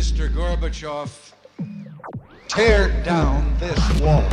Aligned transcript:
Mr. 0.00 0.32
Gorbachev, 0.32 1.10
tear 2.48 2.88
down 3.04 3.54
this 3.60 3.78
wall. 4.00 4.24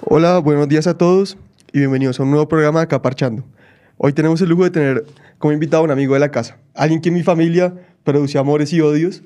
Hola, 0.00 0.38
buenos 0.38 0.66
días 0.68 0.86
a 0.86 0.96
todos 0.96 1.36
y 1.74 1.80
bienvenidos 1.80 2.18
a 2.18 2.22
un 2.22 2.30
nuevo 2.30 2.48
programa 2.48 2.80
de 2.80 2.86
Caparchando. 2.86 3.44
Hoy 3.96 4.12
tenemos 4.12 4.40
el 4.40 4.48
lujo 4.48 4.64
de 4.64 4.70
tener 4.70 5.04
como 5.38 5.52
invitado 5.52 5.82
un 5.84 5.90
amigo 5.90 6.14
de 6.14 6.20
la 6.20 6.30
casa, 6.30 6.58
alguien 6.74 7.00
que 7.00 7.10
en 7.10 7.14
mi 7.14 7.22
familia 7.22 7.74
produce 8.02 8.38
amores 8.38 8.72
y 8.72 8.80
odios, 8.80 9.22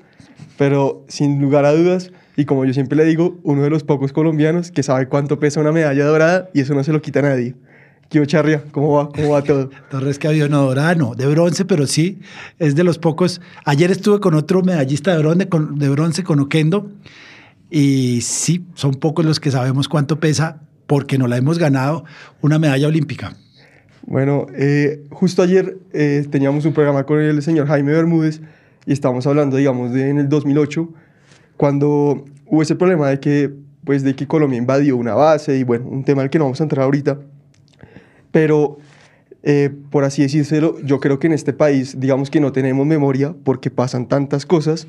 pero 0.57 1.03
sin 1.07 1.41
lugar 1.41 1.65
a 1.65 1.73
dudas, 1.73 2.11
y 2.35 2.45
como 2.45 2.65
yo 2.65 2.73
siempre 2.73 2.95
le 2.95 3.05
digo, 3.05 3.39
uno 3.43 3.63
de 3.63 3.69
los 3.69 3.83
pocos 3.83 4.13
colombianos 4.13 4.71
que 4.71 4.83
sabe 4.83 5.07
cuánto 5.07 5.39
pesa 5.39 5.59
una 5.59 5.71
medalla 5.71 6.05
dorada 6.05 6.49
y 6.53 6.61
eso 6.61 6.73
no 6.75 6.83
se 6.83 6.93
lo 6.93 7.01
quita 7.01 7.19
a 7.19 7.23
nadie. 7.23 7.55
Kio 8.09 8.25
Charria, 8.25 8.63
¿cómo 8.71 8.93
va? 8.93 9.09
¿Cómo 9.09 9.31
va 9.31 9.43
todo? 9.43 9.69
Torres 9.91 10.19
había 10.25 10.45
una 10.45 10.57
dorada, 10.57 10.95
no, 10.95 11.15
de 11.15 11.27
bronce, 11.27 11.65
pero 11.65 11.85
sí, 11.85 12.19
es 12.57 12.75
de 12.75 12.83
los 12.83 12.97
pocos. 12.97 13.41
Ayer 13.65 13.91
estuve 13.91 14.19
con 14.19 14.33
otro 14.33 14.61
medallista 14.63 15.13
de 15.13 15.19
bronce, 15.19 15.49
con, 15.49 15.77
de 15.77 15.89
bronce, 15.89 16.23
con 16.23 16.39
Oquendo, 16.39 16.91
y 17.69 18.21
sí, 18.21 18.65
son 18.73 18.95
pocos 18.95 19.25
los 19.25 19.39
que 19.39 19.51
sabemos 19.51 19.87
cuánto 19.87 20.19
pesa 20.19 20.61
porque 20.87 21.17
no 21.17 21.27
la 21.27 21.37
hemos 21.37 21.59
ganado 21.59 22.03
una 22.41 22.57
medalla 22.57 22.87
olímpica. 22.87 23.35
Bueno, 24.09 24.47
eh, 24.55 25.03
justo 25.11 25.43
ayer 25.43 25.77
eh, 25.93 26.25
teníamos 26.31 26.65
un 26.65 26.73
programa 26.73 27.03
con 27.03 27.19
el 27.19 27.43
señor 27.43 27.67
Jaime 27.67 27.91
Bermúdez 27.91 28.41
y 28.87 28.91
estábamos 28.91 29.27
hablando, 29.27 29.55
digamos, 29.55 29.93
de 29.93 30.09
en 30.09 30.17
el 30.17 30.27
2008, 30.27 30.89
cuando 31.57 32.25
hubo 32.47 32.63
ese 32.63 32.75
problema 32.75 33.07
de 33.07 33.19
que, 33.19 33.53
pues, 33.83 34.01
de 34.01 34.15
que 34.15 34.25
Colombia 34.25 34.57
invadió 34.57 34.97
una 34.97 35.13
base 35.13 35.57
y, 35.59 35.63
bueno, 35.63 35.85
un 35.87 36.03
tema 36.03 36.23
al 36.23 36.31
que 36.31 36.39
no 36.39 36.45
vamos 36.45 36.59
a 36.59 36.63
entrar 36.63 36.85
ahorita. 36.85 37.19
Pero, 38.31 38.79
eh, 39.43 39.69
por 39.91 40.03
así 40.03 40.23
decírselo, 40.23 40.79
yo 40.81 40.99
creo 40.99 41.19
que 41.19 41.27
en 41.27 41.33
este 41.33 41.53
país, 41.53 41.99
digamos 41.99 42.31
que 42.31 42.39
no 42.39 42.51
tenemos 42.51 42.87
memoria 42.87 43.35
porque 43.43 43.69
pasan 43.69 44.07
tantas 44.07 44.47
cosas 44.47 44.87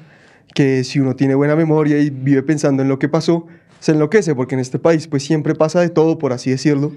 que 0.54 0.82
si 0.82 0.98
uno 0.98 1.14
tiene 1.14 1.34
buena 1.34 1.56
memoria 1.56 1.98
y 1.98 2.08
vive 2.08 2.42
pensando 2.42 2.82
en 2.82 2.88
lo 2.88 2.98
que 2.98 3.10
pasó, 3.10 3.46
se 3.80 3.92
enloquece 3.92 4.34
porque 4.34 4.54
en 4.54 4.62
este 4.62 4.78
país 4.78 5.08
pues 5.08 5.22
siempre 5.24 5.54
pasa 5.54 5.82
de 5.82 5.90
todo, 5.90 6.16
por 6.16 6.32
así 6.32 6.48
decirlo, 6.50 6.92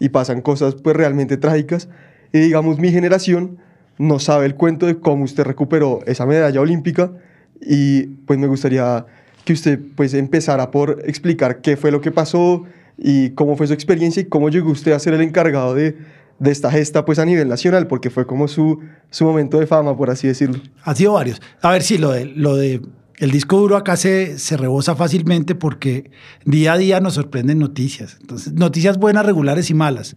y 0.00 0.08
pasan 0.08 0.40
cosas 0.40 0.74
pues 0.74 0.96
realmente 0.96 1.36
trágicas. 1.36 1.88
Y 2.32 2.40
digamos, 2.40 2.80
mi 2.80 2.90
generación 2.90 3.58
no 3.98 4.18
sabe 4.18 4.46
el 4.46 4.56
cuento 4.56 4.86
de 4.86 4.98
cómo 4.98 5.24
usted 5.24 5.44
recuperó 5.44 6.00
esa 6.06 6.26
medalla 6.26 6.60
olímpica 6.60 7.12
y 7.60 8.06
pues 8.26 8.38
me 8.38 8.48
gustaría 8.48 9.06
que 9.44 9.52
usted 9.52 9.78
pues 9.94 10.14
empezara 10.14 10.70
por 10.70 11.02
explicar 11.04 11.60
qué 11.60 11.76
fue 11.76 11.90
lo 11.92 12.00
que 12.00 12.10
pasó 12.10 12.64
y 12.96 13.30
cómo 13.30 13.56
fue 13.56 13.66
su 13.66 13.74
experiencia 13.74 14.22
y 14.22 14.24
cómo 14.24 14.48
llegó 14.48 14.70
usted 14.70 14.92
a 14.92 14.98
ser 14.98 15.14
el 15.14 15.20
encargado 15.20 15.74
de, 15.74 15.96
de 16.38 16.50
esta 16.50 16.70
gesta 16.70 17.04
pues 17.04 17.18
a 17.18 17.24
nivel 17.24 17.48
nacional, 17.48 17.86
porque 17.86 18.10
fue 18.10 18.26
como 18.26 18.48
su, 18.48 18.80
su 19.10 19.24
momento 19.24 19.60
de 19.60 19.66
fama, 19.66 19.96
por 19.96 20.10
así 20.10 20.26
decirlo. 20.26 20.60
Ha 20.82 20.94
sido 20.94 21.12
varios. 21.12 21.40
A 21.60 21.70
ver 21.70 21.82
si 21.82 21.98
lo 21.98 22.10
de, 22.10 22.24
lo 22.24 22.56
de 22.56 22.80
el 23.20 23.30
disco 23.30 23.58
duro 23.58 23.76
acá 23.76 23.98
se, 23.98 24.38
se 24.38 24.56
rebosa 24.56 24.96
fácilmente 24.96 25.54
porque 25.54 26.10
día 26.46 26.72
a 26.72 26.78
día 26.78 27.00
nos 27.00 27.14
sorprenden 27.14 27.58
noticias. 27.58 28.16
Entonces, 28.18 28.54
noticias 28.54 28.96
buenas, 28.96 29.26
regulares 29.26 29.68
y 29.68 29.74
malas. 29.74 30.16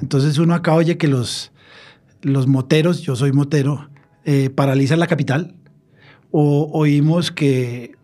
Entonces 0.00 0.38
uno 0.38 0.54
acá 0.54 0.72
oye 0.72 0.96
que 0.96 1.08
los, 1.08 1.50
los 2.22 2.46
moteros, 2.46 3.02
yo 3.02 3.16
soy 3.16 3.32
motero, 3.32 3.90
eh, 4.24 4.48
paralizan 4.48 5.00
la 5.00 5.08
capital. 5.08 5.56
O 6.30 6.70
oímos 6.72 7.32
que 7.32 7.96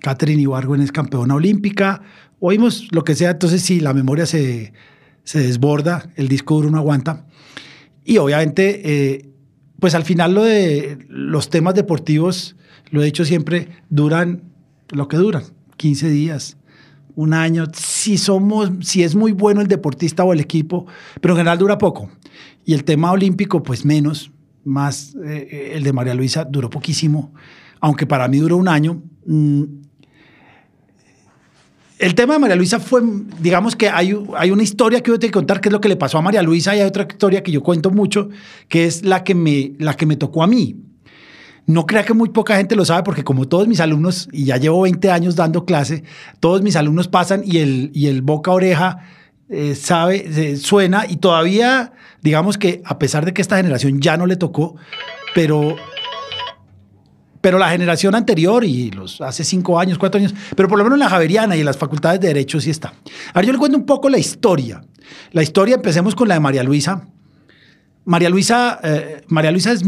Catherine 0.00 0.40
Ibargüen 0.40 0.80
es 0.80 0.90
campeona 0.90 1.34
olímpica. 1.34 2.00
Oímos 2.40 2.88
lo 2.92 3.04
que 3.04 3.14
sea. 3.14 3.32
Entonces 3.32 3.60
sí, 3.60 3.78
la 3.78 3.92
memoria 3.92 4.24
se, 4.24 4.72
se 5.22 5.40
desborda, 5.40 6.08
el 6.16 6.28
disco 6.28 6.54
duro 6.54 6.70
no 6.70 6.78
aguanta. 6.78 7.26
Y 8.06 8.16
obviamente, 8.16 8.80
eh, 8.84 9.33
pues 9.84 9.94
al 9.94 10.04
final 10.04 10.32
lo 10.32 10.44
de 10.44 10.96
los 11.10 11.50
temas 11.50 11.74
deportivos 11.74 12.56
lo 12.88 13.02
he 13.02 13.04
dicho 13.04 13.26
siempre, 13.26 13.68
duran 13.90 14.40
lo 14.88 15.08
que 15.08 15.18
duran, 15.18 15.42
15 15.76 16.08
días, 16.08 16.56
un 17.16 17.34
año, 17.34 17.66
si 17.74 18.16
somos, 18.16 18.70
si 18.80 19.02
es 19.02 19.14
muy 19.14 19.32
bueno 19.32 19.60
el 19.60 19.66
deportista 19.66 20.24
o 20.24 20.32
el 20.32 20.40
equipo, 20.40 20.86
pero 21.20 21.34
en 21.34 21.40
general 21.40 21.58
dura 21.58 21.76
poco. 21.76 22.08
Y 22.64 22.72
el 22.72 22.84
tema 22.84 23.12
olímpico, 23.12 23.62
pues 23.62 23.84
menos, 23.84 24.32
más 24.64 25.14
eh, 25.22 25.72
el 25.74 25.82
de 25.82 25.92
María 25.92 26.14
Luisa 26.14 26.44
duró 26.44 26.70
poquísimo, 26.70 27.34
aunque 27.78 28.06
para 28.06 28.26
mí 28.26 28.38
duró 28.38 28.56
un 28.56 28.68
año. 28.68 29.02
Mm. 29.26 29.64
El 32.04 32.14
tema 32.14 32.34
de 32.34 32.38
María 32.38 32.54
Luisa 32.54 32.80
fue, 32.80 33.00
digamos 33.40 33.76
que 33.76 33.88
hay, 33.88 34.14
hay 34.36 34.50
una 34.50 34.62
historia 34.62 35.02
que 35.02 35.10
yo 35.10 35.18
te 35.18 35.28
que 35.28 35.32
contar, 35.32 35.62
que 35.62 35.70
es 35.70 35.72
lo 35.72 35.80
que 35.80 35.88
le 35.88 35.96
pasó 35.96 36.18
a 36.18 36.20
María 36.20 36.42
Luisa, 36.42 36.76
y 36.76 36.80
hay 36.80 36.86
otra 36.86 37.06
historia 37.10 37.42
que 37.42 37.50
yo 37.50 37.62
cuento 37.62 37.90
mucho, 37.90 38.28
que 38.68 38.84
es 38.84 39.06
la 39.06 39.24
que 39.24 39.34
me, 39.34 39.72
la 39.78 39.94
que 39.94 40.04
me 40.04 40.16
tocó 40.16 40.42
a 40.42 40.46
mí. 40.46 40.76
No 41.64 41.86
crea 41.86 42.04
que 42.04 42.12
muy 42.12 42.28
poca 42.28 42.58
gente 42.58 42.76
lo 42.76 42.84
sabe 42.84 43.04
porque 43.04 43.24
como 43.24 43.48
todos 43.48 43.68
mis 43.68 43.80
alumnos, 43.80 44.28
y 44.32 44.44
ya 44.44 44.58
llevo 44.58 44.82
20 44.82 45.10
años 45.10 45.34
dando 45.34 45.64
clase, 45.64 46.04
todos 46.40 46.60
mis 46.60 46.76
alumnos 46.76 47.08
pasan 47.08 47.40
y 47.42 47.56
el, 47.56 47.90
y 47.94 48.08
el 48.08 48.20
boca 48.20 48.50
oreja 48.50 48.98
eh, 49.48 49.74
sabe, 49.74 50.58
suena 50.58 51.06
y 51.08 51.16
todavía, 51.16 51.94
digamos 52.20 52.58
que 52.58 52.82
a 52.84 52.98
pesar 52.98 53.24
de 53.24 53.32
que 53.32 53.40
esta 53.40 53.56
generación 53.56 54.02
ya 54.02 54.18
no 54.18 54.26
le 54.26 54.36
tocó, 54.36 54.76
pero 55.34 55.74
pero 57.44 57.58
la 57.58 57.68
generación 57.68 58.14
anterior 58.14 58.64
y 58.64 58.90
los 58.90 59.20
hace 59.20 59.44
cinco 59.44 59.78
años, 59.78 59.98
cuatro 59.98 60.18
años, 60.18 60.34
pero 60.56 60.66
por 60.66 60.78
lo 60.78 60.84
menos 60.84 60.96
en 60.96 61.00
la 61.00 61.10
Javeriana 61.10 61.54
y 61.54 61.60
en 61.60 61.66
las 61.66 61.76
facultades 61.76 62.18
de 62.18 62.28
Derecho 62.28 62.58
sí 62.58 62.70
está. 62.70 62.94
Ahora 63.34 63.46
yo 63.46 63.52
le 63.52 63.58
cuento 63.58 63.76
un 63.76 63.84
poco 63.84 64.08
la 64.08 64.16
historia. 64.16 64.82
La 65.32 65.42
historia, 65.42 65.74
empecemos 65.74 66.14
con 66.14 66.26
la 66.26 66.36
de 66.36 66.40
María 66.40 66.62
Luisa. 66.62 67.06
María 68.06 68.30
Luisa, 68.30 68.80
eh, 68.82 69.24
María 69.28 69.50
Luisa 69.50 69.72
es, 69.72 69.82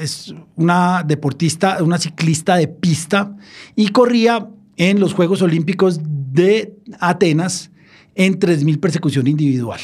es, 0.00 0.34
una 0.56 1.02
deportista, 1.06 1.82
una 1.82 1.98
ciclista 1.98 2.56
de 2.56 2.68
pista 2.68 3.36
y 3.76 3.88
corría 3.88 4.48
en 4.78 4.98
los 4.98 5.12
Juegos 5.12 5.42
Olímpicos 5.42 6.00
de 6.02 6.74
Atenas 7.00 7.70
en 8.14 8.40
3.000 8.40 8.80
persecución 8.80 9.26
individual. 9.26 9.80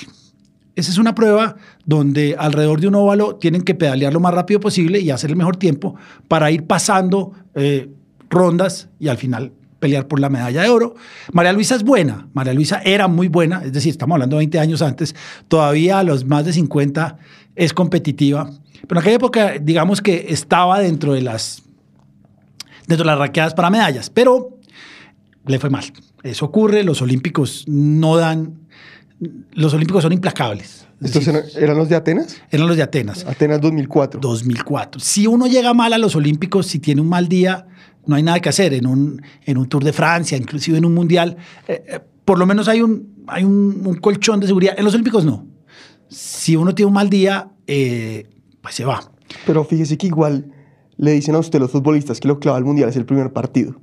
Esa 0.81 0.93
es 0.93 0.99
una 0.99 1.15
prueba 1.15 1.57
donde 1.85 2.37
alrededor 2.39 2.81
de 2.81 2.89
un 2.89 2.95
óvalo 2.95 3.37
tienen 3.37 3.63
que 3.63 3.75
pedalear 3.75 4.13
lo 4.13 4.21
más 4.21 4.33
rápido 4.33 4.61
posible 4.61 4.99
y 5.01 5.11
hacer 5.11 5.31
el 5.31 5.37
mejor 5.37 5.57
tiempo 5.57 5.95
para 6.27 6.51
ir 6.51 6.67
pasando 6.67 7.33
eh, 7.55 7.91
rondas 8.31 8.89
y 8.99 9.09
al 9.09 9.19
final 9.19 9.53
pelear 9.79 10.09
por 10.09 10.21
la 10.21 10.31
medalla 10.31 10.63
de 10.63 10.69
oro. 10.69 10.95
María 11.33 11.53
Luisa 11.53 11.75
es 11.75 11.83
buena, 11.83 12.29
María 12.33 12.55
Luisa 12.55 12.81
era 12.85 13.09
muy 13.09 13.29
buena, 13.29 13.63
es 13.65 13.73
decir, 13.73 13.91
estamos 13.91 14.15
hablando 14.15 14.37
de 14.37 14.41
20 14.41 14.59
años 14.59 14.83
antes, 14.83 15.15
todavía 15.49 15.99
a 15.99 16.03
los 16.03 16.25
más 16.25 16.45
de 16.45 16.53
50 16.53 17.19
es 17.57 17.73
competitiva, 17.75 18.51
pero 18.89 18.99
en 19.01 19.03
aquella 19.03 19.17
época 19.17 19.55
digamos 19.61 20.01
que 20.01 20.27
estaba 20.31 20.79
dentro 20.81 21.13
de 21.13 21.23
las, 21.23 21.63
dentro 22.87 23.09
de 23.09 23.17
las 23.17 23.55
para 23.55 23.69
medallas, 23.69 24.09
pero 24.09 24.59
le 25.47 25.59
fue 25.59 25.71
mal. 25.71 25.85
Eso 26.23 26.45
ocurre, 26.47 26.85
los 26.85 27.01
olímpicos 27.01 27.65
no 27.67 28.17
dan, 28.17 28.69
los 29.53 29.75
olímpicos 29.75 30.03
son 30.03 30.13
implacables. 30.13 30.87
¿Estos 31.01 31.27
eran, 31.29 31.45
eran 31.57 31.77
los 31.77 31.89
de 31.89 31.97
Atenas? 31.97 32.37
Eran 32.51 32.67
los 32.67 32.77
de 32.77 32.83
Atenas. 32.83 33.25
Atenas 33.27 33.61
2004. 33.61 34.21
2004. 34.21 35.01
Si 35.01 35.27
uno 35.27 35.47
llega 35.47 35.73
mal 35.75 35.93
a 35.93 35.99
los 35.99 36.15
olímpicos, 36.17 36.67
si 36.67 36.79
tiene 36.79 37.01
un 37.01 37.09
mal 37.09 37.29
día, 37.29 37.67
no 38.07 38.17
hay 38.17 38.23
nada 38.23 38.41
que 38.41 38.49
hacer 38.49 38.75
en 38.75 38.87
un, 38.87 39.23
en 39.45 39.59
un 39.59 39.69
Tour 39.69 39.85
de 39.85 39.93
Francia, 39.93 40.37
inclusive 40.37 40.79
en 40.79 40.85
un 40.85 40.95
Mundial. 40.95 41.37
Eh, 41.69 41.85
eh, 41.87 42.01
por 42.25 42.39
lo 42.39 42.47
menos 42.47 42.69
hay, 42.69 42.83
un, 42.83 43.25
hay 43.27 43.45
un, 43.45 43.83
un, 43.85 43.97
colchón 43.97 44.41
de 44.41 44.47
seguridad. 44.47 44.75
En 44.77 44.85
los 44.85 44.95
Olímpicos 44.95 45.25
no. 45.25 45.47
Si 46.09 46.57
uno 46.57 46.75
tiene 46.75 46.89
un 46.89 46.95
mal 46.95 47.09
día, 47.09 47.51
eh, 47.67 48.29
pues 48.61 48.75
se 48.75 48.85
va. 48.85 49.01
Pero 49.47 49.65
fíjese 49.65 49.97
que 49.97 50.07
igual 50.07 50.53
le 51.01 51.13
dicen 51.13 51.35
a 51.35 51.39
usted 51.39 51.59
los 51.59 51.71
futbolistas 51.71 52.21
que 52.21 52.29
lo 52.29 52.39
clava 52.39 52.59
al 52.59 52.65
Mundial 52.67 52.91
es 52.91 52.97
el 52.97 53.07
primer 53.07 53.33
partido. 53.33 53.75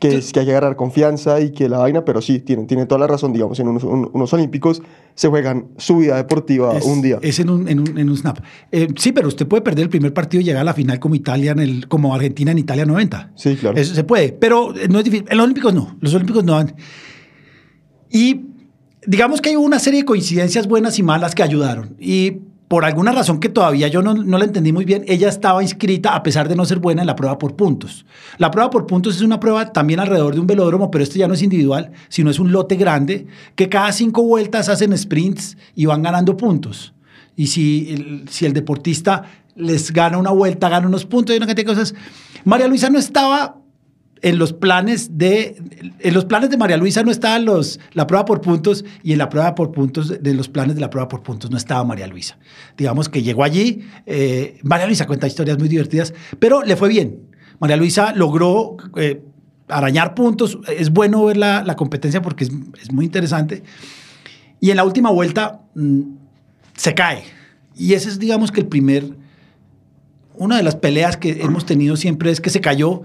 Que 0.00 0.16
es 0.16 0.32
que 0.32 0.40
hay 0.40 0.46
que 0.46 0.50
agarrar 0.50 0.74
confianza 0.74 1.40
y 1.40 1.52
que 1.52 1.68
la 1.68 1.78
vaina, 1.78 2.04
pero 2.04 2.20
sí, 2.20 2.40
tienen, 2.40 2.66
tienen 2.66 2.88
toda 2.88 2.98
la 2.98 3.06
razón, 3.06 3.32
digamos, 3.32 3.60
en 3.60 3.68
unos, 3.68 3.84
un, 3.84 4.10
unos 4.12 4.32
Olímpicos 4.32 4.82
se 5.14 5.28
juegan 5.28 5.68
su 5.76 5.98
vida 5.98 6.16
deportiva 6.16 6.76
es, 6.76 6.84
un 6.84 7.02
día. 7.02 7.20
Es 7.22 7.38
en 7.38 7.50
un, 7.50 7.68
en 7.68 7.78
un, 7.78 7.96
en 7.96 8.10
un 8.10 8.16
snap. 8.16 8.40
Eh, 8.72 8.88
sí, 8.96 9.12
pero 9.12 9.28
usted 9.28 9.46
puede 9.46 9.62
perder 9.62 9.84
el 9.84 9.90
primer 9.90 10.12
partido 10.12 10.40
y 10.40 10.44
llegar 10.44 10.62
a 10.62 10.64
la 10.64 10.74
final 10.74 10.98
como 10.98 11.14
Italia, 11.14 11.52
en 11.52 11.60
el, 11.60 11.86
como 11.86 12.12
Argentina 12.12 12.50
en 12.50 12.58
Italia 12.58 12.84
90. 12.84 13.34
Sí, 13.36 13.54
claro. 13.54 13.78
Eso 13.78 13.94
se 13.94 14.02
puede, 14.02 14.32
pero 14.32 14.74
no 14.90 14.98
es 14.98 15.04
difícil. 15.04 15.26
En 15.30 15.36
los 15.36 15.44
Olímpicos 15.44 15.72
no, 15.72 15.96
los 16.00 16.14
Olímpicos 16.14 16.42
no 16.42 16.54
van. 16.54 16.74
Y 18.10 18.40
digamos 19.06 19.40
que 19.40 19.50
hay 19.50 19.56
una 19.56 19.78
serie 19.78 20.00
de 20.00 20.04
coincidencias 20.04 20.66
buenas 20.66 20.98
y 20.98 21.04
malas 21.04 21.36
que 21.36 21.44
ayudaron. 21.44 21.94
Y 22.00 22.38
por 22.68 22.84
alguna 22.84 23.12
razón 23.12 23.38
que 23.38 23.48
todavía 23.48 23.88
yo 23.88 24.02
no, 24.02 24.14
no, 24.14 24.38
la 24.38 24.44
entendí 24.44 24.72
muy 24.72 24.84
bien, 24.84 25.04
ella 25.06 25.28
estaba 25.28 25.62
inscrita, 25.62 26.14
a 26.14 26.22
pesar 26.22 26.48
de 26.48 26.56
no 26.56 26.64
ser 26.64 26.78
buena, 26.78 27.02
en 27.02 27.06
la 27.06 27.14
prueba 27.14 27.38
por 27.38 27.54
puntos. 27.54 28.04
La 28.38 28.50
prueba 28.50 28.70
por 28.70 28.86
puntos 28.86 29.16
es 29.16 29.22
una 29.22 29.38
prueba 29.38 29.72
también 29.72 30.00
alrededor 30.00 30.34
de 30.34 30.40
un 30.40 30.46
velódromo, 30.46 30.90
pero 30.90 31.04
esto 31.04 31.16
ya 31.16 31.28
no 31.28 31.34
es 31.34 31.42
individual, 31.42 31.92
sino 32.08 32.30
es 32.30 32.38
un 32.38 32.50
lote 32.50 32.76
grande, 32.76 33.26
que 33.54 33.68
cada 33.68 33.92
cinco 33.92 34.22
vueltas 34.22 34.68
hacen 34.68 34.96
sprints 34.96 35.56
y 35.74 35.86
van 35.86 36.02
ganando 36.02 36.36
puntos. 36.36 36.92
y 37.36 37.48
si 37.48 37.92
el, 37.92 38.28
si 38.28 38.46
el 38.46 38.52
deportista 38.52 39.24
les 39.54 39.92
gana 39.92 40.18
una 40.18 40.30
vuelta, 40.30 40.68
gana 40.68 40.86
unos 40.86 41.04
puntos 41.04 41.34
y 41.34 41.38
una 41.38 41.46
cantidad 41.46 41.66
de 41.66 41.74
cosas. 41.74 41.94
María 42.44 42.68
Luisa 42.68 42.90
no 42.90 42.98
estaba 42.98 43.56
en 44.22 44.38
los 44.38 44.52
planes 44.52 45.18
de 45.18 45.56
en 45.98 46.14
los 46.14 46.24
planes 46.24 46.50
de 46.50 46.56
María 46.56 46.76
Luisa 46.76 47.02
no 47.02 47.10
estaban 47.10 47.44
los 47.44 47.78
la 47.92 48.06
prueba 48.06 48.24
por 48.24 48.40
puntos 48.40 48.84
y 49.02 49.12
en 49.12 49.18
la 49.18 49.28
prueba 49.28 49.54
por 49.54 49.72
puntos 49.72 50.22
de 50.22 50.34
los 50.34 50.48
planes 50.48 50.74
de 50.74 50.80
la 50.80 50.90
prueba 50.90 51.08
por 51.08 51.22
puntos 51.22 51.50
no 51.50 51.56
estaba 51.56 51.84
María 51.84 52.06
Luisa. 52.06 52.38
Digamos 52.76 53.08
que 53.08 53.22
llegó 53.22 53.44
allí 53.44 53.86
eh, 54.06 54.58
María 54.62 54.86
Luisa 54.86 55.06
cuenta 55.06 55.26
historias 55.26 55.58
muy 55.58 55.68
divertidas 55.68 56.14
pero 56.38 56.62
le 56.62 56.76
fue 56.76 56.88
bien. 56.88 57.20
María 57.58 57.76
Luisa 57.76 58.12
logró 58.14 58.76
eh, 58.96 59.22
arañar 59.68 60.14
puntos. 60.14 60.58
Es 60.68 60.90
bueno 60.90 61.24
ver 61.24 61.36
la, 61.36 61.62
la 61.62 61.74
competencia 61.76 62.22
porque 62.22 62.44
es, 62.44 62.50
es, 62.82 62.92
muy 62.92 63.04
interesante. 63.04 63.62
Y 64.60 64.70
en 64.70 64.76
la 64.76 64.84
última 64.84 65.10
vuelta 65.10 65.62
mmm, 65.74 66.02
se 66.74 66.94
cae. 66.94 67.24
Y 67.74 67.94
ese 67.94 68.08
es 68.08 68.18
digamos 68.18 68.52
que 68.52 68.60
el 68.60 68.66
primer 68.66 69.14
una 70.38 70.56
de 70.56 70.62
las 70.62 70.76
peleas 70.76 71.16
que 71.16 71.42
hemos 71.42 71.66
tenido 71.66 71.96
siempre 71.96 72.30
es 72.30 72.40
que 72.40 72.50
se 72.50 72.60
cayó 72.60 73.02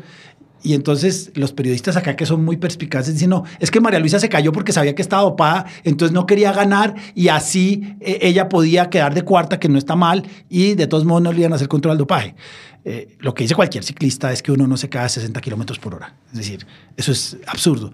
y 0.64 0.74
entonces 0.74 1.32
los 1.36 1.54
periodistas 1.54 1.98
acá 1.98 2.16
que 2.16 2.26
son 2.26 2.44
muy 2.46 2.58
perspicaces 2.58 3.14
dicen, 3.14 3.32
no, 3.32 3.44
es 3.60 3.72
que 3.72 3.80
María 3.80 4.00
Luisa 4.00 4.20
se 4.20 4.30
cayó 4.30 4.52
porque 4.52 4.72
sabía 4.72 4.96
que 4.96 5.02
estaba 5.02 5.24
dopada, 5.24 5.66
entonces 5.84 6.14
no 6.14 6.26
quería 6.26 6.52
ganar 6.52 6.96
y 7.16 7.30
así 7.30 7.96
eh, 8.00 8.20
ella 8.22 8.50
podía 8.50 8.90
quedar 8.90 9.14
de 9.14 9.24
cuarta, 9.24 9.60
que 9.60 9.70
no 9.70 9.78
está 9.78 9.96
mal, 9.96 10.24
y 10.50 10.76
de 10.76 10.88
todos 10.88 11.06
modos 11.06 11.24
no 11.24 11.32
le 11.32 11.40
iban 11.40 11.54
a 11.54 11.56
hacer 11.56 11.68
control 11.68 11.94
al 11.94 11.98
dopaje. 11.98 12.36
Eh, 12.84 13.16
lo 13.20 13.34
que 13.34 13.44
dice 13.44 13.56
cualquier 13.56 13.84
ciclista 13.84 14.32
es 14.32 14.42
que 14.42 14.52
uno 14.52 14.68
no 14.68 14.78
se 14.78 14.90
cae 14.90 15.06
a 15.06 15.10
60 15.10 15.40
kilómetros 15.42 15.80
por 15.80 15.96
hora. 15.96 16.16
Es 16.32 16.38
decir, 16.38 16.66
eso 16.98 17.12
es 17.12 17.38
absurdo. 17.48 17.94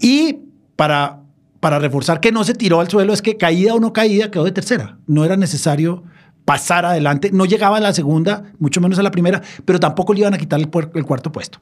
Y 0.00 0.38
para, 0.76 1.20
para 1.60 1.78
reforzar 1.78 2.20
que 2.20 2.32
no 2.32 2.44
se 2.44 2.54
tiró 2.54 2.80
al 2.80 2.88
suelo, 2.88 3.12
es 3.12 3.22
que 3.22 3.36
caída 3.36 3.74
o 3.74 3.80
no 3.80 3.92
caída 3.92 4.30
quedó 4.30 4.44
de 4.44 4.52
tercera. 4.52 4.98
No 5.06 5.24
era 5.24 5.36
necesario 5.36 6.04
pasar 6.44 6.84
adelante. 6.84 7.30
No 7.32 7.44
llegaba 7.44 7.78
a 7.78 7.80
la 7.80 7.92
segunda, 7.92 8.52
mucho 8.58 8.80
menos 8.80 8.98
a 8.98 9.02
la 9.02 9.10
primera, 9.10 9.42
pero 9.64 9.80
tampoco 9.80 10.12
le 10.12 10.20
iban 10.20 10.34
a 10.34 10.38
quitar 10.38 10.60
el, 10.60 10.68
cuarto 10.68 11.32
puesto. 11.32 11.60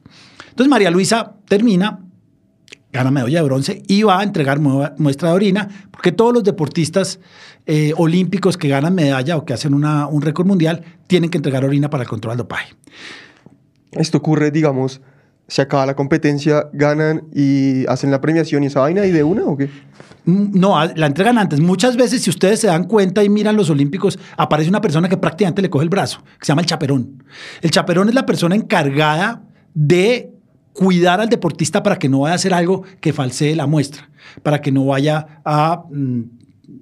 Entonces 0.51 0.69
María 0.69 0.91
Luisa 0.91 1.35
termina, 1.47 2.01
gana 2.93 3.11
medalla 3.11 3.39
de 3.39 3.45
bronce 3.45 3.83
y 3.87 4.03
va 4.03 4.21
a 4.21 4.23
entregar 4.23 4.61
muestra 4.61 5.31
de 5.31 5.35
orina, 5.35 5.69
porque 5.91 6.13
todos 6.13 6.33
los 6.35 6.45
deportistas 6.45 7.21
eh, 7.67 7.93
olímpicos 7.97 8.57
que 8.57 8.69
ganan 8.69 8.95
medalla 8.95 9.37
o 9.37 9.45
que 9.45 9.55
hacen 9.55 9.73
un 9.75 10.23
récord 10.23 10.47
mundial 10.47 10.83
tienen 11.07 11.31
que 11.31 11.39
entregar 11.39 11.65
orina 11.65 11.89
para 11.89 12.03
el 12.03 12.09
control 12.09 12.33
del 12.33 12.39
dopaje. 12.39 12.75
Esto 13.93 14.19
ocurre, 14.19 14.51
digamos, 14.51 15.01
se 15.49 15.63
acaba 15.63 15.85
la 15.87 15.95
competencia, 15.95 16.69
ganan 16.73 17.25
y 17.35 17.87
hacen 17.87 18.11
la 18.11 18.21
premiación 18.21 18.65
y 18.65 18.67
esa 18.67 18.81
vaina 18.81 19.05
y 19.07 19.11
de 19.11 19.23
una 19.23 19.45
o 19.45 19.57
qué? 19.57 19.69
No, 20.25 20.77
la 20.95 21.07
entregan 21.07 21.37
antes. 21.37 21.59
Muchas 21.61 21.97
veces, 21.97 22.23
si 22.23 22.31
ustedes 22.31 22.61
se 22.61 22.69
dan 22.69 22.85
cuenta 22.85 23.25
y 23.25 23.29
miran 23.29 23.57
los 23.57 23.71
Olímpicos, 23.71 24.19
aparece 24.37 24.69
una 24.69 24.81
persona 24.81 25.09
que 25.09 25.17
prácticamente 25.17 25.63
le 25.63 25.71
coge 25.71 25.83
el 25.83 25.89
brazo, 25.89 26.23
que 26.39 26.47
se 26.47 26.53
llama 26.53 26.63
el 26.63 26.69
chaperón. 26.69 27.25
El 27.61 27.71
chaperón 27.71 28.09
es 28.09 28.15
la 28.15 28.25
persona 28.25 28.55
encargada 28.55 29.43
de 29.75 30.33
cuidar 30.73 31.21
al 31.21 31.29
deportista 31.29 31.83
para 31.83 31.99
que 31.99 32.09
no 32.09 32.21
vaya 32.21 32.33
a 32.33 32.37
hacer 32.37 32.55
algo 32.55 32.83
que 33.01 33.13
falsee 33.13 33.57
la 33.57 33.67
muestra, 33.67 34.11
para 34.43 34.61
que 34.61 34.71
no 34.71 34.87
vaya 34.87 35.43
a 35.45 35.83
mm, 35.91 36.23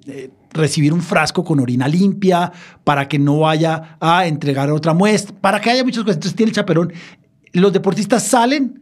eh, 0.07 0.29
recibir 0.53 0.93
un 0.93 1.01
frasco 1.01 1.43
con 1.43 1.59
orina 1.59 1.87
limpia, 1.87 2.51
para 2.83 3.07
que 3.07 3.17
no 3.17 3.39
vaya 3.39 3.97
a 3.99 4.27
entregar 4.27 4.69
otra 4.69 4.93
muestra, 4.93 5.35
para 5.39 5.59
que 5.59 5.71
haya 5.71 5.83
muchas 5.83 6.03
cosas. 6.03 6.17
Entonces 6.17 6.35
tiene 6.35 6.49
el 6.51 6.55
chaperón 6.55 6.93
los 7.59 7.73
deportistas 7.73 8.23
salen 8.23 8.81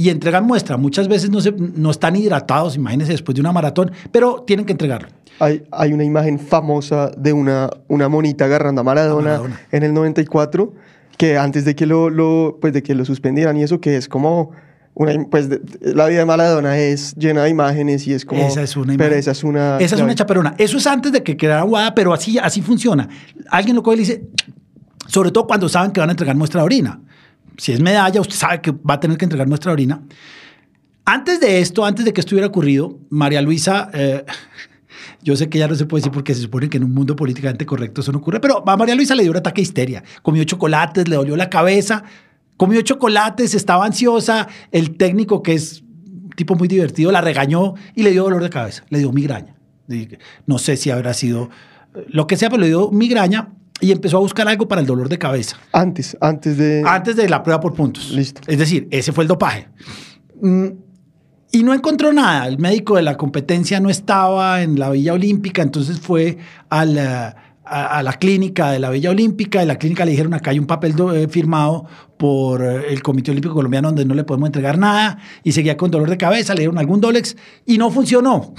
y 0.00 0.08
entregan 0.08 0.46
muestra. 0.46 0.78
Muchas 0.78 1.08
veces 1.08 1.28
no, 1.28 1.42
se, 1.42 1.52
no 1.52 1.90
están 1.90 2.16
hidratados, 2.16 2.74
imagínense, 2.74 3.12
después 3.12 3.34
de 3.34 3.42
una 3.42 3.52
maratón, 3.52 3.92
pero 4.10 4.44
tienen 4.46 4.64
que 4.64 4.72
entregarlo. 4.72 5.08
Hay, 5.40 5.62
hay 5.70 5.92
una 5.92 6.04
imagen 6.04 6.38
famosa 6.38 7.10
de 7.16 7.34
una, 7.34 7.68
una 7.86 8.08
monita 8.08 8.46
agarrando 8.46 8.80
a 8.80 8.84
Maradona, 8.84 9.34
a 9.34 9.38
Maradona, 9.38 9.60
en 9.70 9.82
el 9.82 9.92
94, 9.92 10.72
que 11.18 11.36
antes 11.36 11.66
de 11.66 11.74
que 11.74 11.84
lo, 11.84 12.08
lo, 12.08 12.56
pues 12.62 12.72
de 12.72 12.82
que 12.82 12.94
lo 12.94 13.04
suspendieran 13.04 13.58
y 13.58 13.62
eso, 13.62 13.78
que 13.80 13.96
es 13.96 14.08
como... 14.08 14.52
Una, 14.94 15.12
pues 15.30 15.50
de, 15.50 15.60
la 15.82 16.06
vida 16.06 16.20
de 16.20 16.24
Maradona 16.24 16.78
es 16.78 17.14
llena 17.14 17.44
de 17.44 17.50
imágenes 17.50 18.06
y 18.06 18.14
es 18.14 18.24
como... 18.24 18.40
Esa 18.40 18.62
es 18.62 18.76
una 18.78 18.96
Pero 18.96 19.14
esa 19.14 19.32
es 19.32 19.44
una... 19.44 19.76
Esa 19.78 19.96
es 19.96 20.00
una 20.00 20.14
chaperona. 20.14 20.54
Eso 20.56 20.78
es 20.78 20.86
antes 20.86 21.12
de 21.12 21.22
que 21.22 21.36
quedara 21.36 21.62
guada, 21.62 21.94
pero 21.94 22.14
así, 22.14 22.38
así 22.38 22.62
funciona. 22.62 23.06
Alguien 23.50 23.76
lo 23.76 23.82
coge 23.82 23.96
y 23.96 24.00
dice, 24.00 24.22
sobre 25.08 25.30
todo 25.30 25.46
cuando 25.46 25.68
saben 25.68 25.90
que 25.90 26.00
van 26.00 26.08
a 26.08 26.12
entregar 26.12 26.36
muestra 26.36 26.62
de 26.62 26.64
orina 26.64 27.00
si 27.56 27.72
es 27.72 27.80
medalla, 27.80 28.20
usted 28.20 28.36
sabe 28.36 28.60
que 28.60 28.70
va 28.72 28.94
a 28.94 29.00
tener 29.00 29.16
que 29.18 29.24
entregar 29.24 29.48
nuestra 29.48 29.72
orina. 29.72 30.02
Antes 31.04 31.40
de 31.40 31.60
esto, 31.60 31.84
antes 31.84 32.04
de 32.04 32.12
que 32.12 32.20
esto 32.20 32.34
hubiera 32.34 32.46
ocurrido, 32.46 32.98
María 33.10 33.42
Luisa, 33.42 33.90
eh, 33.92 34.24
yo 35.22 35.36
sé 35.36 35.48
que 35.48 35.58
ya 35.58 35.68
no 35.68 35.74
se 35.74 35.86
puede 35.86 36.02
decir 36.02 36.12
porque 36.12 36.34
se 36.34 36.42
supone 36.42 36.68
que 36.68 36.76
en 36.76 36.84
un 36.84 36.94
mundo 36.94 37.16
políticamente 37.16 37.66
correcto 37.66 38.00
eso 38.00 38.12
no 38.12 38.18
ocurre, 38.18 38.40
pero 38.40 38.62
a 38.66 38.76
María 38.76 38.94
Luisa 38.94 39.14
le 39.14 39.22
dio 39.22 39.32
un 39.32 39.38
ataque 39.38 39.60
de 39.60 39.62
histeria. 39.62 40.04
Comió 40.22 40.44
chocolates, 40.44 41.08
le 41.08 41.16
dolió 41.16 41.36
la 41.36 41.50
cabeza, 41.50 42.04
comió 42.56 42.80
chocolates, 42.82 43.54
estaba 43.54 43.84
ansiosa. 43.86 44.48
El 44.70 44.96
técnico, 44.96 45.42
que 45.42 45.54
es 45.54 45.82
tipo 46.36 46.54
muy 46.54 46.68
divertido, 46.68 47.10
la 47.10 47.20
regañó 47.20 47.74
y 47.94 48.02
le 48.02 48.12
dio 48.12 48.24
dolor 48.24 48.42
de 48.42 48.50
cabeza, 48.50 48.84
le 48.88 48.98
dio 48.98 49.12
migraña. 49.12 49.56
No 50.46 50.58
sé 50.58 50.76
si 50.76 50.90
habrá 50.90 51.14
sido 51.14 51.50
lo 52.06 52.26
que 52.26 52.36
sea, 52.36 52.50
pero 52.50 52.60
le 52.62 52.68
dio 52.68 52.90
migraña 52.90 53.48
y 53.80 53.92
empezó 53.92 54.18
a 54.18 54.20
buscar 54.20 54.46
algo 54.48 54.68
para 54.68 54.80
el 54.80 54.86
dolor 54.86 55.08
de 55.08 55.18
cabeza. 55.18 55.56
Antes, 55.72 56.16
antes 56.20 56.56
de... 56.56 56.82
Antes 56.86 57.16
de 57.16 57.28
la 57.28 57.42
prueba 57.42 57.60
por 57.60 57.74
puntos. 57.74 58.10
Listo. 58.10 58.40
Es 58.46 58.58
decir, 58.58 58.88
ese 58.90 59.12
fue 59.12 59.24
el 59.24 59.28
dopaje. 59.28 59.68
Mm, 60.40 60.66
y 61.52 61.62
no 61.62 61.74
encontró 61.74 62.12
nada. 62.12 62.46
El 62.46 62.58
médico 62.58 62.96
de 62.96 63.02
la 63.02 63.16
competencia 63.16 63.80
no 63.80 63.90
estaba 63.90 64.62
en 64.62 64.78
la 64.78 64.90
Villa 64.90 65.14
Olímpica, 65.14 65.62
entonces 65.62 65.98
fue 65.98 66.38
a 66.68 66.84
la, 66.84 67.36
a, 67.64 67.98
a 67.98 68.02
la 68.02 68.12
clínica 68.14 68.70
de 68.70 68.78
la 68.78 68.90
Villa 68.90 69.10
Olímpica. 69.10 69.62
En 69.62 69.68
la 69.68 69.76
clínica 69.76 70.04
le 70.04 70.12
dijeron 70.12 70.34
acá 70.34 70.50
hay 70.50 70.58
un 70.58 70.66
papel 70.66 70.94
do, 70.94 71.14
eh, 71.14 71.26
firmado 71.28 71.86
por 72.16 72.62
eh, 72.62 72.92
el 72.92 73.02
Comité 73.02 73.30
Olímpico 73.30 73.54
Colombiano 73.54 73.88
donde 73.88 74.04
no 74.04 74.14
le 74.14 74.24
podemos 74.24 74.48
entregar 74.48 74.78
nada 74.78 75.18
y 75.42 75.52
seguía 75.52 75.76
con 75.76 75.90
dolor 75.90 76.10
de 76.10 76.18
cabeza, 76.18 76.54
le 76.54 76.60
dieron 76.60 76.78
algún 76.78 77.00
Dolex 77.00 77.36
y 77.66 77.78
no 77.78 77.90
funcionó. 77.90 78.54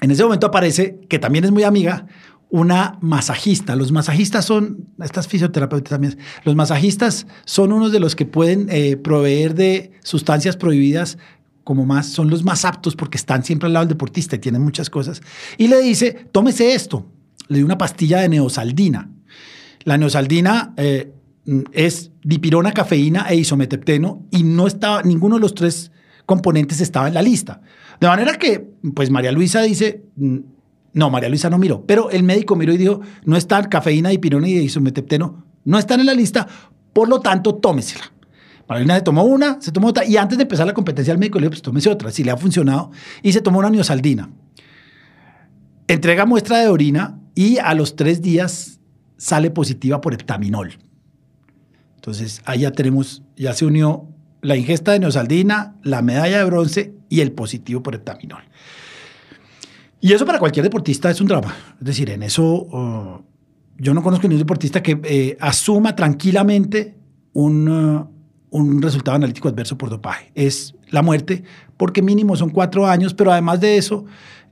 En 0.00 0.10
ese 0.10 0.22
momento 0.24 0.46
aparece, 0.46 1.00
que 1.08 1.18
también 1.18 1.44
es 1.44 1.52
muy 1.52 1.62
amiga, 1.62 2.06
una 2.50 2.98
masajista. 3.00 3.76
Los 3.76 3.92
masajistas 3.92 4.44
son, 4.44 4.88
estas 5.02 5.28
fisioterapeutas 5.28 5.90
también, 5.90 6.18
los 6.44 6.54
masajistas 6.54 7.26
son 7.44 7.72
unos 7.72 7.92
de 7.92 8.00
los 8.00 8.14
que 8.14 8.26
pueden 8.26 8.68
eh, 8.70 8.96
proveer 8.96 9.54
de 9.54 9.92
sustancias 10.02 10.56
prohibidas 10.56 11.18
como 11.64 11.84
más, 11.84 12.06
son 12.06 12.30
los 12.30 12.44
más 12.44 12.64
aptos 12.64 12.94
porque 12.94 13.18
están 13.18 13.42
siempre 13.42 13.66
al 13.66 13.72
lado 13.72 13.86
del 13.86 13.94
deportista 13.94 14.36
y 14.36 14.38
tienen 14.38 14.62
muchas 14.62 14.88
cosas. 14.88 15.20
Y 15.58 15.66
le 15.66 15.80
dice, 15.80 16.28
tómese 16.30 16.74
esto. 16.74 17.06
Le 17.48 17.58
dio 17.58 17.66
una 17.66 17.78
pastilla 17.78 18.20
de 18.20 18.28
neosaldina. 18.28 19.10
La 19.82 19.98
neosaldina 19.98 20.74
eh, 20.76 21.12
es 21.72 22.12
dipirona, 22.22 22.72
cafeína 22.72 23.26
e 23.28 23.36
isometepteno 23.36 24.26
y 24.30 24.44
no 24.44 24.66
estaba, 24.66 25.02
ninguno 25.02 25.36
de 25.36 25.40
los 25.40 25.54
tres 25.54 25.90
componentes 26.24 26.80
estaba 26.80 27.08
en 27.08 27.14
la 27.14 27.22
lista. 27.22 27.60
De 28.00 28.06
manera 28.06 28.38
que, 28.38 28.68
pues 28.94 29.10
María 29.10 29.32
Luisa 29.32 29.62
dice, 29.62 30.04
no, 30.96 31.10
María 31.10 31.28
Luisa 31.28 31.50
no 31.50 31.58
miró, 31.58 31.84
pero 31.84 32.08
el 32.10 32.22
médico 32.22 32.56
miró 32.56 32.72
y 32.72 32.78
dijo, 32.78 33.02
no 33.26 33.36
están 33.36 33.68
cafeína, 33.68 34.08
dipirona 34.08 34.48
y 34.48 34.56
isometepteno, 34.56 35.44
no 35.66 35.78
están 35.78 36.00
en 36.00 36.06
la 36.06 36.14
lista, 36.14 36.48
por 36.94 37.10
lo 37.10 37.20
tanto, 37.20 37.56
tómesela. 37.56 38.10
María 38.66 38.82
Luisa 38.82 38.96
se 38.96 39.02
tomó 39.02 39.24
una, 39.24 39.60
se 39.60 39.72
tomó 39.72 39.88
otra, 39.88 40.06
y 40.06 40.16
antes 40.16 40.38
de 40.38 40.44
empezar 40.44 40.66
la 40.66 40.72
competencia, 40.72 41.12
el 41.12 41.18
médico 41.18 41.38
le 41.38 41.44
dijo, 41.44 41.50
pues 41.50 41.60
tómese 41.60 41.90
otra, 41.90 42.10
si 42.10 42.24
le 42.24 42.30
ha 42.30 42.38
funcionado, 42.38 42.92
y 43.22 43.34
se 43.34 43.42
tomó 43.42 43.58
una 43.58 43.68
neosaldina. 43.68 44.30
Entrega 45.86 46.24
muestra 46.24 46.60
de 46.60 46.68
orina 46.68 47.20
y 47.34 47.58
a 47.58 47.74
los 47.74 47.94
tres 47.94 48.22
días 48.22 48.80
sale 49.18 49.50
positiva 49.50 50.00
por 50.00 50.14
heptaminol. 50.14 50.78
Entonces, 51.96 52.40
ahí 52.46 52.60
ya 52.60 52.72
tenemos, 52.72 53.22
ya 53.36 53.52
se 53.52 53.66
unió 53.66 54.08
la 54.40 54.56
ingesta 54.56 54.92
de 54.92 55.00
neosaldina, 55.00 55.76
la 55.82 56.00
medalla 56.00 56.38
de 56.38 56.44
bronce 56.44 56.94
y 57.10 57.20
el 57.20 57.32
positivo 57.32 57.82
por 57.82 57.94
heptaminol. 57.94 58.44
Y 60.06 60.12
eso 60.12 60.24
para 60.24 60.38
cualquier 60.38 60.62
deportista 60.62 61.10
es 61.10 61.20
un 61.20 61.26
drama. 61.26 61.52
Es 61.80 61.84
decir, 61.84 62.08
en 62.10 62.22
eso 62.22 62.44
uh, 62.44 63.24
yo 63.76 63.92
no 63.92 64.04
conozco 64.04 64.28
ningún 64.28 64.38
deportista 64.38 64.80
que 64.80 65.00
eh, 65.02 65.36
asuma 65.40 65.96
tranquilamente 65.96 66.94
un, 67.32 67.68
uh, 67.68 68.08
un 68.50 68.80
resultado 68.82 69.16
analítico 69.16 69.48
adverso 69.48 69.76
por 69.76 69.90
dopaje. 69.90 70.30
Es 70.36 70.76
la 70.90 71.02
muerte, 71.02 71.42
porque 71.76 72.02
mínimo 72.02 72.36
son 72.36 72.50
cuatro 72.50 72.86
años, 72.86 73.14
pero 73.14 73.32
además 73.32 73.58
de 73.58 73.78
eso 73.78 74.04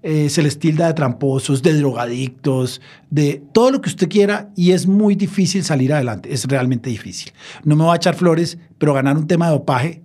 eh, 0.02 0.28
se 0.28 0.42
les 0.42 0.58
tilda 0.58 0.88
de 0.88 0.94
tramposos, 0.94 1.62
de 1.62 1.74
drogadictos, 1.74 2.80
de 3.10 3.40
todo 3.52 3.70
lo 3.70 3.80
que 3.80 3.90
usted 3.90 4.08
quiera 4.08 4.50
y 4.56 4.72
es 4.72 4.88
muy 4.88 5.14
difícil 5.14 5.62
salir 5.62 5.92
adelante. 5.92 6.34
Es 6.34 6.46
realmente 6.46 6.90
difícil. 6.90 7.32
No 7.62 7.76
me 7.76 7.84
voy 7.84 7.92
a 7.92 7.96
echar 7.96 8.16
flores, 8.16 8.58
pero 8.78 8.92
ganar 8.92 9.16
un 9.16 9.28
tema 9.28 9.46
de 9.46 9.52
dopaje 9.52 10.02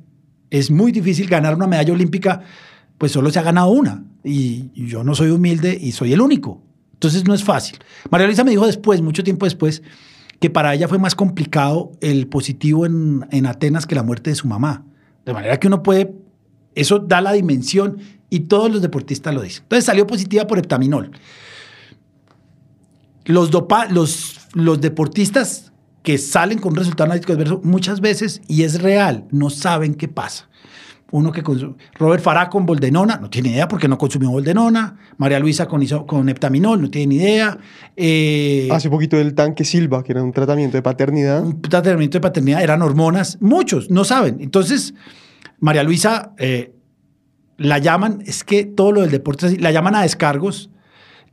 es 0.51 0.69
muy 0.69 0.91
difícil. 0.91 1.27
Ganar 1.27 1.55
una 1.55 1.65
medalla 1.65 1.91
olímpica 1.91 2.43
pues 2.99 3.13
solo 3.13 3.31
se 3.31 3.39
ha 3.39 3.41
ganado 3.41 3.71
una. 3.71 4.03
Y, 4.23 4.71
yo 4.73 5.03
no 5.03 5.15
soy 5.15 5.29
humilde 5.29 5.77
y 5.79 5.91
soy 5.91 6.13
el 6.13 6.21
único. 6.21 6.61
Entonces 6.93 7.25
no 7.25 7.33
es 7.33 7.43
fácil. 7.43 7.77
María 8.09 8.27
Luisa 8.27 8.43
me 8.43 8.51
dijo 8.51 8.65
después, 8.65 9.01
mucho 9.01 9.23
tiempo 9.23 9.45
después, 9.45 9.81
que 10.39 10.49
para 10.49 10.73
ella 10.73 10.87
fue 10.87 10.99
más 10.99 11.15
complicado 11.15 11.91
el 12.01 12.27
positivo 12.27 12.85
en, 12.85 13.25
en 13.31 13.45
Atenas 13.45 13.85
que 13.85 13.95
la 13.95 14.03
muerte 14.03 14.29
de 14.29 14.35
su 14.35 14.47
mamá. 14.47 14.85
De 15.25 15.33
manera 15.33 15.59
que 15.59 15.67
uno 15.67 15.83
puede, 15.83 16.13
eso 16.75 16.99
da 16.99 17.21
la 17.21 17.33
dimensión 17.33 17.97
y 18.29 18.41
todos 18.41 18.71
los 18.71 18.81
deportistas 18.81 19.33
lo 19.33 19.41
dicen. 19.41 19.63
Entonces 19.63 19.85
salió 19.85 20.05
positiva 20.07 20.47
por 20.47 20.59
heptaminol. 20.59 21.11
los, 23.25 23.51
dopa, 23.51 23.85
los, 23.87 24.47
los 24.53 24.81
deportistas 24.81 25.71
que 26.03 26.17
salen 26.17 26.59
con 26.59 26.73
un 26.73 26.77
resultado 26.77 27.05
analítico 27.05 27.33
adverso 27.33 27.61
muchas 27.63 28.01
veces, 28.01 28.41
y 28.47 28.63
es 28.63 28.81
real, 28.81 29.25
no 29.31 29.49
saben 29.49 29.95
qué 29.95 30.07
pasa. 30.07 30.48
Uno 31.11 31.31
que 31.31 31.41
consume, 31.41 31.75
Robert 31.97 32.21
Farah 32.23 32.49
con 32.49 32.65
boldenona, 32.65 33.17
no 33.17 33.29
tiene 33.29 33.49
idea 33.49 33.67
porque 33.67 33.87
no 33.87 33.97
consumió 33.97 34.29
boldenona. 34.29 34.95
María 35.17 35.39
Luisa 35.39 35.67
con, 35.67 35.81
iso- 35.81 36.05
con 36.05 36.29
heptaminol, 36.29 36.81
no 36.81 36.89
tiene 36.91 37.07
ni 37.07 37.15
idea. 37.15 37.57
Eh, 37.95 38.67
Hace 38.71 38.89
poquito 38.89 39.17
del 39.17 39.33
tanque 39.33 39.63
Silva, 39.65 40.03
que 40.03 40.11
era 40.11 40.21
un 40.23 40.31
tratamiento 40.31 40.77
de 40.77 40.81
paternidad. 40.83 41.43
un 41.43 41.61
tratamiento 41.61 42.17
de 42.17 42.21
paternidad 42.21 42.61
eran 42.61 42.81
hormonas. 42.81 43.37
Muchos 43.41 43.89
no 43.89 44.03
saben. 44.03 44.37
Entonces, 44.39 44.93
María 45.59 45.83
Luisa 45.83 46.33
eh, 46.37 46.73
la 47.57 47.79
llaman, 47.79 48.21
es 48.25 48.43
que 48.43 48.65
todo 48.65 48.91
lo 48.91 49.01
del 49.01 49.11
deporte, 49.11 49.57
la 49.59 49.71
llaman 49.71 49.95
a 49.95 50.03
descargos. 50.03 50.69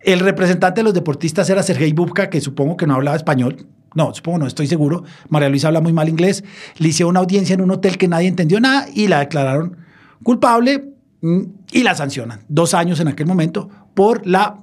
El 0.00 0.20
representante 0.20 0.80
de 0.80 0.84
los 0.84 0.94
deportistas 0.94 1.50
era 1.50 1.62
Sergei 1.62 1.92
Bubka, 1.92 2.30
que 2.30 2.40
supongo 2.40 2.76
que 2.76 2.86
no 2.86 2.94
hablaba 2.94 3.16
español. 3.16 3.66
No, 3.96 4.12
supongo 4.12 4.38
no, 4.38 4.46
estoy 4.46 4.66
seguro. 4.66 5.04
María 5.30 5.48
Luisa 5.48 5.68
habla 5.68 5.80
muy 5.80 5.94
mal 5.94 6.10
inglés. 6.10 6.44
Le 6.76 6.88
hicieron 6.88 7.10
una 7.10 7.20
audiencia 7.20 7.54
en 7.54 7.62
un 7.62 7.70
hotel 7.70 7.96
que 7.96 8.06
nadie 8.06 8.28
entendió 8.28 8.60
nada 8.60 8.86
y 8.94 9.08
la 9.08 9.20
declararon 9.20 9.78
culpable 10.22 10.92
mm, 11.22 11.40
y 11.72 11.82
la 11.82 11.94
sancionan. 11.94 12.40
Dos 12.46 12.74
años 12.74 13.00
en 13.00 13.08
aquel 13.08 13.26
momento 13.26 13.70
por 13.94 14.26
la 14.26 14.60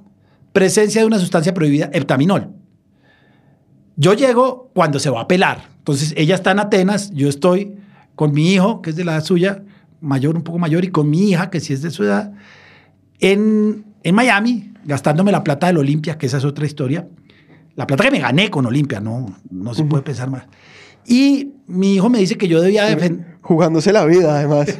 presencia 0.52 1.00
de 1.00 1.06
una 1.08 1.18
sustancia 1.18 1.52
prohibida, 1.52 1.90
heptaminol. 1.92 2.52
Yo 3.96 4.14
llego 4.14 4.70
cuando 4.72 5.00
se 5.00 5.10
va 5.10 5.22
a 5.22 5.28
pelar. 5.28 5.68
Entonces, 5.78 6.14
ella 6.16 6.36
está 6.36 6.52
en 6.52 6.60
Atenas, 6.60 7.10
yo 7.10 7.28
estoy 7.28 7.74
con 8.14 8.32
mi 8.32 8.52
hijo, 8.52 8.82
que 8.82 8.90
es 8.90 8.96
de 8.96 9.04
la 9.04 9.20
suya, 9.20 9.64
mayor, 10.00 10.36
un 10.36 10.42
poco 10.42 10.60
mayor, 10.60 10.84
y 10.84 10.88
con 10.88 11.10
mi 11.10 11.30
hija, 11.30 11.50
que 11.50 11.58
sí 11.58 11.72
es 11.72 11.82
de 11.82 11.90
su 11.90 12.04
edad, 12.04 12.32
en, 13.18 13.84
en 14.04 14.14
Miami, 14.14 14.72
gastándome 14.84 15.32
la 15.32 15.42
plata 15.42 15.66
del 15.66 15.78
Olimpia, 15.78 16.18
que 16.18 16.26
esa 16.26 16.38
es 16.38 16.44
otra 16.44 16.66
historia. 16.66 17.08
La 17.76 17.86
plata 17.86 18.04
que 18.04 18.10
me 18.10 18.20
gané 18.20 18.50
con 18.50 18.66
Olimpia, 18.66 19.00
no, 19.00 19.26
no 19.50 19.74
se 19.74 19.84
puede 19.84 20.02
pensar 20.02 20.30
más. 20.30 20.44
Y 21.06 21.52
mi 21.66 21.94
hijo 21.94 22.08
me 22.08 22.18
dice 22.18 22.36
que 22.36 22.48
yo 22.48 22.60
debía 22.60 22.84
defender. 22.84 23.34
Jugándose 23.42 23.92
la 23.92 24.06
vida, 24.06 24.38
además. 24.38 24.66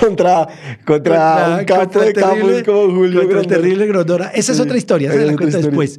contra, 0.00 0.46
contra, 0.84 1.58
un 1.58 1.64
campo 1.64 2.00
de 2.00 2.62
como 2.62 2.94
Julio. 2.94 3.22
contra 3.22 3.40
el 3.40 3.46
terrible 3.48 3.86
Grondona. 3.86 4.26
Esa 4.26 4.52
es 4.52 4.58
Sí, 4.58 4.62
otra 4.62 4.76
historia, 4.76 5.08
esa 5.08 5.16
la 5.16 5.22
es 5.24 5.28
otra 5.30 5.38
cuento 5.38 5.58
después. 5.58 5.98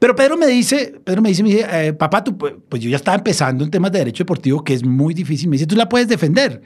Pero 0.00 0.16
Pedro 0.16 0.36
me 0.36 0.46
dice, 0.46 0.94
Pedro 1.04 1.22
me 1.22 1.28
dice, 1.28 1.42
me 1.44 1.50
dice 1.50 1.66
eh, 1.70 1.92
papá, 1.92 2.24
tú, 2.24 2.36
pues 2.36 2.54
pues 2.68 2.82
yo 2.82 2.90
ya 2.90 2.96
estaba 2.96 3.16
empezando 3.16 3.64
en 3.64 3.70
temas 3.70 3.92
de 3.92 4.00
derecho 4.00 4.24
deportivo, 4.24 4.64
que 4.64 4.74
es 4.74 4.84
muy 4.84 5.14
difícil. 5.14 5.48
Me 5.48 5.54
dice, 5.54 5.66
tú 5.66 5.76
la 5.76 5.88
puedes 5.88 6.08
defender. 6.08 6.62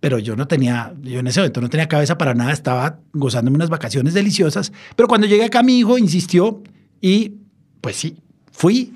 Pero 0.00 0.18
yo 0.18 0.34
no 0.34 0.48
tenía, 0.48 0.94
yo 1.02 1.20
en 1.20 1.26
ese 1.26 1.40
momento 1.40 1.60
no 1.60 1.68
tenía 1.68 1.88
cabeza 1.88 2.16
para 2.16 2.32
nada, 2.32 2.52
estaba 2.52 3.00
gozándome 3.12 3.56
unas 3.56 3.68
vacaciones 3.68 4.14
deliciosas. 4.14 4.72
Pero 4.96 5.08
cuando 5.08 5.26
llegué 5.26 5.44
acá, 5.44 5.62
mi 5.62 5.78
hijo 5.78 5.98
insistió 5.98 6.62
y 7.02 7.39
pues 7.80 7.96
sí, 7.96 8.16
fui 8.52 8.94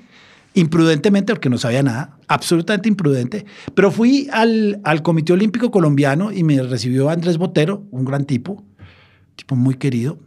imprudentemente 0.53 1.33
porque 1.33 1.49
no 1.49 1.57
sabía 1.57 1.83
nada, 1.83 2.17
absolutamente 2.27 2.87
imprudente, 2.87 3.45
pero 3.73 3.91
fui 3.91 4.27
al, 4.31 4.79
al 4.83 5.01
Comité 5.01 5.33
Olímpico 5.33 5.69
Colombiano 5.69 6.31
y 6.31 6.43
me 6.43 6.61
recibió 6.63 7.09
Andrés 7.09 7.37
Botero, 7.37 7.83
un 7.91 8.05
gran 8.05 8.25
tipo, 8.25 8.63
tipo 9.35 9.55
muy 9.55 9.75
querido. 9.75 10.17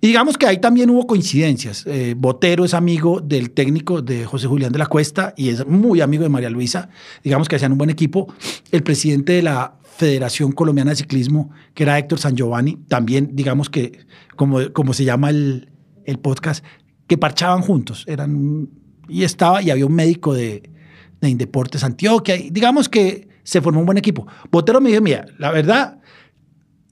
Y 0.00 0.08
digamos 0.08 0.36
que 0.36 0.46
ahí 0.46 0.58
también 0.58 0.90
hubo 0.90 1.06
coincidencias. 1.06 1.84
Eh, 1.86 2.14
Botero 2.16 2.64
es 2.64 2.74
amigo 2.74 3.20
del 3.20 3.50
técnico 3.50 4.02
de 4.02 4.24
José 4.26 4.46
Julián 4.46 4.70
de 4.70 4.78
la 4.78 4.86
Cuesta 4.86 5.32
y 5.36 5.48
es 5.48 5.66
muy 5.66 6.00
amigo 6.00 6.22
de 6.22 6.28
María 6.28 6.50
Luisa. 6.50 6.90
Digamos 7.24 7.48
que 7.48 7.56
hacían 7.56 7.72
un 7.72 7.78
buen 7.78 7.90
equipo. 7.90 8.32
El 8.70 8.82
presidente 8.82 9.32
de 9.32 9.42
la 9.42 9.78
Federación 9.96 10.52
Colombiana 10.52 10.90
de 10.90 10.96
Ciclismo, 10.96 11.50
que 11.72 11.84
era 11.84 11.98
Héctor 11.98 12.18
San 12.18 12.36
Giovanni, 12.36 12.76
también, 12.88 13.30
digamos 13.32 13.70
que, 13.70 14.06
como, 14.36 14.70
como 14.74 14.92
se 14.92 15.04
llama 15.04 15.30
el, 15.30 15.70
el 16.04 16.18
podcast, 16.18 16.62
que 17.06 17.18
parchaban 17.18 17.62
juntos. 17.62 18.04
Eran, 18.06 18.68
y 19.08 19.24
estaba, 19.24 19.62
y 19.62 19.70
había 19.70 19.86
un 19.86 19.94
médico 19.94 20.34
de, 20.34 20.70
de 21.20 21.28
Indeportes 21.28 21.84
Antioquia. 21.84 22.36
y 22.36 22.50
digamos 22.50 22.88
que 22.88 23.28
se 23.42 23.60
formó 23.60 23.80
un 23.80 23.86
buen 23.86 23.98
equipo. 23.98 24.26
Botero 24.50 24.80
me 24.80 24.90
dijo, 24.90 25.02
mira, 25.02 25.26
la 25.38 25.52
verdad, 25.52 26.00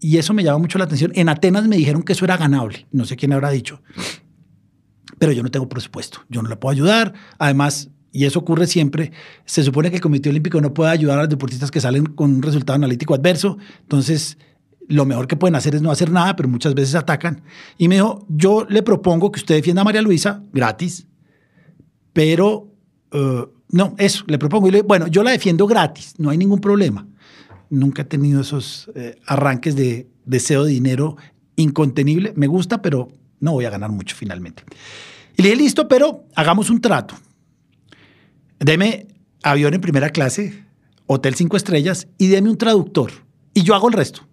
y 0.01 0.19
eso 0.19 0.35
me 0.35 0.45
llama 0.45 0.59
mucho 0.59 0.79
la 0.79 0.85
atención. 0.85 1.13
En 1.15 1.29
Atenas 1.29 1.67
me 1.67 1.77
dijeron 1.77 2.03
que 2.03 2.13
eso 2.13 2.25
era 2.25 2.37
ganable. 2.37 2.87
No 2.93 3.05
sé 3.05 3.17
quién 3.17 3.33
habrá 3.33 3.51
dicho. 3.51 3.81
Pero 5.19 5.33
yo 5.33 5.43
no 5.43 5.51
tengo 5.51 5.69
presupuesto. 5.69 6.21
Yo 6.29 6.43
no 6.43 6.49
le 6.49 6.57
puedo 6.57 6.73
ayudar. 6.73 7.15
Además, 7.39 7.91
y 8.13 8.27
eso 8.27 8.39
ocurre 8.39 8.69
siempre, 8.69 9.11
se 9.45 9.65
supone 9.65 9.91
que 9.91 9.97
el 9.97 10.03
Comité 10.03 10.29
Olímpico 10.29 10.61
no 10.61 10.73
puede 10.73 10.93
ayudar 10.93 11.19
a 11.19 11.23
los 11.23 11.31
deportistas 11.31 11.73
que 11.73 11.81
salen 11.81 12.07
con 12.07 12.33
un 12.33 12.43
resultado 12.43 12.77
analítico 12.77 13.13
adverso. 13.15 13.59
Entonces, 13.81 14.39
lo 14.89 15.05
mejor 15.07 15.27
que 15.27 15.37
pueden 15.37 15.55
hacer 15.55 15.75
es 15.75 15.83
no 15.83 15.91
hacer 15.91 16.11
nada, 16.11 16.37
pero 16.37 16.49
muchas 16.49 16.75
veces 16.75 16.95
atacan. 16.95 17.43
Y 17.79 17.89
me 17.89 17.97
dijo, 17.97 18.25
yo 18.29 18.67
le 18.69 18.83
propongo 18.83 19.33
que 19.33 19.41
usted 19.41 19.55
defienda 19.55 19.83
a 19.83 19.85
María 19.85 20.03
Luisa 20.03 20.43
gratis, 20.53 21.07
pero 22.13 22.73
eh, 23.13 23.45
no, 23.71 23.95
eso, 23.99 24.25
le 24.27 24.39
propongo. 24.39 24.69
Y 24.69 24.71
le, 24.71 24.83
bueno, 24.83 25.07
yo 25.07 25.23
la 25.23 25.31
defiendo 25.31 25.67
gratis, 25.67 26.15
no 26.19 26.31
hay 26.31 26.39
ningún 26.39 26.61
problema. 26.61 27.07
Nunca 27.71 28.03
he 28.03 28.05
tenido 28.05 28.41
esos 28.41 28.91
eh, 28.95 29.17
arranques 29.27 29.75
de 29.75 30.09
deseo 30.25 30.65
de 30.65 30.73
dinero 30.73 31.17
incontenible. 31.57 32.33
Me 32.37 32.47
gusta, 32.47 32.83
pero 32.83 33.09
no 33.41 33.53
voy 33.53 33.65
a 33.65 33.71
ganar 33.71 33.91
mucho 33.91 34.15
finalmente. 34.17 34.65
Y 35.37 35.43
le 35.43 35.51
dije, 35.51 35.63
listo, 35.63 35.89
pero 35.89 36.25
hagamos 36.35 36.71
un 36.71 36.81
trato. 36.81 37.15
Deme 38.61 39.09
avión 39.43 39.75
en 39.75 39.81
primera 39.81 40.11
clase, 40.11 40.65
hotel 41.07 41.35
cinco 41.35 41.57
estrellas 41.57 42.07
y 42.19 42.29
deme 42.29 42.51
un 42.51 42.59
traductor. 42.59 43.11
Y 43.53 43.63
yo 43.63 43.75
hago 43.75 43.89
el 43.89 43.95
resto. 43.95 44.27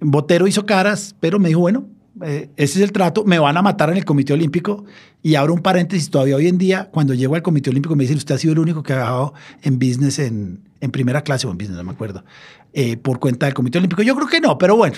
Botero 0.00 0.46
hizo 0.46 0.66
caras, 0.66 1.14
pero 1.20 1.38
me 1.38 1.48
dijo, 1.48 1.60
bueno, 1.60 1.86
eh, 2.22 2.50
ese 2.56 2.78
es 2.78 2.84
el 2.84 2.92
trato, 2.92 3.24
me 3.24 3.38
van 3.38 3.56
a 3.56 3.62
matar 3.62 3.90
en 3.90 3.96
el 3.96 4.04
Comité 4.04 4.32
Olímpico. 4.32 4.84
Y 5.22 5.34
abro 5.34 5.54
un 5.54 5.60
paréntesis, 5.60 6.10
todavía 6.10 6.36
hoy 6.36 6.48
en 6.48 6.58
día, 6.58 6.88
cuando 6.92 7.14
llego 7.14 7.34
al 7.34 7.42
Comité 7.42 7.70
Olímpico, 7.70 7.96
me 7.96 8.04
dicen, 8.04 8.16
usted 8.16 8.34
ha 8.34 8.38
sido 8.38 8.52
el 8.52 8.58
único 8.60 8.82
que 8.82 8.92
ha 8.92 8.96
viajado 8.96 9.34
en 9.62 9.78
business, 9.78 10.18
en, 10.18 10.60
en 10.80 10.90
primera 10.90 11.22
clase 11.22 11.46
o 11.46 11.50
en 11.50 11.58
business, 11.58 11.76
no 11.76 11.84
me 11.84 11.92
acuerdo, 11.92 12.24
eh, 12.72 12.96
por 12.96 13.18
cuenta 13.18 13.46
del 13.46 13.54
Comité 13.54 13.78
Olímpico. 13.78 14.02
Yo 14.02 14.14
creo 14.14 14.28
que 14.28 14.40
no, 14.40 14.58
pero 14.58 14.76
bueno. 14.76 14.96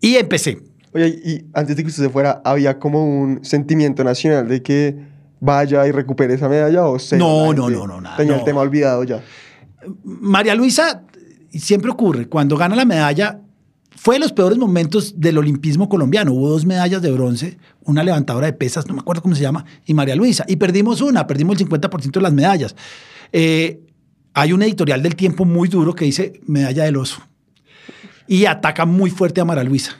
Y 0.00 0.16
empecé. 0.16 0.62
Oye, 0.92 1.08
y 1.08 1.44
antes 1.52 1.76
de 1.76 1.82
que 1.82 1.88
usted 1.88 2.04
se 2.04 2.10
fuera, 2.10 2.40
¿había 2.44 2.78
como 2.78 3.04
un 3.04 3.44
sentimiento 3.44 4.02
nacional 4.04 4.48
de 4.48 4.62
que 4.62 4.96
vaya 5.40 5.86
y 5.86 5.90
recupere 5.90 6.34
esa 6.34 6.48
medalla 6.48 6.86
o 6.86 6.98
cero? 6.98 7.24
No, 7.26 7.52
no, 7.52 7.68
no, 7.68 7.86
no, 7.86 8.00
nada, 8.00 8.16
Tenía 8.16 8.32
no. 8.32 8.38
el 8.38 8.44
tema 8.44 8.60
olvidado 8.60 9.04
ya. 9.04 9.22
María 10.04 10.54
Luisa, 10.54 11.02
siempre 11.50 11.90
ocurre, 11.90 12.28
cuando 12.28 12.56
gana 12.56 12.74
la 12.74 12.84
medalla, 12.84 13.40
fue 13.96 14.16
de 14.16 14.20
los 14.20 14.32
peores 14.32 14.58
momentos 14.58 15.18
del 15.18 15.38
olimpismo 15.38 15.88
colombiano. 15.88 16.32
Hubo 16.32 16.50
dos 16.50 16.64
medallas 16.66 17.02
de 17.02 17.10
bronce, 17.10 17.58
una 17.82 18.04
levantadora 18.04 18.46
de 18.46 18.52
pesas, 18.52 18.86
no 18.86 18.94
me 18.94 19.00
acuerdo 19.00 19.22
cómo 19.22 19.34
se 19.34 19.42
llama, 19.42 19.64
y 19.84 19.94
María 19.94 20.14
Luisa. 20.14 20.44
Y 20.46 20.56
perdimos 20.56 21.00
una, 21.00 21.26
perdimos 21.26 21.60
el 21.60 21.68
50% 21.68 22.12
de 22.12 22.20
las 22.20 22.32
medallas. 22.32 22.76
Eh, 23.32 23.80
hay 24.34 24.52
un 24.52 24.62
editorial 24.62 25.02
del 25.02 25.16
tiempo 25.16 25.44
muy 25.44 25.68
duro 25.68 25.94
que 25.94 26.04
dice 26.04 26.40
medalla 26.46 26.84
del 26.84 26.96
oso. 26.96 27.22
Y 28.28 28.44
ataca 28.44 28.84
muy 28.84 29.10
fuerte 29.10 29.40
a 29.40 29.44
María 29.44 29.64
Luisa. 29.64 29.96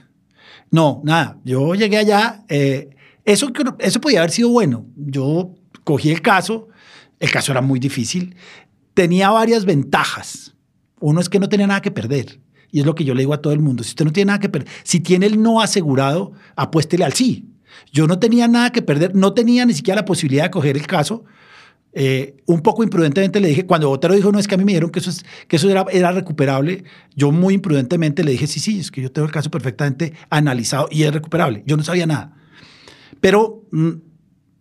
No, 0.70 1.00
nada, 1.04 1.38
yo 1.44 1.74
llegué 1.74 1.96
allá. 1.96 2.44
eh, 2.48 2.90
eso, 3.24 3.50
eso 3.80 4.00
podía 4.00 4.20
haber 4.20 4.30
sido 4.30 4.50
bueno. 4.50 4.86
Yo 4.94 5.54
cogí 5.84 6.10
el 6.10 6.22
caso, 6.22 6.68
el 7.18 7.30
caso 7.30 7.52
era 7.52 7.60
muy 7.60 7.80
difícil, 7.80 8.36
tenía 8.94 9.30
varias 9.30 9.64
ventajas. 9.64 10.54
Uno 11.00 11.20
es 11.20 11.28
que 11.28 11.40
no 11.40 11.48
tenía 11.48 11.66
nada 11.66 11.82
que 11.82 11.90
perder. 11.90 12.40
Y 12.70 12.80
es 12.80 12.86
lo 12.86 12.94
que 12.94 13.04
yo 13.04 13.14
le 13.14 13.20
digo 13.20 13.34
a 13.34 13.42
todo 13.42 13.52
el 13.52 13.60
mundo. 13.60 13.82
Si 13.82 13.90
usted 13.90 14.04
no 14.04 14.12
tiene 14.12 14.28
nada 14.28 14.40
que 14.40 14.48
perder, 14.48 14.68
si 14.82 15.00
tiene 15.00 15.26
el 15.26 15.42
no 15.42 15.60
asegurado, 15.60 16.32
apuéstele 16.56 17.04
al 17.04 17.12
sí. 17.12 17.46
Yo 17.92 18.06
no 18.06 18.18
tenía 18.18 18.48
nada 18.48 18.70
que 18.70 18.82
perder, 18.82 19.14
no 19.14 19.32
tenía 19.32 19.64
ni 19.64 19.74
siquiera 19.74 20.00
la 20.00 20.04
posibilidad 20.04 20.44
de 20.44 20.50
coger 20.50 20.76
el 20.76 20.86
caso. 20.86 21.24
Eh, 21.98 22.36
un 22.44 22.60
poco 22.60 22.84
imprudentemente 22.84 23.40
le 23.40 23.48
dije, 23.48 23.64
cuando 23.64 23.88
Botero 23.88 24.14
dijo, 24.14 24.30
no, 24.30 24.38
es 24.38 24.46
que 24.46 24.54
a 24.54 24.58
mí 24.58 24.64
me 24.64 24.72
dijeron 24.72 24.90
que 24.90 24.98
eso, 24.98 25.08
es, 25.08 25.24
que 25.48 25.56
eso 25.56 25.70
era, 25.70 25.86
era 25.90 26.12
recuperable, 26.12 26.84
yo 27.14 27.32
muy 27.32 27.54
imprudentemente 27.54 28.22
le 28.22 28.32
dije, 28.32 28.46
sí, 28.46 28.60
sí, 28.60 28.80
es 28.80 28.90
que 28.90 29.00
yo 29.00 29.10
tengo 29.10 29.24
el 29.24 29.32
caso 29.32 29.50
perfectamente 29.50 30.12
analizado 30.28 30.88
y 30.90 31.04
es 31.04 31.14
recuperable. 31.14 31.62
Yo 31.64 31.76
no 31.78 31.82
sabía 31.82 32.06
nada. 32.06 32.36
Pero, 33.20 33.62
mm, 33.70 33.92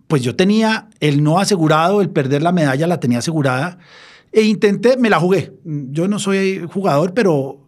pues 0.08 0.22
yo 0.22 0.36
tenía 0.36 0.88
el 1.02 1.24
no 1.24 1.40
asegurado, 1.40 2.02
el 2.02 2.10
perder 2.10 2.42
la 2.42 2.54
medalla 2.54 2.88
la 2.88 3.02
tenía 3.02 3.20
asegurada 3.20 3.80
e 4.32 4.44
intenté, 4.44 4.96
me 4.96 5.10
la 5.10 5.20
jugué. 5.20 5.54
Mm, 5.66 5.92
Yo 5.92 6.08
no 6.08 6.20
soy 6.20 6.66
jugador, 6.72 7.14
pero 7.14 7.65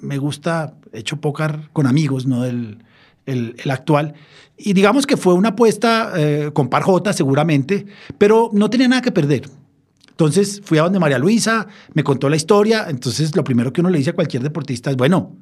me 0.00 0.18
gusta, 0.18 0.74
he 0.92 1.00
hecho 1.00 1.20
póker 1.20 1.70
con 1.72 1.86
amigos, 1.86 2.26
no 2.26 2.44
el, 2.44 2.78
el, 3.26 3.54
actual. 3.70 4.14
Y 4.56 4.72
digamos 4.72 5.06
que 5.06 5.16
fue 5.16 5.34
una 5.34 5.50
apuesta 5.50 6.12
eh, 6.16 6.50
con 6.52 6.68
par 6.68 6.82
J 6.82 7.12
seguramente, 7.12 7.86
pero 8.16 8.50
no 8.52 8.70
tenía 8.70 8.88
nada 8.88 9.02
que 9.02 9.12
perder. 9.12 9.48
Entonces 10.10 10.60
fui 10.64 10.78
a 10.78 10.82
donde 10.82 10.98
María 10.98 11.18
Luisa, 11.18 11.68
me 11.94 12.02
contó 12.02 12.28
la 12.28 12.36
historia. 12.36 12.86
Entonces 12.88 13.36
lo 13.36 13.44
primero 13.44 13.72
que 13.72 13.80
uno 13.80 13.90
le 13.90 13.98
dice 13.98 14.10
a 14.10 14.14
cualquier 14.14 14.42
deportista 14.42 14.90
es, 14.90 14.96
bueno, 14.96 15.36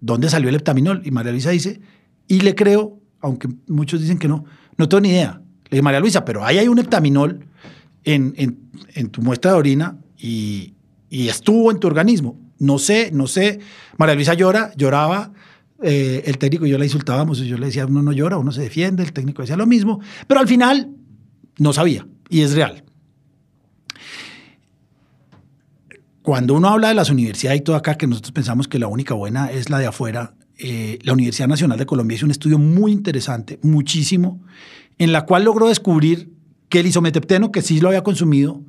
¿dónde 0.00 0.30
salió 0.30 0.48
el 0.48 0.54
heptaminol? 0.54 1.02
Y 1.04 1.10
María 1.10 1.32
Luisa 1.32 1.50
dice, 1.50 1.80
y 2.26 2.40
le 2.40 2.54
creo, 2.54 2.98
aunque 3.20 3.48
muchos 3.66 4.00
dicen 4.00 4.18
que 4.18 4.28
no, 4.28 4.44
no 4.76 4.88
tengo 4.88 5.02
ni 5.02 5.10
idea. 5.10 5.42
Le 5.64 5.76
dije, 5.76 5.82
María 5.82 6.00
Luisa, 6.00 6.24
pero 6.24 6.44
ahí 6.44 6.56
hay 6.56 6.68
un 6.68 6.78
heptaminol 6.78 7.46
en, 8.04 8.32
en, 8.38 8.58
en 8.94 9.10
tu 9.10 9.20
muestra 9.20 9.52
de 9.52 9.58
orina 9.58 9.98
y, 10.16 10.72
y 11.10 11.28
estuvo 11.28 11.70
en 11.70 11.78
tu 11.78 11.86
organismo. 11.86 12.38
No 12.58 12.78
sé, 12.78 13.10
no 13.12 13.26
sé. 13.26 13.60
María 13.96 14.14
Luisa 14.14 14.34
llora, 14.34 14.72
lloraba, 14.76 15.32
eh, 15.82 16.24
el 16.26 16.38
técnico 16.38 16.66
y 16.66 16.70
yo 16.70 16.78
la 16.78 16.84
insultábamos, 16.84 17.40
y 17.40 17.46
yo 17.46 17.56
le 17.56 17.66
decía, 17.66 17.86
uno 17.86 18.02
no 18.02 18.12
llora, 18.12 18.36
uno 18.36 18.50
se 18.50 18.62
defiende, 18.62 19.02
el 19.04 19.12
técnico 19.12 19.42
decía 19.42 19.56
lo 19.56 19.66
mismo, 19.66 20.00
pero 20.26 20.40
al 20.40 20.48
final 20.48 20.90
no 21.58 21.72
sabía, 21.72 22.06
y 22.28 22.40
es 22.40 22.54
real. 22.54 22.84
Cuando 26.22 26.54
uno 26.54 26.68
habla 26.68 26.88
de 26.88 26.94
las 26.94 27.10
universidades 27.10 27.60
y 27.60 27.64
todo 27.64 27.76
acá, 27.76 27.96
que 27.96 28.06
nosotros 28.06 28.32
pensamos 28.32 28.66
que 28.66 28.78
la 28.78 28.88
única 28.88 29.14
buena 29.14 29.50
es 29.50 29.70
la 29.70 29.78
de 29.78 29.86
afuera, 29.86 30.34
eh, 30.58 30.98
la 31.02 31.12
Universidad 31.12 31.46
Nacional 31.46 31.78
de 31.78 31.86
Colombia 31.86 32.16
hizo 32.16 32.26
un 32.26 32.32
estudio 32.32 32.58
muy 32.58 32.90
interesante, 32.90 33.60
muchísimo, 33.62 34.42
en 34.98 35.12
la 35.12 35.24
cual 35.26 35.44
logró 35.44 35.68
descubrir 35.68 36.32
que 36.68 36.80
el 36.80 36.86
isometepteno, 36.88 37.52
que 37.52 37.62
sí 37.62 37.80
lo 37.80 37.88
había 37.88 38.02
consumido 38.02 38.60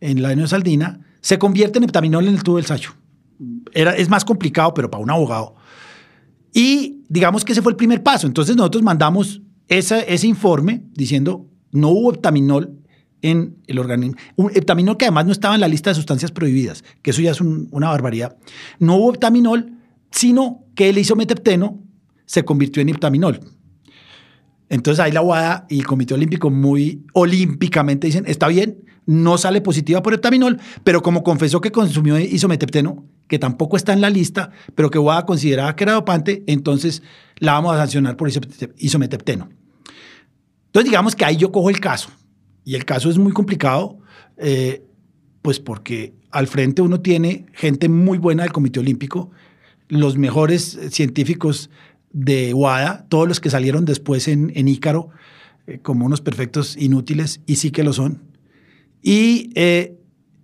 en 0.00 0.22
la 0.22 0.34
neosaldina, 0.34 1.00
se 1.20 1.38
convierte 1.38 1.78
en 1.78 1.84
heptaminol 1.84 2.26
en 2.26 2.34
el 2.34 2.42
tubo 2.42 2.56
del 2.56 2.66
sacho. 2.66 2.94
Era, 3.72 3.94
es 3.96 4.08
más 4.08 4.24
complicado, 4.24 4.74
pero 4.74 4.90
para 4.90 5.02
un 5.02 5.10
abogado. 5.10 5.54
Y 6.52 7.02
digamos 7.08 7.44
que 7.44 7.52
ese 7.52 7.62
fue 7.62 7.72
el 7.72 7.76
primer 7.76 8.02
paso. 8.02 8.26
Entonces 8.26 8.56
nosotros 8.56 8.82
mandamos 8.82 9.42
ese, 9.68 10.26
informe 10.26 10.82
diciendo 10.94 11.46
no 11.70 11.90
hubo 11.90 12.12
heptaminol 12.12 12.74
en 13.20 13.56
el 13.66 13.78
organismo. 13.78 14.16
Un 14.36 14.50
heptaminol 14.54 14.96
que 14.96 15.04
además 15.04 15.26
no 15.26 15.32
estaba 15.32 15.54
en 15.54 15.60
la 15.60 15.68
lista 15.68 15.90
de 15.90 15.94
sustancias 15.94 16.30
prohibidas, 16.32 16.84
que 17.02 17.10
eso 17.10 17.20
ya 17.20 17.32
es 17.32 17.40
un- 17.40 17.68
una 17.72 17.88
barbaridad. 17.90 18.36
No 18.78 18.96
hubo 18.96 19.10
heptaminol, 19.12 19.72
sino 20.10 20.64
que 20.74 20.88
el 20.88 20.98
isometepteno 20.98 21.82
se 22.24 22.44
convirtió 22.44 22.80
en 22.80 22.88
heptaminol. 22.88 23.40
Entonces 24.70 25.00
ahí 25.00 25.12
la 25.12 25.22
UADA 25.22 25.66
y 25.68 25.78
el 25.80 25.86
Comité 25.86 26.14
Olímpico 26.14 26.50
muy 26.50 27.04
olímpicamente 27.14 28.06
dicen, 28.06 28.24
está 28.26 28.48
bien, 28.48 28.84
no 29.06 29.38
sale 29.38 29.60
positiva 29.62 30.02
por 30.02 30.12
heptaminol, 30.14 30.58
pero 30.84 31.02
como 31.02 31.22
confesó 31.22 31.60
que 31.60 31.72
consumió 31.72 32.18
isometepteno, 32.18 33.04
que 33.28 33.38
tampoco 33.38 33.76
está 33.76 33.92
en 33.92 34.00
la 34.00 34.10
lista, 34.10 34.50
pero 34.74 34.90
que 34.90 34.98
UADA 34.98 35.26
consideraba 35.26 35.76
que 35.76 35.84
era 35.84 35.92
dopante, 35.92 36.42
entonces 36.46 37.02
la 37.36 37.52
vamos 37.52 37.74
a 37.74 37.78
sancionar 37.78 38.16
por 38.16 38.28
isomete- 38.28 38.72
isometepteno. 38.78 39.48
Entonces 40.66 40.90
digamos 40.90 41.14
que 41.14 41.24
ahí 41.24 41.36
yo 41.36 41.52
cojo 41.52 41.70
el 41.70 41.80
caso. 41.80 42.10
Y 42.64 42.74
el 42.74 42.84
caso 42.84 43.08
es 43.08 43.18
muy 43.18 43.32
complicado, 43.32 43.98
eh, 44.36 44.82
pues 45.42 45.60
porque 45.60 46.14
al 46.30 46.46
frente 46.46 46.82
uno 46.82 47.00
tiene 47.00 47.46
gente 47.54 47.88
muy 47.88 48.18
buena 48.18 48.42
del 48.42 48.52
Comité 48.52 48.80
Olímpico, 48.80 49.30
los 49.88 50.18
mejores 50.18 50.78
científicos 50.90 51.70
de 52.12 52.52
WADA, 52.52 53.06
todos 53.08 53.26
los 53.28 53.40
que 53.40 53.48
salieron 53.50 53.84
después 53.84 54.28
en, 54.28 54.52
en 54.54 54.68
Ícaro, 54.68 55.08
eh, 55.66 55.78
como 55.80 56.04
unos 56.04 56.20
perfectos 56.20 56.76
inútiles, 56.76 57.40
y 57.46 57.56
sí 57.56 57.70
que 57.70 57.84
lo 57.84 57.92
son. 57.92 58.22
Y 59.02 59.50
eh, 59.54 59.96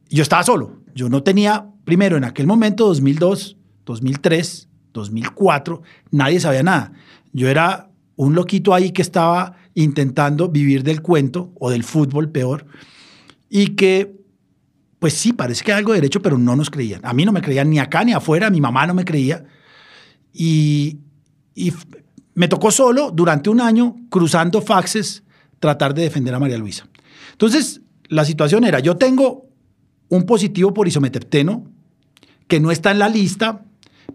yo 0.09 0.23
estaba 0.23 0.43
solo. 0.43 0.81
Yo 0.95 1.09
no 1.09 1.23
tenía, 1.23 1.67
primero, 1.85 2.17
en 2.17 2.25
aquel 2.25 2.47
momento, 2.47 2.87
2002, 2.87 3.57
2003, 3.85 4.69
2004, 4.93 5.83
nadie 6.11 6.41
sabía 6.41 6.63
nada. 6.63 6.93
Yo 7.33 7.49
era 7.49 7.91
un 8.17 8.35
loquito 8.35 8.75
ahí 8.75 8.93
que 8.93 9.03
estaba 9.03 9.57
intentando 9.75 10.49
vivir 10.49 10.85
del 10.85 11.03
cuento 11.03 11.53
o 11.59 11.71
del 11.71 11.83
fútbol, 11.83 12.31
peor, 12.31 12.67
y 13.51 13.75
que, 13.75 14.15
pues 15.01 15.15
sí, 15.15 15.33
parece 15.33 15.65
que 15.65 15.73
algo 15.73 15.93
de 15.93 15.99
derecho, 15.99 16.23
pero 16.23 16.39
no 16.39 16.55
nos 16.55 16.71
creían. 16.71 17.01
A 17.05 17.13
mí 17.13 17.25
no 17.25 17.33
me 17.33 17.43
creían 17.43 17.71
ni 17.71 17.79
acá 17.81 18.05
ni 18.05 18.13
afuera, 18.13 18.51
mi 18.51 18.61
mamá 18.61 18.87
no 18.87 18.95
me 18.95 19.05
creía. 19.05 19.45
Y, 20.33 20.99
y 21.55 21.73
me 22.35 22.49
tocó 22.49 22.71
solo 22.71 23.11
durante 23.11 23.51
un 23.51 23.61
año, 23.61 23.97
cruzando 24.11 24.63
faxes, 24.63 25.25
tratar 25.59 25.93
de 25.93 26.03
defender 26.03 26.35
a 26.35 26.39
María 26.39 26.59
Luisa. 26.59 26.87
Entonces, 27.33 27.81
la 28.09 28.25
situación 28.25 28.65
era, 28.65 28.79
yo 28.79 28.97
tengo 28.97 29.49
un 30.09 30.25
positivo 30.25 30.75
por 30.75 30.89
isometepteno, 30.89 31.65
que 32.47 32.61
no 32.61 32.71
está 32.71 32.91
en 32.91 32.99
la 32.99 33.09
lista, 33.09 33.65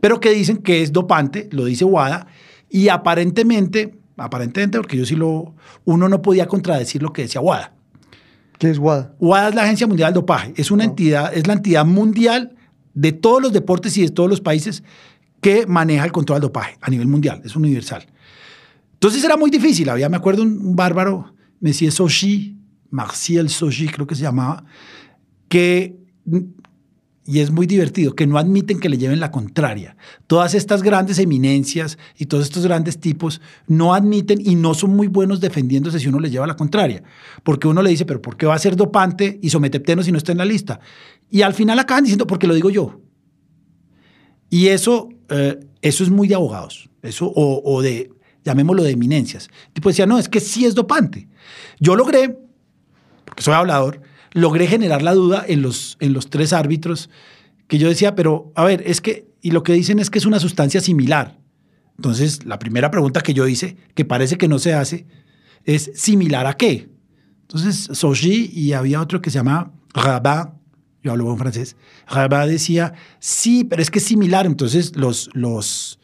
pero 0.01 0.19
que 0.19 0.31
dicen 0.31 0.57
que 0.57 0.81
es 0.81 0.93
dopante, 0.93 1.49
lo 1.51 1.65
dice 1.65 1.85
WADA, 1.85 2.27
y 2.69 2.89
aparentemente, 2.89 3.97
aparentemente, 4.17 4.77
porque 4.77 4.97
yo 4.97 5.05
sí 5.05 5.15
lo, 5.15 5.55
uno 5.85 6.07
no 6.07 6.21
podía 6.21 6.47
contradecir 6.47 7.01
lo 7.01 7.11
que 7.11 7.23
decía 7.23 7.41
WADA. 7.41 7.73
¿Qué 8.57 8.69
es 8.69 8.77
WADA? 8.77 9.15
WADA 9.19 9.49
es 9.49 9.55
la 9.55 9.63
Agencia 9.63 9.87
Mundial 9.87 10.13
del 10.13 10.21
Dopaje, 10.21 10.53
es 10.55 10.71
una 10.71 10.83
entidad, 10.83 11.33
es 11.33 11.47
la 11.47 11.53
entidad 11.53 11.85
mundial 11.85 12.55
de 12.93 13.11
todos 13.11 13.41
los 13.41 13.53
deportes 13.53 13.97
y 13.97 14.01
de 14.01 14.09
todos 14.09 14.29
los 14.29 14.41
países 14.41 14.83
que 15.41 15.65
maneja 15.65 16.05
el 16.05 16.11
control 16.11 16.37
del 16.37 16.49
dopaje 16.49 16.77
a 16.81 16.89
nivel 16.89 17.07
mundial, 17.07 17.41
es 17.45 17.55
universal. 17.55 18.05
Entonces 18.93 19.23
era 19.23 19.37
muy 19.37 19.49
difícil, 19.49 19.89
había, 19.89 20.09
me 20.09 20.17
acuerdo, 20.17 20.43
un, 20.43 20.59
un 20.59 20.75
bárbaro, 20.75 21.33
Messier 21.61 21.91
Sochi, 21.91 22.57
Marcial 22.89 23.49
Sochi 23.49 23.87
creo 23.87 24.05
que 24.05 24.15
se 24.15 24.23
llamaba, 24.23 24.65
que, 25.49 25.97
y 27.25 27.39
es 27.39 27.51
muy 27.51 27.67
divertido, 27.67 28.15
que 28.15 28.25
no 28.25 28.37
admiten 28.37 28.79
que 28.79 28.87
le 28.87 28.97
lleven 28.97 29.19
la 29.19 29.31
contraria. 29.31 29.97
Todas 30.27 30.53
estas 30.53 30.81
grandes 30.81 31.19
eminencias 31.19 31.97
y 32.17 32.27
todos 32.27 32.45
estos 32.45 32.63
grandes 32.63 32.99
tipos 32.99 33.41
no 33.67 33.93
admiten 33.93 34.39
y 34.41 34.55
no 34.55 34.73
son 34.73 34.95
muy 34.95 35.07
buenos 35.07 35.41
defendiéndose 35.41 35.99
si 35.99 36.07
uno 36.07 36.19
les 36.19 36.31
lleva 36.31 36.47
la 36.47 36.55
contraria. 36.55 37.03
Porque 37.43 37.67
uno 37.67 37.81
le 37.81 37.89
dice, 37.89 38.05
pero 38.05 38.21
¿por 38.21 38.37
qué 38.37 38.45
va 38.45 38.55
a 38.55 38.59
ser 38.59 38.75
dopante 38.75 39.39
isometepteno 39.41 40.01
si 40.01 40.11
no 40.11 40.17
está 40.17 40.31
en 40.31 40.37
la 40.37 40.45
lista? 40.45 40.79
Y 41.29 41.41
al 41.41 41.53
final 41.53 41.77
acaban 41.77 42.03
diciendo, 42.03 42.25
porque 42.25 42.47
lo 42.47 42.53
digo 42.53 42.69
yo. 42.69 43.01
Y 44.49 44.67
eso, 44.67 45.09
eh, 45.29 45.59
eso 45.81 46.03
es 46.03 46.09
muy 46.09 46.27
de 46.27 46.35
abogados, 46.35 46.89
eso, 47.03 47.27
o, 47.27 47.61
o 47.63 47.81
de, 47.83 48.11
llamémoslo 48.43 48.83
de 48.83 48.91
eminencias. 48.91 49.49
El 49.67 49.73
tipo 49.73 49.89
decía, 49.89 50.05
no, 50.05 50.17
es 50.17 50.27
que 50.27 50.39
sí 50.39 50.65
es 50.65 50.73
dopante. 50.73 51.27
Yo 51.79 51.95
logré, 51.95 52.35
porque 53.25 53.43
soy 53.43 53.53
hablador, 53.53 54.01
logré 54.31 54.67
generar 54.67 55.01
la 55.01 55.13
duda 55.13 55.43
en 55.47 55.61
los, 55.61 55.97
en 55.99 56.13
los 56.13 56.29
tres 56.29 56.53
árbitros 56.53 57.09
que 57.67 57.77
yo 57.77 57.87
decía, 57.87 58.15
pero 58.15 58.51
a 58.55 58.63
ver, 58.63 58.83
es 58.85 58.99
que, 59.01 59.27
y 59.41 59.51
lo 59.51 59.63
que 59.63 59.73
dicen 59.73 59.99
es 59.99 60.09
que 60.09 60.17
es 60.17 60.25
una 60.25 60.39
sustancia 60.39 60.81
similar. 60.81 61.37
Entonces, 61.97 62.45
la 62.45 62.59
primera 62.59 62.89
pregunta 62.91 63.21
que 63.21 63.33
yo 63.33 63.47
hice, 63.47 63.77
que 63.93 64.05
parece 64.05 64.37
que 64.37 64.47
no 64.47 64.57
se 64.57 64.73
hace, 64.73 65.05
es 65.65 65.91
¿similar 65.95 66.47
a 66.47 66.55
qué? 66.55 66.89
Entonces, 67.41 67.89
Soji 67.91 68.51
y 68.53 68.73
había 68.73 69.01
otro 69.01 69.21
que 69.21 69.29
se 69.29 69.35
llama 69.37 69.71
Rabat, 69.93 70.53
yo 71.03 71.11
hablo 71.11 71.25
buen 71.25 71.37
francés, 71.37 71.75
Rabat 72.07 72.47
decía, 72.47 72.93
sí, 73.19 73.63
pero 73.63 73.81
es 73.81 73.91
que 73.91 73.99
es 73.99 74.05
similar. 74.05 74.45
Entonces, 74.45 74.95
los, 74.95 75.29
los, 75.33 75.99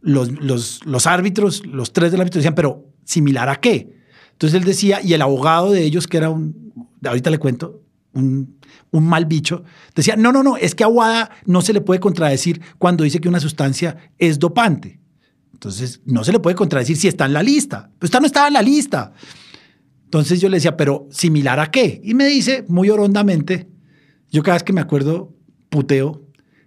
los, 0.00 0.30
los, 0.40 0.84
los 0.86 1.06
árbitros, 1.06 1.66
los 1.66 1.92
tres 1.92 2.12
del 2.12 2.20
árbitro 2.20 2.38
decían, 2.38 2.54
pero 2.54 2.86
¿similar 3.04 3.48
a 3.48 3.56
qué? 3.56 3.94
Entonces 4.32 4.58
él 4.58 4.64
decía, 4.64 5.00
y 5.02 5.14
el 5.14 5.22
abogado 5.22 5.70
de 5.70 5.84
ellos, 5.84 6.06
que 6.06 6.16
era 6.16 6.30
un, 6.30 6.63
ahorita 7.06 7.30
le 7.30 7.38
cuento, 7.38 7.82
un, 8.14 8.58
mal 8.92 9.26
bicho, 9.26 9.64
decía, 9.94 10.16
no, 10.16 10.32
no, 10.32 10.42
no, 10.42 10.56
es 10.56 10.74
que 10.74 10.84
a 10.84 10.88
Wada 10.88 11.30
no 11.46 11.62
se 11.62 11.72
le 11.72 11.80
puede 11.80 12.00
contradecir 12.00 12.60
cuando 12.78 13.04
dice 13.04 13.20
que 13.20 13.28
una 13.28 13.40
sustancia 13.40 13.96
es 14.18 14.38
dopante. 14.38 15.00
Entonces, 15.52 16.00
no 16.04 16.24
se 16.24 16.32
le 16.32 16.40
puede 16.40 16.56
contradecir 16.56 16.96
si 16.96 17.08
está 17.08 17.26
en 17.26 17.32
la 17.32 17.42
lista. 17.42 17.90
Pero 17.98 18.06
esta 18.06 18.20
no 18.20 18.26
estaba 18.26 18.48
en 18.48 18.54
la 18.54 18.62
lista. 18.62 19.12
Entonces 20.04 20.40
yo 20.40 20.48
le 20.48 20.58
decía, 20.58 20.76
pero 20.76 21.08
¿similar 21.10 21.58
a 21.58 21.70
qué? 21.70 22.00
Y 22.04 22.14
me 22.14 22.26
dice, 22.26 22.64
muy 22.68 22.88
orondamente, 22.88 23.68
yo 24.30 24.42
cada 24.42 24.56
vez 24.56 24.62
que 24.62 24.72
me 24.72 24.80
acuerdo, 24.80 25.34
puteo, 25.70 26.22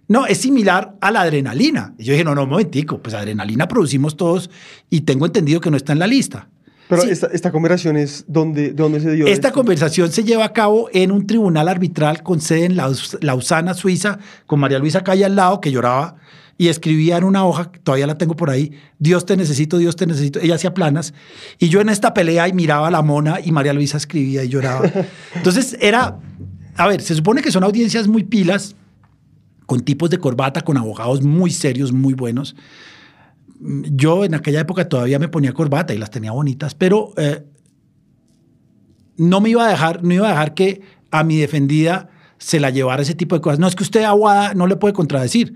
no, 0.06 0.26
es 0.26 0.38
similar 0.38 0.96
a 1.00 1.10
la 1.10 1.22
adrenalina. 1.22 1.94
Y 1.98 2.04
yo 2.04 2.12
dije, 2.12 2.24
no, 2.24 2.34
no, 2.34 2.44
un 2.44 2.50
momentico, 2.50 3.00
pues 3.00 3.14
adrenalina 3.14 3.68
producimos 3.68 4.16
todos 4.16 4.50
y 4.90 5.02
tengo 5.02 5.26
entendido 5.26 5.60
que 5.60 5.70
no 5.70 5.76
está 5.76 5.92
en 5.92 5.98
la 5.98 6.06
lista. 6.06 6.50
Pero 6.88 7.02
Sí. 7.02 7.10
esta, 7.10 7.26
esta 7.28 7.52
conversación 7.52 7.96
es 7.96 8.24
donde, 8.28 8.68
¿de 8.68 8.72
dónde 8.72 9.00
se 9.00 9.12
dio. 9.12 9.26
Esta 9.26 9.48
esto? 9.48 9.58
conversación 9.58 10.10
se 10.10 10.24
lleva 10.24 10.44
a 10.46 10.52
cabo 10.52 10.88
en 10.92 11.12
un 11.12 11.26
tribunal 11.26 11.68
arbitral 11.68 12.22
con 12.22 12.40
sede 12.40 12.64
en 12.64 12.76
Laus- 12.76 13.18
Lausana, 13.20 13.74
Suiza, 13.74 14.18
con 14.46 14.58
María 14.60 14.78
Luisa 14.78 15.04
Calle 15.04 15.24
al 15.24 15.36
lado, 15.36 15.60
que 15.60 15.70
lloraba 15.70 16.16
y 16.56 16.68
escribía 16.68 17.16
en 17.18 17.24
una 17.24 17.44
hoja, 17.44 17.70
todavía 17.84 18.06
la 18.08 18.16
tengo 18.18 18.34
por 18.34 18.50
ahí, 18.50 18.72
Dios 18.98 19.24
te 19.26 19.36
necesito, 19.36 19.78
Dios 19.78 19.94
te 19.96 20.06
necesito. 20.06 20.40
Ella 20.40 20.56
hacía 20.56 20.74
planas. 20.74 21.14
Y 21.58 21.68
yo 21.68 21.80
en 21.80 21.88
esta 21.88 22.14
pelea 22.14 22.48
y 22.48 22.52
miraba 22.52 22.88
a 22.88 22.90
la 22.90 23.00
mona 23.02 23.38
y 23.44 23.52
María 23.52 23.72
Luisa 23.72 23.96
escribía 23.96 24.42
y 24.42 24.48
lloraba. 24.48 24.90
Entonces 25.36 25.76
era, 25.80 26.18
a 26.76 26.86
ver, 26.88 27.00
se 27.02 27.14
supone 27.14 27.42
que 27.42 27.52
son 27.52 27.62
audiencias 27.64 28.08
muy 28.08 28.24
pilas, 28.24 28.74
con 29.66 29.80
tipos 29.80 30.08
de 30.10 30.18
corbata, 30.18 30.62
con 30.62 30.78
abogados 30.78 31.22
muy 31.22 31.50
serios, 31.50 31.92
muy 31.92 32.14
buenos. 32.14 32.56
Yo 33.60 34.24
en 34.24 34.34
aquella 34.34 34.60
época 34.60 34.88
todavía 34.88 35.18
me 35.18 35.28
ponía 35.28 35.52
corbata 35.52 35.94
y 35.94 35.98
las 35.98 36.10
tenía 36.10 36.32
bonitas, 36.32 36.74
pero 36.74 37.12
eh, 37.16 37.44
no 39.16 39.40
me 39.40 39.50
iba 39.50 39.66
a 39.66 39.68
dejar, 39.68 40.02
no 40.04 40.14
iba 40.14 40.28
a 40.28 40.30
dejar 40.30 40.54
que 40.54 40.80
a 41.10 41.24
mi 41.24 41.38
defendida 41.38 42.08
se 42.38 42.60
la 42.60 42.70
llevara 42.70 43.02
ese 43.02 43.14
tipo 43.14 43.34
de 43.34 43.40
cosas. 43.40 43.58
No 43.58 43.66
es 43.66 43.74
que 43.74 43.82
usted 43.82 44.04
aguada 44.04 44.54
no 44.54 44.66
le 44.66 44.76
puede 44.76 44.94
contradecir. 44.94 45.54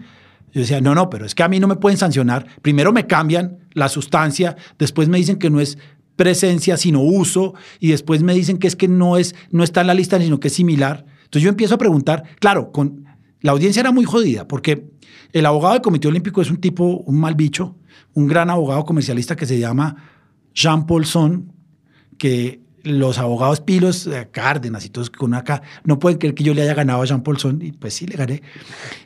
Yo 0.53 0.61
decía, 0.61 0.81
no, 0.81 0.95
no, 0.95 1.09
pero 1.09 1.25
es 1.25 1.35
que 1.35 1.43
a 1.43 1.49
mí 1.49 1.61
no 1.61 1.69
me 1.69 1.77
pueden 1.77 1.97
sancionar. 1.97 2.47
Primero 2.61 2.93
me 2.93 3.07
cambian 3.07 3.59
la 3.73 3.89
sustancia, 3.89 4.57
después 4.79 5.09
me 5.09 5.17
dicen 5.17 5.39
que 5.39 5.49
no 5.49 5.61
es 5.61 5.79
presencia, 6.17 6.77
sino 6.77 7.01
uso, 7.01 7.55
y 7.81 7.91
después 7.91 8.23
me 8.23 8.35
dicen 8.35 8.59
que 8.59 8.67
es 8.67 8.77
que 8.77 8.87
no, 8.87 9.17
es, 9.17 9.35
no 9.51 9.65
está 9.65 9.81
en 9.81 9.87
la 9.87 9.95
lista, 9.95 10.21
sino 10.21 10.41
que 10.41 10.49
es 10.49 10.55
similar. 10.55 11.07
Entonces 11.25 11.43
yo 11.43 11.49
empiezo 11.49 11.77
a 11.77 11.79
preguntar, 11.79 12.25
claro, 12.39 12.71
con, 12.71 13.07
la 13.43 13.53
audiencia 13.53 13.81
era 13.81 13.93
muy 13.93 14.05
jodida, 14.05 14.49
porque 14.49 14.91
el 15.33 15.47
abogado 15.47 15.75
del 15.75 15.83
Comité 15.83 16.09
Olímpico 16.09 16.41
es 16.41 16.51
un 16.51 16.59
tipo, 16.59 16.85
un 16.85 17.21
mal 17.21 17.35
bicho, 17.35 17.77
un 18.15 18.27
gran 18.27 18.51
abogado 18.51 18.85
comercialista 18.85 19.37
que 19.37 19.47
se 19.47 19.59
llama 19.59 19.97
Jean 20.55 20.87
Paul 20.87 21.05
Son, 21.05 21.53
que 22.19 22.63
los 22.85 23.19
abogados 23.19 23.61
pilos, 23.61 24.07
eh, 24.07 24.29
Cárdenas 24.31 24.85
y 24.85 24.91
todos 24.91 25.11
con 25.11 25.35
acá, 25.35 25.63
no 25.85 25.99
pueden 25.99 26.19
creer 26.19 26.35
que 26.35 26.45
yo 26.45 26.55
le 26.55 26.63
haya 26.63 26.75
ganado 26.75 27.03
a 27.03 27.05
Jean 27.05 27.23
Paulson, 27.23 27.61
y 27.63 27.73
pues 27.73 27.95
sí, 27.95 28.07
le 28.07 28.17
gané. 28.17 28.43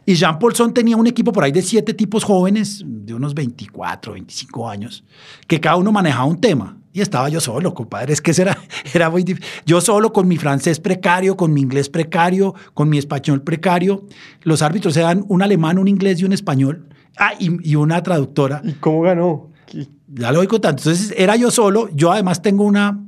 Y 0.04 0.14
Jean 0.14 0.38
Paulson 0.38 0.72
tenía 0.72 0.96
un 0.96 1.06
equipo 1.06 1.32
por 1.32 1.44
ahí 1.44 1.52
de 1.52 1.62
siete 1.62 1.94
tipos 1.94 2.24
jóvenes, 2.24 2.82
de 2.84 3.14
unos 3.14 3.34
24, 3.34 4.14
25 4.14 4.68
años, 4.68 5.04
que 5.46 5.60
cada 5.60 5.76
uno 5.76 5.92
manejaba 5.92 6.24
un 6.24 6.40
tema. 6.40 6.78
Y 6.96 7.02
estaba 7.02 7.28
yo 7.28 7.42
solo, 7.42 7.74
compadre. 7.74 8.14
Es 8.14 8.22
que 8.22 8.32
era, 8.40 8.56
era 8.94 9.10
muy 9.10 9.22
difícil. 9.22 9.46
Yo 9.66 9.82
solo 9.82 10.14
con 10.14 10.26
mi 10.26 10.38
francés 10.38 10.80
precario, 10.80 11.36
con 11.36 11.52
mi 11.52 11.60
inglés 11.60 11.90
precario, 11.90 12.54
con 12.72 12.88
mi 12.88 12.96
español 12.96 13.42
precario. 13.42 14.06
Los 14.44 14.62
árbitros 14.62 14.96
eran 14.96 15.22
un 15.28 15.42
alemán, 15.42 15.78
un 15.78 15.88
inglés 15.88 16.22
y 16.22 16.24
un 16.24 16.32
español. 16.32 16.88
Ah, 17.18 17.34
y, 17.38 17.70
y 17.70 17.74
una 17.76 18.02
traductora. 18.02 18.62
¿Y 18.64 18.72
cómo 18.72 19.02
ganó? 19.02 19.50
Ya 20.08 20.32
lo 20.32 20.38
voy 20.38 20.46
contando. 20.46 20.80
Entonces 20.80 21.12
era 21.18 21.36
yo 21.36 21.50
solo. 21.50 21.90
Yo 21.92 22.12
además 22.12 22.40
tengo 22.40 22.64
una, 22.64 22.98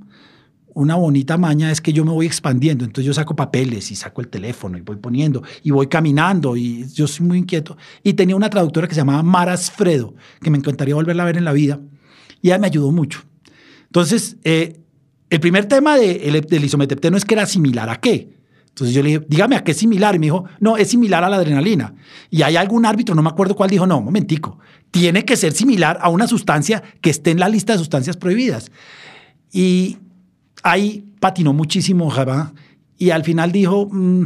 una 0.75 0.97
bonita 0.97 1.39
maña, 1.39 1.71
es 1.73 1.81
que 1.81 1.95
yo 1.95 2.05
me 2.05 2.13
voy 2.13 2.27
expandiendo. 2.27 2.85
Entonces 2.85 3.07
yo 3.07 3.15
saco 3.15 3.35
papeles 3.35 3.91
y 3.91 3.97
saco 3.97 4.21
el 4.21 4.29
teléfono 4.29 4.77
y 4.77 4.83
voy 4.83 4.97
poniendo 4.97 5.43
y 5.63 5.71
voy 5.71 5.87
caminando 5.87 6.59
y 6.59 6.87
yo 6.93 7.07
soy 7.07 7.25
muy 7.25 7.39
inquieto. 7.39 7.79
Y 8.03 8.13
tenía 8.13 8.37
una 8.37 8.51
traductora 8.51 8.87
que 8.87 8.95
se 8.95 9.01
llamaba 9.01 9.23
Maras 9.23 9.71
Fredo, 9.71 10.15
que 10.43 10.51
me 10.51 10.59
encantaría 10.59 10.95
volverla 10.95 11.23
a 11.23 11.27
ver 11.27 11.39
en 11.39 11.47
la 11.47 11.55
vida. 11.55 11.81
Y 12.43 12.49
ella 12.49 12.59
me 12.59 12.67
ayudó 12.67 12.93
mucho. 12.93 13.28
Entonces, 13.89 14.37
eh, 14.45 14.81
el 15.31 15.41
primer 15.41 15.67
tema 15.67 15.97
de, 15.97 16.29
el, 16.29 16.41
del 16.41 16.65
isometepteno 16.65 17.17
es 17.17 17.25
que 17.25 17.35
era 17.35 17.47
similar 17.47 17.91
a 17.91 17.97
qué. 17.97 18.39
Entonces 18.69 18.95
yo 18.95 19.03
le 19.03 19.09
dije, 19.09 19.27
dígame 19.29 19.57
a 19.57 19.65
qué 19.65 19.73
es 19.73 19.77
similar. 19.77 20.15
Y 20.15 20.19
me 20.19 20.27
dijo, 20.27 20.45
no, 20.61 20.77
es 20.77 20.89
similar 20.89 21.25
a 21.25 21.29
la 21.29 21.37
adrenalina. 21.37 21.95
Y 22.31 22.43
hay 22.43 22.57
algún 22.57 22.87
árbitro, 22.87 23.15
no 23.15 23.23
me 23.23 23.29
acuerdo 23.29 23.57
cuál, 23.57 23.71
dijo, 23.71 23.87
no, 23.87 24.01
momentico, 24.01 24.59
tiene 24.91 25.25
que 25.25 25.37
ser 25.37 25.53
similar 25.53 25.99
a 26.01 26.09
una 26.11 26.29
sustancia 26.29 26.83
que 27.01 27.11
esté 27.11 27.33
en 27.33 27.41
la 27.41 27.49
lista 27.49 27.73
de 27.73 27.79
sustancias 27.81 28.17
prohibidas. 28.17 28.71
Y 29.53 29.99
ahí 30.63 31.13
patinó 31.19 31.53
muchísimo 31.53 32.09
Java 32.09 32.53
y 32.97 33.11
al 33.11 33.25
final 33.25 33.51
dijo, 33.51 33.89
mm, 33.91 34.25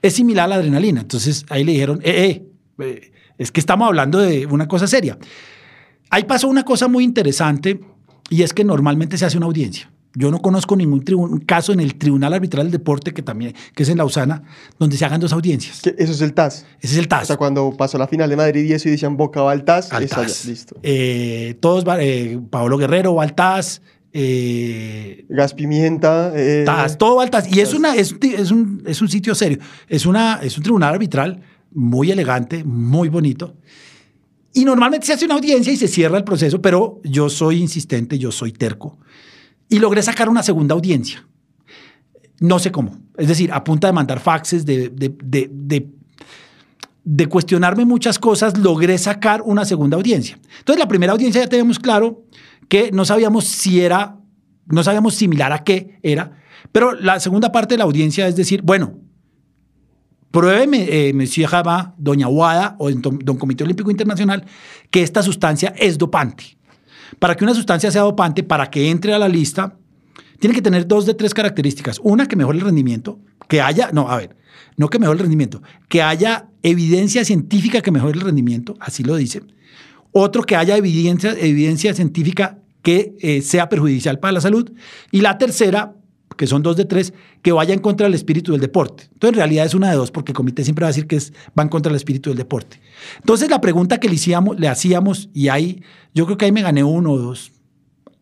es 0.00 0.14
similar 0.14 0.46
a 0.46 0.48
la 0.48 0.54
adrenalina. 0.56 1.02
Entonces 1.02 1.44
ahí 1.50 1.62
le 1.64 1.72
dijeron, 1.72 2.00
eh, 2.02 2.42
eh, 2.78 2.84
eh, 2.84 3.12
es 3.38 3.52
que 3.52 3.60
estamos 3.60 3.86
hablando 3.86 4.18
de 4.18 4.46
una 4.46 4.68
cosa 4.68 4.86
seria. 4.86 5.18
Ahí 6.10 6.24
pasó 6.24 6.48
una 6.48 6.64
cosa 6.64 6.88
muy 6.88 7.04
interesante 7.04 7.80
y 8.32 8.42
es 8.42 8.52
que 8.54 8.64
normalmente 8.64 9.18
se 9.18 9.26
hace 9.26 9.36
una 9.36 9.44
audiencia. 9.46 9.90
Yo 10.14 10.30
no 10.30 10.40
conozco 10.40 10.74
ningún 10.74 11.00
caso 11.46 11.72
en 11.72 11.80
el 11.80 11.94
Tribunal 11.96 12.32
Arbitral 12.32 12.64
del 12.66 12.72
Deporte, 12.72 13.12
que 13.12 13.22
también 13.22 13.54
que 13.74 13.82
es 13.82 13.88
en 13.90 13.98
Lausana, 13.98 14.42
donde 14.78 14.96
se 14.96 15.04
hagan 15.04 15.20
dos 15.20 15.32
audiencias. 15.34 15.80
Eso 15.86 16.12
es 16.12 16.20
el 16.22 16.32
TAS. 16.32 16.64
Ese 16.80 16.94
es 16.94 16.98
el 16.98 17.08
TAS. 17.08 17.24
O 17.24 17.26
sea, 17.26 17.36
cuando 17.36 17.74
pasó 17.76 17.98
la 17.98 18.06
final 18.08 18.28
de 18.30 18.36
Madrid 18.36 18.64
y 18.64 18.72
eso 18.72 18.88
y 18.88 18.92
decían 18.92 19.16
Boca 19.18 19.42
va 19.42 19.52
al 19.52 19.64
TAS, 19.64 19.92
Al 19.92 20.08
TAS. 20.08 20.46
listo. 20.46 20.76
Eh, 20.82 21.56
todos, 21.60 21.84
eh, 22.00 22.38
Paolo 22.50 22.76
Guerrero 22.78 23.14
va 23.14 23.22
al 23.22 23.34
TAS, 23.34 23.82
eh, 24.14 25.24
Gas 25.28 25.54
pimienta. 25.54 26.32
eh, 26.34 26.62
TAS, 26.64 26.96
todo 26.98 27.16
va 27.16 27.22
al 27.24 27.30
TAS. 27.30 27.54
Y 27.54 27.60
es, 27.60 27.74
una, 27.74 27.94
es, 27.94 28.14
es, 28.20 28.50
un, 28.50 28.82
es 28.86 29.00
un 29.02 29.08
sitio 29.08 29.34
serio. 29.34 29.58
Es, 29.88 30.06
una, 30.06 30.40
es 30.42 30.56
un 30.56 30.62
tribunal 30.62 30.94
arbitral 30.94 31.40
muy 31.72 32.10
elegante, 32.10 32.64
muy 32.64 33.08
bonito. 33.08 33.54
Y 34.54 34.64
normalmente 34.64 35.06
se 35.06 35.14
hace 35.14 35.24
una 35.24 35.34
audiencia 35.34 35.72
y 35.72 35.76
se 35.76 35.88
cierra 35.88 36.18
el 36.18 36.24
proceso, 36.24 36.60
pero 36.60 37.00
yo 37.04 37.30
soy 37.30 37.60
insistente, 37.60 38.18
yo 38.18 38.30
soy 38.30 38.52
terco. 38.52 38.98
Y 39.68 39.78
logré 39.78 40.02
sacar 40.02 40.28
una 40.28 40.42
segunda 40.42 40.74
audiencia. 40.74 41.26
No 42.40 42.58
sé 42.58 42.70
cómo. 42.70 42.98
Es 43.16 43.28
decir, 43.28 43.50
a 43.52 43.64
punta 43.64 43.86
de 43.86 43.92
mandar 43.94 44.20
faxes, 44.20 44.66
de, 44.66 45.88
cuestionarme 47.28 47.84
muchas 47.84 48.18
cosas, 48.18 48.58
logré 48.58 48.98
sacar 48.98 49.42
una 49.42 49.64
segunda 49.64 49.96
audiencia. 49.96 50.38
Entonces, 50.58 50.80
la 50.80 50.88
primera 50.88 51.12
audiencia 51.12 51.42
ya 51.42 51.48
teníamos 51.48 51.78
claro 51.78 52.24
que 52.68 52.90
no 52.92 53.04
sabíamos 53.04 53.44
si 53.44 53.80
era, 53.80 54.18
no 54.66 54.82
sabíamos 54.82 55.14
similar 55.14 55.52
a 55.52 55.64
qué 55.64 55.98
era, 56.02 56.42
pero 56.72 56.92
la 56.92 57.20
segunda 57.20 57.52
parte 57.52 57.74
de 57.74 57.78
la 57.78 57.84
audiencia 57.84 58.28
es 58.28 58.36
decir, 58.36 58.62
bueno, 58.62 59.01
pruébeme, 60.32 60.86
eh, 60.88 61.12
Monsieur 61.12 61.48
Doña 61.96 62.26
Wada 62.26 62.74
o 62.78 62.90
don 62.90 63.36
Comité 63.36 63.62
Olímpico 63.62 63.90
Internacional, 63.90 64.44
que 64.90 65.02
esta 65.02 65.22
sustancia 65.22 65.72
es 65.76 65.98
dopante. 65.98 66.56
Para 67.20 67.36
que 67.36 67.44
una 67.44 67.54
sustancia 67.54 67.90
sea 67.90 68.02
dopante, 68.02 68.42
para 68.42 68.68
que 68.70 68.90
entre 68.90 69.12
a 69.14 69.18
la 69.18 69.28
lista, 69.28 69.76
tiene 70.40 70.56
que 70.56 70.62
tener 70.62 70.88
dos 70.88 71.06
de 71.06 71.14
tres 71.14 71.34
características. 71.34 72.00
Una, 72.02 72.26
que 72.26 72.34
mejore 72.34 72.58
el 72.58 72.64
rendimiento, 72.64 73.20
que 73.48 73.60
haya, 73.60 73.90
no, 73.92 74.08
a 74.08 74.16
ver, 74.16 74.34
no 74.76 74.88
que 74.88 74.98
mejore 74.98 75.18
el 75.18 75.22
rendimiento, 75.22 75.62
que 75.88 76.02
haya 76.02 76.48
evidencia 76.62 77.24
científica 77.24 77.82
que 77.82 77.92
mejore 77.92 78.14
el 78.14 78.22
rendimiento, 78.22 78.74
así 78.80 79.04
lo 79.04 79.14
dice. 79.16 79.42
Otro, 80.10 80.42
que 80.42 80.56
haya 80.56 80.76
evidencia, 80.76 81.32
evidencia 81.38 81.94
científica 81.94 82.58
que 82.82 83.14
eh, 83.20 83.42
sea 83.42 83.68
perjudicial 83.68 84.18
para 84.18 84.32
la 84.32 84.40
salud. 84.40 84.72
Y 85.10 85.20
la 85.20 85.38
tercera, 85.38 85.94
que 86.36 86.46
son 86.46 86.62
dos 86.62 86.76
de 86.76 86.84
tres, 86.84 87.12
que 87.42 87.52
vaya 87.52 87.74
en 87.74 87.80
contra 87.80 88.06
del 88.06 88.14
espíritu 88.14 88.52
del 88.52 88.60
deporte. 88.60 89.04
Entonces, 89.12 89.30
en 89.34 89.36
realidad 89.36 89.66
es 89.66 89.74
una 89.74 89.90
de 89.90 89.96
dos, 89.96 90.10
porque 90.10 90.32
el 90.32 90.36
comité 90.36 90.64
siempre 90.64 90.82
va 90.84 90.88
a 90.88 90.90
decir 90.90 91.06
que 91.06 91.16
es, 91.16 91.32
va 91.58 91.62
en 91.62 91.68
contra 91.68 91.90
del 91.90 91.96
espíritu 91.96 92.30
del 92.30 92.36
deporte. 92.38 92.80
Entonces, 93.18 93.48
la 93.50 93.60
pregunta 93.60 93.98
que 93.98 94.08
le, 94.08 94.16
hacíamos, 94.16 94.58
le 94.58 94.68
hacíamos, 94.68 95.28
y 95.34 95.48
ahí, 95.48 95.82
yo 96.14 96.24
creo 96.26 96.36
que 96.38 96.44
ahí 96.46 96.52
me 96.52 96.62
gané 96.62 96.84
uno 96.84 97.12
o 97.12 97.18
dos 97.18 97.52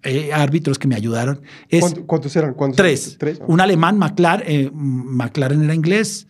eh, 0.02 0.32
árbitros 0.32 0.78
que 0.78 0.88
me 0.88 0.94
ayudaron, 0.94 1.42
es 1.68 1.80
¿cuánto- 1.80 2.06
¿Cuántos 2.06 2.36
eran? 2.36 2.54
¿Cuántos 2.54 2.76
tres. 2.76 3.16
Tres. 3.18 3.40
Un 3.46 3.60
alemán, 3.60 3.98
McLaren, 3.98 4.46
eh, 4.48 4.70
McLaren 4.72 5.62
era 5.62 5.74
inglés, 5.74 6.26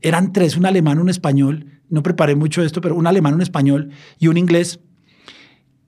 eran 0.00 0.32
tres, 0.32 0.56
un 0.56 0.66
alemán, 0.66 0.98
un 0.98 1.08
español, 1.08 1.66
no 1.88 2.02
preparé 2.02 2.34
mucho 2.34 2.62
esto, 2.62 2.80
pero 2.80 2.94
un 2.94 3.06
alemán, 3.06 3.34
un 3.34 3.40
español 3.42 3.90
y 4.18 4.28
un 4.28 4.36
inglés. 4.36 4.78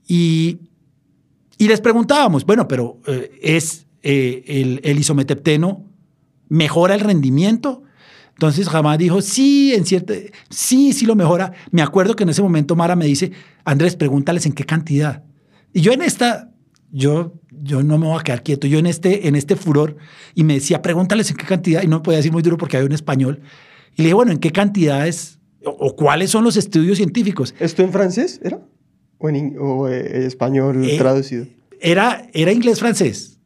Y, 0.08 0.58
y 1.58 1.68
les 1.68 1.80
preguntábamos, 1.80 2.44
bueno, 2.46 2.66
pero 2.66 2.98
eh, 3.06 3.30
¿es 3.42 3.86
eh, 4.02 4.42
el, 4.46 4.80
el 4.84 4.98
isometepteno 4.98 5.84
mejora 6.48 6.94
el 6.94 7.00
rendimiento? 7.00 7.82
Entonces 8.32 8.68
jamás 8.68 8.96
dijo, 8.96 9.20
sí, 9.20 9.74
en 9.74 9.84
cierta, 9.84 10.14
sí, 10.48 10.94
sí 10.94 11.04
lo 11.04 11.14
mejora. 11.14 11.52
Me 11.70 11.82
acuerdo 11.82 12.16
que 12.16 12.22
en 12.22 12.30
ese 12.30 12.40
momento 12.40 12.74
Mara 12.74 12.96
me 12.96 13.04
dice, 13.04 13.32
Andrés, 13.64 13.96
pregúntales 13.96 14.46
en 14.46 14.52
qué 14.52 14.64
cantidad. 14.64 15.24
Y 15.74 15.82
yo 15.82 15.92
en 15.92 16.00
esta, 16.00 16.50
yo, 16.90 17.34
yo 17.50 17.82
no 17.82 17.98
me 17.98 18.06
voy 18.06 18.18
a 18.18 18.22
quedar 18.22 18.42
quieto, 18.42 18.66
yo 18.66 18.78
en 18.78 18.86
este, 18.86 19.28
en 19.28 19.36
este 19.36 19.56
furor, 19.56 19.96
y 20.34 20.44
me 20.44 20.54
decía, 20.54 20.80
pregúntales 20.80 21.30
en 21.30 21.36
qué 21.36 21.44
cantidad, 21.44 21.82
y 21.82 21.86
no 21.86 21.98
me 21.98 22.02
podía 22.02 22.16
decir 22.16 22.32
muy 22.32 22.40
duro 22.42 22.56
porque 22.56 22.78
había 22.78 22.86
un 22.86 22.94
español. 22.94 23.42
Y 23.94 23.98
le 23.98 24.04
dije, 24.04 24.14
bueno, 24.14 24.32
¿en 24.32 24.38
qué 24.38 24.52
cantidades 24.52 25.38
o, 25.62 25.70
o 25.70 25.94
cuáles 25.94 26.30
son 26.30 26.42
los 26.42 26.56
estudios 26.56 26.96
científicos? 26.96 27.54
¿Esto 27.60 27.82
en 27.82 27.92
francés 27.92 28.40
era? 28.42 28.58
¿O 29.18 29.28
en 29.28 29.54
o, 29.60 29.86
eh, 29.86 30.24
español 30.26 30.82
Eh, 30.82 30.96
traducido? 30.96 31.46
Era, 31.78 32.26
era 32.32 32.52
inglés-francés. 32.52 33.38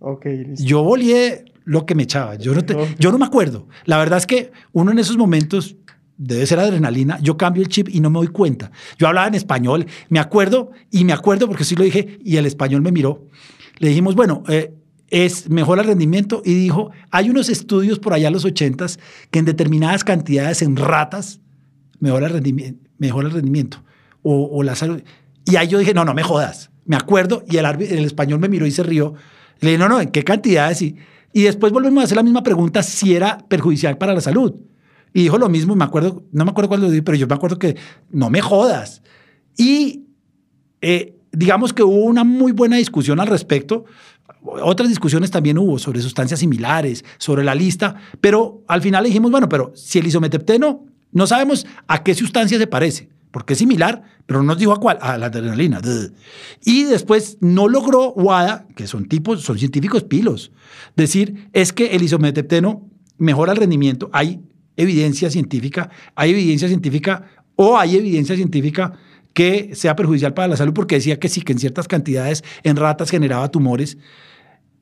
Listo. 0.47 0.65
Yo 0.65 0.83
volé 0.83 1.45
lo 1.65 1.87
que 1.87 1.95
me 1.95 2.03
echaba. 2.05 2.35
Yo 2.37 2.55
no, 2.55 2.65
te- 2.65 2.75
No. 2.75 2.85
yo 2.99 3.11
no 3.13 3.19
me 3.19 3.25
acuerdo. 3.27 3.67
La 3.85 3.99
verdad 3.99 4.19
es 4.19 4.27
que 4.27 4.53
uno 4.73 4.93
en 4.93 4.99
esos 4.99 5.17
momentos 5.17 5.77
debe 6.17 6.47
ser 6.47 6.59
adrenalina. 6.61 7.19
Yo 7.21 7.37
cambio 7.37 7.63
el 7.63 7.69
chip 7.69 7.89
y 7.89 8.01
no 8.01 8.11
me 8.11 8.19
doy 8.19 8.29
cuenta. 8.29 8.71
Yo 8.99 9.09
hablaba 9.09 9.27
en 9.27 9.35
español, 9.35 9.87
me 10.11 10.21
acuerdo 10.21 10.71
y 10.91 11.05
me 11.05 11.13
acuerdo 11.13 11.47
porque 11.49 11.65
sí 11.65 11.75
lo 11.75 11.85
dije 11.85 12.19
y 12.25 12.37
el 12.37 12.47
español 12.47 12.83
me 12.83 12.93
miró. 12.93 13.27
Le 13.79 13.89
dijimos, 13.89 14.15
bueno, 14.15 14.43
eh, 14.49 14.73
es 15.09 15.49
mejor 15.51 15.79
el 15.81 15.87
rendimiento 15.87 16.43
y 16.45 16.55
dijo, 16.55 16.91
hay 17.11 17.31
unos 17.31 17.49
estudios 17.49 17.99
por 17.99 18.13
allá 18.13 18.29
en 18.29 18.35
los 18.35 18.45
ochentas 18.45 18.99
que 19.31 19.39
en 19.41 19.45
determinadas 19.45 20.05
cantidades 20.05 20.63
en 20.63 20.77
ratas 20.77 21.41
mejora 21.99 22.27
el 22.27 22.33
rendimiento, 22.35 22.89
mejora 22.99 23.27
el 23.29 23.35
rendimiento 23.35 23.83
o, 24.23 24.49
o 24.53 24.63
la 24.63 24.77
salud. 24.77 25.03
Y 25.47 25.57
ahí 25.57 25.67
yo 25.69 25.79
dije, 25.79 25.95
no, 25.95 26.05
no 26.05 26.15
me 26.15 26.23
jodas. 26.23 26.71
Me 26.87 26.97
acuerdo 26.97 27.43
y 27.49 27.57
el, 27.57 27.65
el 27.67 28.05
español 28.05 28.39
me 28.39 28.49
miró 28.49 28.67
y 28.67 28.71
se 28.71 28.83
rió. 28.83 29.15
Le 29.61 29.71
dije, 29.71 29.79
no, 29.79 29.89
no, 29.89 30.01
¿en 30.01 30.11
qué 30.11 30.25
cantidades? 30.25 30.83
Y, 30.83 30.97
y 31.33 31.43
después 31.43 31.73
volvimos 31.73 32.03
a 32.03 32.05
hacer 32.05 32.17
la 32.17 32.23
misma 32.23 32.43
pregunta 32.43 32.83
si 32.83 33.15
era 33.15 33.39
perjudicial 33.49 33.99
para 33.99 34.15
la 34.15 34.21
salud. 34.21 34.55
Y 35.13 35.23
dijo 35.23 35.39
lo 35.39 35.49
mismo, 35.49 35.77
me 35.77 35.85
acuerdo, 35.85 36.25
no 36.33 36.45
me 36.45 36.51
acuerdo 36.51 36.69
cuál 36.69 36.81
lo 36.81 36.91
dije, 36.91 37.03
pero 37.03 37.17
yo 37.17 37.27
me 37.27 37.35
acuerdo 37.35 37.59
que 37.59 37.77
no 38.11 38.31
me 38.31 38.41
jodas. 38.41 39.03
Y 39.57 40.05
eh, 40.81 41.15
digamos 41.33 41.73
que 41.73 41.83
hubo 41.83 42.05
una 42.05 42.25
muy 42.25 42.53
buena 42.53 42.77
discusión 42.77 43.21
al 43.21 43.29
respecto. 43.29 43.85
Otras 44.43 44.89
discusiones 44.89 45.31
también 45.31 45.59
hubo 45.59 45.79
sobre 45.79 46.01
sustancias 46.01 46.41
similares, 46.41 47.05
sobre 47.19 47.45
la 47.45 47.55
lista, 47.55 47.95
pero 48.21 48.63
al 48.67 48.83
final 48.83 49.05
dijimos, 49.05 49.31
bueno, 49.31 49.49
pero 49.49 49.73
si 49.75 49.99
el 49.99 50.07
isometepteno, 50.07 50.85
no 51.13 51.27
sabemos 51.27 51.67
a 51.87 52.03
qué 52.03 52.15
sustancia 52.15 52.59
se 52.59 52.67
parece, 52.67 53.09
porque 53.35 53.55
es 53.55 53.59
similar, 53.59 54.05
pero 54.27 54.39
no 54.43 54.47
nos 54.47 54.59
dijo 54.59 54.71
a 54.71 54.79
cuál, 54.79 54.97
a 55.01 55.19
la 55.19 55.27
adrenalina. 55.27 55.81
Y 56.65 56.85
después 56.85 57.37
no 57.41 57.67
logró 57.67 58.13
WADA, 58.13 58.69
que 58.77 58.87
son 58.87 59.09
tipos, 59.09 59.43
son 59.43 59.59
científicos 59.59 60.05
pilos, 60.05 60.53
decir, 60.95 61.49
es 61.53 61.73
que 61.73 61.97
el 61.97 62.05
isometepteno 62.05 62.89
mejora 63.19 63.51
el 63.51 63.59
rendimiento. 63.59 64.09
Hay 64.13 64.41
evidencia 64.77 65.31
científica, 65.31 65.91
hay 66.15 66.31
evidencia 66.31 66.69
científica 66.69 67.25
o 67.57 67.77
hay 67.77 67.97
evidencia 67.97 68.37
científica 68.37 68.93
que 69.33 69.75
sea 69.75 69.97
perjudicial 69.97 70.33
para 70.33 70.47
la 70.47 70.57
salud 70.57 70.73
porque 70.73 70.95
decía 70.95 71.19
que 71.19 71.29
sí, 71.29 71.43
que 71.43 71.55
en 71.55 71.59
ciertas 71.59 71.89
cantidades 71.89 72.45
en 72.63 72.77
ratas 72.77 73.11
generaba 73.11 73.51
tumores. 73.51 73.99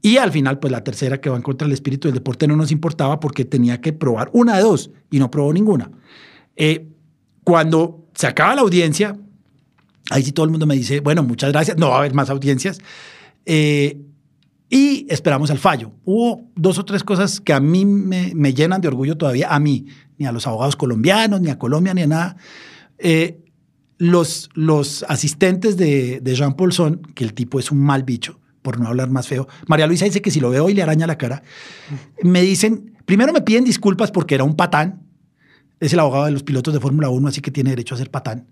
Y 0.02 0.18
al 0.18 0.30
final, 0.30 0.58
pues 0.58 0.70
la 0.70 0.84
tercera 0.84 1.22
que 1.22 1.30
va 1.30 1.36
en 1.36 1.42
contra 1.42 1.66
del 1.66 1.72
espíritu 1.72 2.08
del 2.08 2.16
deporte 2.16 2.46
no 2.46 2.56
nos 2.56 2.70
importaba 2.70 3.18
porque 3.18 3.46
tenía 3.46 3.80
que 3.80 3.94
probar 3.94 4.28
una 4.34 4.58
de 4.58 4.62
dos 4.62 4.90
y 5.10 5.20
no 5.20 5.30
probó 5.30 5.54
ninguna. 5.54 5.90
Eh, 6.54 6.91
cuando 7.44 8.06
se 8.14 8.26
acaba 8.26 8.54
la 8.54 8.62
audiencia, 8.62 9.16
ahí 10.10 10.22
sí 10.22 10.32
todo 10.32 10.44
el 10.44 10.50
mundo 10.50 10.66
me 10.66 10.74
dice, 10.74 11.00
bueno, 11.00 11.22
muchas 11.22 11.52
gracias, 11.52 11.76
no 11.76 11.88
va 11.88 11.96
a 11.96 11.98
haber 11.98 12.14
más 12.14 12.30
audiencias. 12.30 12.78
Eh, 13.46 13.98
y 14.68 15.06
esperamos 15.10 15.50
al 15.50 15.58
fallo. 15.58 15.92
Hubo 16.04 16.48
dos 16.56 16.78
o 16.78 16.84
tres 16.84 17.04
cosas 17.04 17.40
que 17.40 17.52
a 17.52 17.60
mí 17.60 17.84
me, 17.84 18.54
llenan 18.54 18.80
de 18.80 18.88
orgullo 18.88 19.18
todavía, 19.18 19.54
a 19.54 19.60
mí, 19.60 19.86
ni 20.16 20.26
a 20.26 20.32
los 20.32 20.46
abogados 20.46 20.76
colombianos, 20.76 21.40
ni 21.42 21.50
a 21.50 21.58
Colombia, 21.58 21.92
ni 21.92 22.02
a 22.02 22.06
nada. 22.06 22.36
Eh, 22.98 23.38
los, 23.98 24.48
los 24.54 25.04
asistentes 25.08 25.76
de, 25.76 26.20
de 26.20 26.34
Jean 26.34 26.54
Paul 26.54 26.72
son, 26.72 27.02
que 27.14 27.24
el 27.24 27.34
tipo 27.34 27.58
es 27.58 27.70
un 27.70 27.80
mal 27.80 28.02
bicho, 28.02 28.40
por 28.62 28.80
no 28.80 28.88
hablar 28.88 29.10
más 29.10 29.28
feo. 29.28 29.46
María 29.66 29.86
Luisa 29.86 30.06
dice 30.06 30.22
que 30.22 30.30
si 30.30 30.40
lo 30.40 30.48
veo 30.48 30.70
y 30.70 30.74
le 30.74 30.82
araña 30.82 31.06
la 31.06 31.18
cara, 31.18 31.42
me 32.22 32.40
dicen, 32.40 32.94
primero 33.04 33.32
me 33.32 33.42
piden 33.42 33.64
disculpas 33.64 34.10
porque 34.10 34.36
era 34.36 34.44
un 34.44 34.56
patán, 34.56 35.01
es 35.82 35.92
el 35.92 35.98
abogado 35.98 36.26
de 36.26 36.30
los 36.30 36.44
pilotos 36.44 36.72
de 36.72 36.78
Fórmula 36.80 37.08
1, 37.08 37.28
así 37.28 37.40
que 37.40 37.50
tiene 37.50 37.70
derecho 37.70 37.94
a 37.94 37.98
ser 37.98 38.10
patán. 38.10 38.46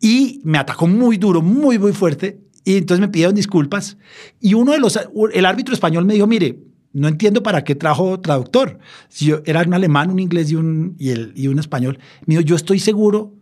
Y 0.00 0.40
me 0.42 0.58
atacó 0.58 0.88
muy 0.88 1.16
duro, 1.16 1.40
muy, 1.40 1.78
muy 1.78 1.92
fuerte. 1.92 2.40
Y 2.64 2.76
entonces 2.76 3.00
me 3.00 3.08
pidieron 3.08 3.36
disculpas. 3.36 3.96
Y 4.40 4.54
uno 4.54 4.72
de 4.72 4.78
los, 4.78 4.98
el 5.32 5.46
árbitro 5.46 5.72
español 5.72 6.04
me 6.04 6.14
dijo, 6.14 6.26
mire, 6.26 6.58
no 6.92 7.06
entiendo 7.06 7.42
para 7.42 7.62
qué 7.62 7.76
trajo 7.76 8.18
traductor. 8.20 8.78
Si 9.08 9.26
yo, 9.26 9.42
era 9.44 9.62
un 9.62 9.74
alemán, 9.74 10.10
un 10.10 10.18
inglés 10.18 10.50
y 10.50 10.56
un, 10.56 10.96
y, 10.98 11.12
y 11.40 11.46
un 11.46 11.60
español. 11.60 11.98
Me 12.26 12.34
dijo, 12.34 12.42
yo 12.42 12.56
estoy 12.56 12.80
seguro 12.80 13.32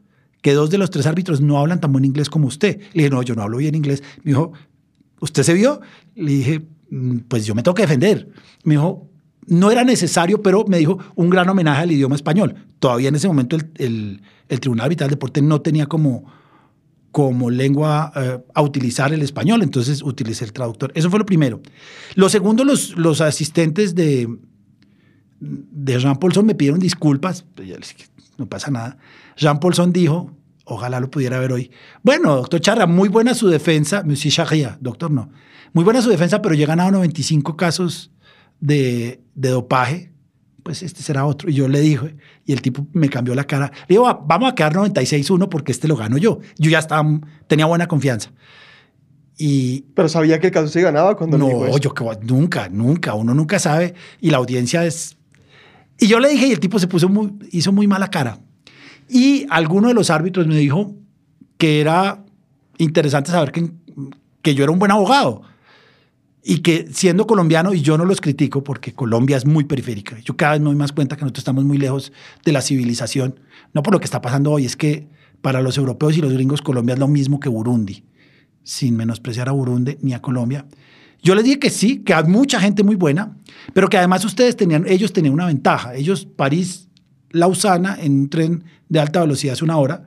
que 0.42 0.52
dos 0.52 0.68
de 0.68 0.76
los 0.76 0.90
tres 0.90 1.06
árbitros 1.06 1.40
no 1.40 1.58
hablan 1.58 1.80
tan 1.80 1.92
buen 1.92 2.04
inglés 2.04 2.28
como 2.28 2.46
usted. 2.48 2.78
Le 2.92 3.04
dije, 3.04 3.10
no, 3.10 3.22
yo 3.22 3.34
no 3.34 3.40
hablo 3.42 3.56
bien 3.56 3.74
inglés. 3.74 4.02
Me 4.22 4.32
dijo, 4.32 4.52
¿usted 5.20 5.42
se 5.42 5.54
vio? 5.54 5.80
Le 6.14 6.30
dije, 6.30 6.66
"Mm, 6.90 7.20
pues 7.26 7.46
yo 7.46 7.54
me 7.54 7.62
tengo 7.62 7.74
que 7.74 7.82
defender. 7.84 8.28
Me 8.64 8.74
dijo, 8.74 9.08
no 9.46 9.70
era 9.70 9.84
necesario, 9.84 10.42
pero 10.42 10.64
me 10.66 10.78
dijo 10.78 10.98
un 11.14 11.30
gran 11.30 11.48
homenaje 11.48 11.82
al 11.82 11.92
idioma 11.92 12.14
español. 12.14 12.54
Todavía 12.78 13.08
en 13.08 13.14
ese 13.14 13.28
momento 13.28 13.56
el, 13.56 13.70
el- 14.48 14.60
Tribunal 14.60 14.84
Arbitral 14.86 15.08
del 15.08 15.16
Deporte 15.16 15.42
no 15.42 15.60
tenía 15.62 15.86
como, 15.86 16.24
como 17.10 17.50
lengua 17.50 18.12
eh, 18.14 18.38
a 18.54 18.62
utilizar 18.62 19.12
el 19.12 19.22
español, 19.22 19.62
entonces 19.62 20.02
utilicé 20.02 20.44
el 20.44 20.52
traductor. 20.52 20.92
Eso 20.94 21.10
fue 21.10 21.18
lo 21.18 21.26
primero. 21.26 21.60
Lo 22.14 22.28
segundo, 22.28 22.62
los, 22.64 22.96
los 22.96 23.20
asistentes 23.20 23.94
de, 23.94 24.28
de 25.40 25.98
Jean 25.98 26.16
Paulson 26.16 26.46
me 26.46 26.54
pidieron 26.54 26.78
disculpas, 26.80 27.44
pues 27.54 27.94
no 28.38 28.46
pasa 28.46 28.70
nada. 28.70 28.96
Jean 29.36 29.58
Paulson 29.60 29.92
dijo, 29.92 30.30
ojalá 30.64 31.00
lo 31.00 31.10
pudiera 31.10 31.38
ver 31.38 31.52
hoy. 31.52 31.70
Bueno, 32.02 32.36
doctor 32.36 32.60
Charra, 32.60 32.86
muy 32.86 33.08
buena 33.08 33.34
su 33.34 33.48
defensa, 33.48 34.02
Monsieur 34.04 34.32
Charria, 34.32 34.78
doctor 34.80 35.10
no, 35.10 35.30
muy 35.72 35.84
buena 35.84 36.00
su 36.02 36.08
defensa, 36.10 36.40
pero 36.42 36.54
ya 36.54 36.64
he 36.64 36.66
ganado 36.68 36.92
95 36.92 37.56
casos 37.56 38.10
de, 38.60 39.20
de 39.34 39.48
dopaje, 39.50 40.12
pues 40.62 40.82
este 40.82 41.02
será 41.02 41.26
otro. 41.26 41.50
Y 41.50 41.54
yo 41.54 41.68
le 41.68 41.80
dije, 41.80 42.16
y 42.46 42.52
el 42.52 42.62
tipo 42.62 42.86
me 42.92 43.08
cambió 43.10 43.34
la 43.34 43.44
cara. 43.44 43.70
Le 43.88 43.94
digo, 43.94 44.04
"Va- 44.04 44.20
vamos 44.26 44.50
a 44.50 44.54
quedar 44.54 44.74
96-1 44.74 45.48
porque 45.48 45.72
este 45.72 45.88
lo 45.88 45.96
gano 45.96 46.16
yo. 46.16 46.38
Yo 46.58 46.70
ya 46.70 46.78
estaba, 46.78 47.06
tenía 47.46 47.66
buena 47.66 47.86
confianza. 47.86 48.30
Y, 49.36 49.82
Pero 49.94 50.08
sabía 50.08 50.38
que 50.38 50.46
el 50.46 50.52
caso 50.52 50.68
se 50.68 50.80
ganaba 50.80 51.16
cuando 51.16 51.36
le 51.38 51.44
dijo 51.46 51.60
no, 51.60 51.66
eso. 51.66 51.78
yo 51.78 51.92
que 51.94 52.04
nunca, 52.22 52.68
nunca, 52.68 53.14
uno 53.14 53.34
nunca 53.34 53.58
sabe 53.58 53.94
y 54.20 54.30
la 54.30 54.38
audiencia 54.38 54.84
es... 54.86 55.16
Y 55.98 56.06
yo 56.06 56.18
le 56.20 56.28
dije 56.28 56.46
y 56.48 56.52
el 56.52 56.60
tipo 56.60 56.78
se 56.78 56.86
puso 56.86 57.08
muy, 57.08 57.32
hizo 57.50 57.72
muy 57.72 57.86
mala 57.86 58.08
cara. 58.10 58.38
Y 59.08 59.46
alguno 59.50 59.88
de 59.88 59.94
los 59.94 60.10
árbitros 60.10 60.46
me 60.46 60.56
dijo 60.56 60.94
que 61.58 61.80
era 61.80 62.24
interesante 62.78 63.30
saber 63.30 63.52
que, 63.52 63.70
que 64.42 64.54
yo 64.54 64.64
era 64.64 64.72
un 64.72 64.78
buen 64.78 64.90
abogado 64.92 65.42
y 66.44 66.58
que 66.58 66.88
siendo 66.92 67.26
colombiano, 67.26 67.72
y 67.72 67.80
yo 67.80 67.96
no 67.96 68.04
los 68.04 68.20
critico 68.20 68.62
porque 68.62 68.92
Colombia 68.92 69.36
es 69.36 69.46
muy 69.46 69.64
periférica, 69.64 70.18
yo 70.20 70.36
cada 70.36 70.52
vez 70.52 70.60
me 70.60 70.66
doy 70.66 70.76
más 70.76 70.92
cuenta 70.92 71.16
que 71.16 71.22
nosotros 71.22 71.40
estamos 71.40 71.64
muy 71.64 71.78
lejos 71.78 72.12
de 72.44 72.52
la 72.52 72.60
civilización, 72.60 73.40
no 73.72 73.82
por 73.82 73.94
lo 73.94 73.98
que 73.98 74.04
está 74.04 74.20
pasando 74.20 74.52
hoy, 74.52 74.66
es 74.66 74.76
que 74.76 75.08
para 75.40 75.62
los 75.62 75.78
europeos 75.78 76.16
y 76.16 76.20
los 76.20 76.32
gringos 76.32 76.62
Colombia 76.62 76.94
es 76.94 76.98
lo 76.98 77.08
mismo 77.08 77.40
que 77.40 77.48
Burundi 77.48 78.04
sin 78.64 78.96
menospreciar 78.96 79.48
a 79.48 79.52
Burundi 79.52 79.98
ni 80.00 80.14
a 80.14 80.20
Colombia. 80.20 80.66
Yo 81.22 81.34
les 81.34 81.44
dije 81.44 81.58
que 81.58 81.70
sí, 81.70 81.98
que 82.00 82.12
hay 82.12 82.24
mucha 82.24 82.58
gente 82.58 82.82
muy 82.82 82.96
buena, 82.96 83.36
pero 83.72 83.88
que 83.88 83.96
además 83.96 84.24
ustedes 84.24 84.56
tenían, 84.56 84.84
ellos 84.86 85.12
tenían 85.12 85.34
una 85.34 85.46
ventaja. 85.46 85.94
Ellos, 85.94 86.26
París, 86.26 86.88
Lausana, 87.30 87.96
en 88.00 88.20
un 88.20 88.30
tren 88.30 88.64
de 88.88 89.00
alta 89.00 89.20
velocidad 89.20 89.54
es 89.54 89.62
una 89.62 89.78
hora. 89.78 90.06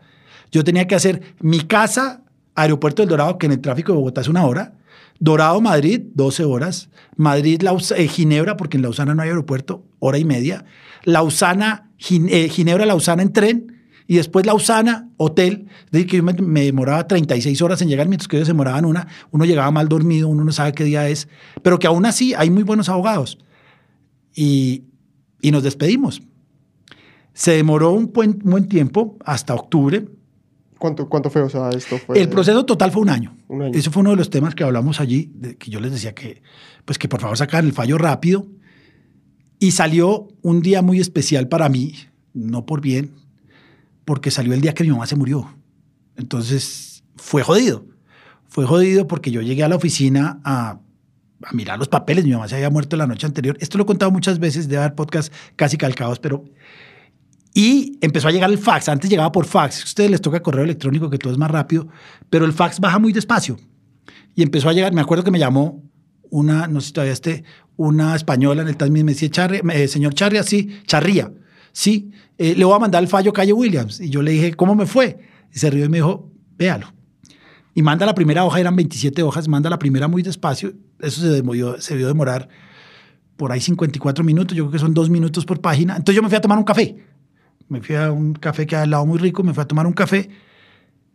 Yo 0.52 0.64
tenía 0.64 0.86
que 0.86 0.96
hacer 0.96 1.36
mi 1.40 1.62
casa, 1.62 2.24
Aeropuerto 2.56 3.02
del 3.02 3.10
Dorado, 3.10 3.38
que 3.38 3.46
en 3.46 3.54
el 3.54 3.62
tráfico 3.62 3.92
de 3.92 3.98
Bogotá 3.98 4.22
es 4.22 4.28
una 4.28 4.46
hora. 4.46 4.74
Dorado, 5.20 5.62
Madrid, 5.62 6.02
12 6.14 6.44
horas. 6.44 6.90
Madrid, 7.16 7.62
Laus- 7.62 7.92
eh, 7.98 8.08
Ginebra, 8.08 8.56
porque 8.58 8.78
en 8.78 8.84
Lausana 8.84 9.16
no 9.16 9.22
hay 9.24 9.30
aeropuerto, 9.30 9.86
hora 10.00 10.18
y 10.18 10.26
media. 10.26 10.66
Lausana, 11.04 11.90
eh, 12.10 12.50
Ginebra, 12.50 12.86
Lausana 12.86 13.24
en 13.24 13.34
tren. 13.34 13.74
Y 14.10 14.16
después 14.16 14.46
Lausana, 14.46 15.10
hotel. 15.18 15.68
Es 15.92 16.06
que 16.06 16.18
yo 16.18 16.24
me, 16.24 16.34
me 16.34 16.64
demoraba 16.64 17.08
36 17.08 17.62
horas 17.62 17.82
en 17.82 17.90
llegar, 17.90 18.08
mientras 18.08 18.28
que 18.28 18.38
ellos 18.38 18.48
se 18.48 18.54
demoraban 18.54 18.86
una. 18.86 19.08
Uno 19.32 19.44
llegaba 19.44 19.70
mal 19.72 19.90
dormido, 19.90 20.30
uno 20.30 20.44
no 20.46 20.52
sabe 20.52 20.72
qué 20.74 20.84
día 20.86 21.10
es. 21.10 21.28
Pero 21.62 21.78
que 21.80 21.88
aún 21.88 22.06
así 22.06 22.34
hay 22.34 22.50
muy 22.50 22.64
buenos 22.64 22.88
abogados. 22.88 23.38
Y, 24.36 24.84
y 25.42 25.52
nos 25.52 25.64
despedimos. 25.64 26.22
Se 27.34 27.52
demoró 27.52 27.92
un 27.92 28.12
buen, 28.14 28.40
buen 28.40 28.68
tiempo, 28.68 29.18
hasta 29.26 29.54
octubre. 29.56 30.06
¿Cuánto, 30.78 31.10
¿Cuánto 31.10 31.30
fue? 31.30 31.42
O 31.42 31.50
sea, 31.50 31.70
esto 31.70 31.98
fue... 31.98 32.20
El 32.20 32.30
proceso 32.30 32.66
total 32.66 32.92
fue 32.92 33.02
un 33.02 33.10
año. 33.10 33.36
Un 33.48 33.64
año. 33.64 33.78
Eso 33.78 33.92
fue 33.92 34.02
uno 34.02 34.12
de 34.12 34.16
los 34.16 34.30
temas 34.30 34.56
que 34.56 34.64
hablamos 34.64 35.00
allí, 35.00 35.32
de 35.36 35.58
que 35.58 35.72
yo 35.72 35.80
les 35.80 35.92
decía 35.92 36.14
que, 36.14 36.42
pues 36.86 36.98
que 36.98 37.08
por 37.08 37.22
favor 37.22 37.38
sacaran 37.38 37.66
el 37.66 37.74
fallo 37.74 37.98
rápido. 37.98 38.48
Y 39.60 39.72
salió 39.72 40.28
un 40.42 40.62
día 40.62 40.82
muy 40.82 41.00
especial 41.00 41.48
para 41.48 41.68
mí, 41.68 41.96
no 42.34 42.66
por 42.66 42.82
bien, 42.82 43.16
porque 44.06 44.30
salió 44.30 44.54
el 44.54 44.62
día 44.62 44.74
que 44.74 44.84
mi 44.84 44.92
mamá 44.92 45.08
se 45.08 45.16
murió. 45.16 45.54
Entonces 46.16 47.04
fue 47.16 47.44
jodido. 47.44 47.86
Fue 48.48 48.66
jodido 48.66 49.08
porque 49.08 49.32
yo 49.32 49.42
llegué 49.42 49.64
a 49.64 49.68
la 49.68 49.76
oficina 49.76 50.40
a, 50.44 50.80
a 51.44 51.54
mirar 51.54 51.80
los 51.80 51.88
papeles. 51.88 52.26
Mi 52.26 52.32
mamá 52.32 52.48
se 52.48 52.56
había 52.56 52.70
muerto 52.70 52.96
la 52.98 53.08
noche 53.08 53.26
anterior. 53.26 53.58
Esto 53.60 53.78
lo 53.78 53.84
he 53.84 53.88
contado 53.88 54.12
muchas 54.12 54.40
veces, 54.40 54.68
de 54.68 54.76
dar 54.76 54.96
podcast 54.96 55.34
casi 55.56 55.78
calcados, 55.78 56.20
pero 56.20 56.46
y 57.58 57.98
empezó 58.02 58.28
a 58.28 58.32
llegar 58.32 58.52
el 58.52 58.60
fax. 58.60 58.88
Antes 58.88 59.10
llegaba 59.10 59.32
por 59.32 59.46
fax. 59.46 59.82
A 59.82 59.84
ustedes 59.86 60.12
les 60.12 60.22
toca 60.22 60.44
correo 60.44 60.64
electrónico, 60.64 61.10
que 61.10 61.18
todo 61.18 61.34
es 61.34 61.40
más 61.40 61.50
rápido, 61.50 61.88
pero 62.30 62.46
el 62.46 62.54
fax 62.54 62.80
baja 62.80 63.00
muy 63.00 63.12
despacio. 63.12 63.58
Y 64.36 64.44
empezó 64.44 64.70
a 64.70 64.74
llegar, 64.74 64.94
me 64.94 65.02
acuerdo 65.02 65.24
que 65.24 65.32
me 65.32 65.40
llamó 65.40 65.84
una, 66.30 66.68
no 66.68 66.82
sé 66.82 66.88
si 66.90 66.94
todavía 66.94 67.14
esté, 67.14 67.44
una 67.76 68.16
española 68.16 68.62
en 68.62 68.68
el 68.68 68.78
Tasmin, 68.78 69.04
me 69.04 69.14
decía, 69.14 69.32
Charri, 69.32 69.62
eh, 69.74 69.88
señor 69.88 70.14
Charria, 70.14 70.44
sí, 70.44 70.82
Charría, 70.86 71.34
sí, 71.72 72.12
eh, 72.38 72.54
le 72.56 72.64
voy 72.64 72.76
a 72.76 72.78
mandar 72.78 73.02
el 73.02 73.10
fallo 73.10 73.34
Calle 73.34 73.54
Williams. 73.54 74.02
Y 74.02 74.12
yo 74.12 74.22
le 74.22 74.34
dije, 74.34 74.54
¿cómo 74.54 74.76
me 74.76 74.86
fue? 74.86 75.18
Y 75.52 75.58
se 75.58 75.72
rió 75.72 75.84
y 75.84 75.90
me 75.90 75.98
dijo, 75.98 76.32
véalo. 76.60 76.94
Y 77.74 77.82
manda 77.82 78.06
la 78.06 78.14
primera 78.14 78.46
hoja, 78.46 78.60
eran 78.60 78.76
27 78.76 79.24
hojas, 79.24 79.48
manda 79.48 79.68
la 79.68 79.80
primera 79.80 80.08
muy 80.08 80.22
despacio. 80.22 80.74
Eso 81.00 81.22
se, 81.22 81.30
demovió, 81.30 81.82
se 81.82 81.96
debió 81.96 82.08
demorar 82.08 82.50
por 83.36 83.52
ahí 83.52 83.62
54 83.62 84.24
minutos, 84.24 84.56
yo 84.56 84.66
creo 84.66 84.74
que 84.74 84.80
son 84.80 84.94
dos 84.94 85.10
minutos 85.10 85.44
por 85.44 85.60
página. 85.60 85.96
Entonces 85.96 86.16
yo 86.16 86.22
me 86.22 86.30
fui 86.30 86.38
a 86.38 86.42
tomar 86.42 86.60
un 86.60 86.64
café. 86.64 87.17
Me 87.70 87.82
fui 87.82 87.96
a 87.96 88.12
un 88.12 88.34
café 88.34 88.66
que 88.66 88.76
hay 88.76 88.84
al 88.84 88.92
lado 88.92 89.06
muy 89.06 89.20
rico, 89.20 89.44
me 89.44 89.54
fui 89.54 89.62
a 89.62 89.68
tomar 89.68 89.88
un 89.88 89.94
café. 89.94 90.30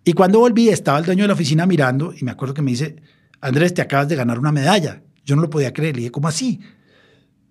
Y 0.05 0.13
cuando 0.13 0.41
volví, 0.41 0.69
estaba 0.69 0.99
el 0.99 1.05
dueño 1.05 1.25
de 1.25 1.29
la 1.29 1.35
oficina 1.35 1.67
mirando 1.67 2.13
y 2.19 2.25
me 2.25 2.31
acuerdo 2.31 2.55
que 2.55 2.63
me 2.63 2.73
dice, 2.73 2.97
Andrés, 3.41 3.75
te 3.75 3.83
acabas 3.83 4.09
de 4.09 4.17
ganar 4.17 4.39
una 4.39 4.53
medalla. 4.53 5.03
Yo 5.25 5.37
no 5.37 5.43
lo 5.43 5.51
podía 5.51 5.73
creer. 5.73 5.95
Le 5.95 6.01
dije, 6.01 6.11
¿cómo 6.11 6.29
así? 6.29 6.61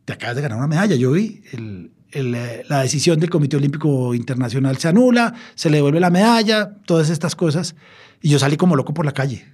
Te 0.05 0.13
acabas 0.13 0.35
de 0.35 0.41
ganar 0.41 0.57
una 0.57 0.67
medalla. 0.67 0.95
Yo 0.95 1.11
vi 1.11 1.41
eh, 1.53 2.63
la 2.67 2.81
decisión 2.81 3.19
del 3.19 3.29
Comité 3.29 3.57
Olímpico 3.57 4.13
Internacional 4.13 4.77
se 4.77 4.89
anula, 4.89 5.33
se 5.55 5.69
le 5.69 5.77
devuelve 5.77 5.99
la 5.99 6.09
medalla, 6.09 6.77
todas 6.85 7.09
estas 7.09 7.35
cosas. 7.35 7.75
Y 8.21 8.29
yo 8.29 8.39
salí 8.39 8.57
como 8.57 8.75
loco 8.75 8.93
por 8.93 9.05
la 9.05 9.13
calle. 9.13 9.45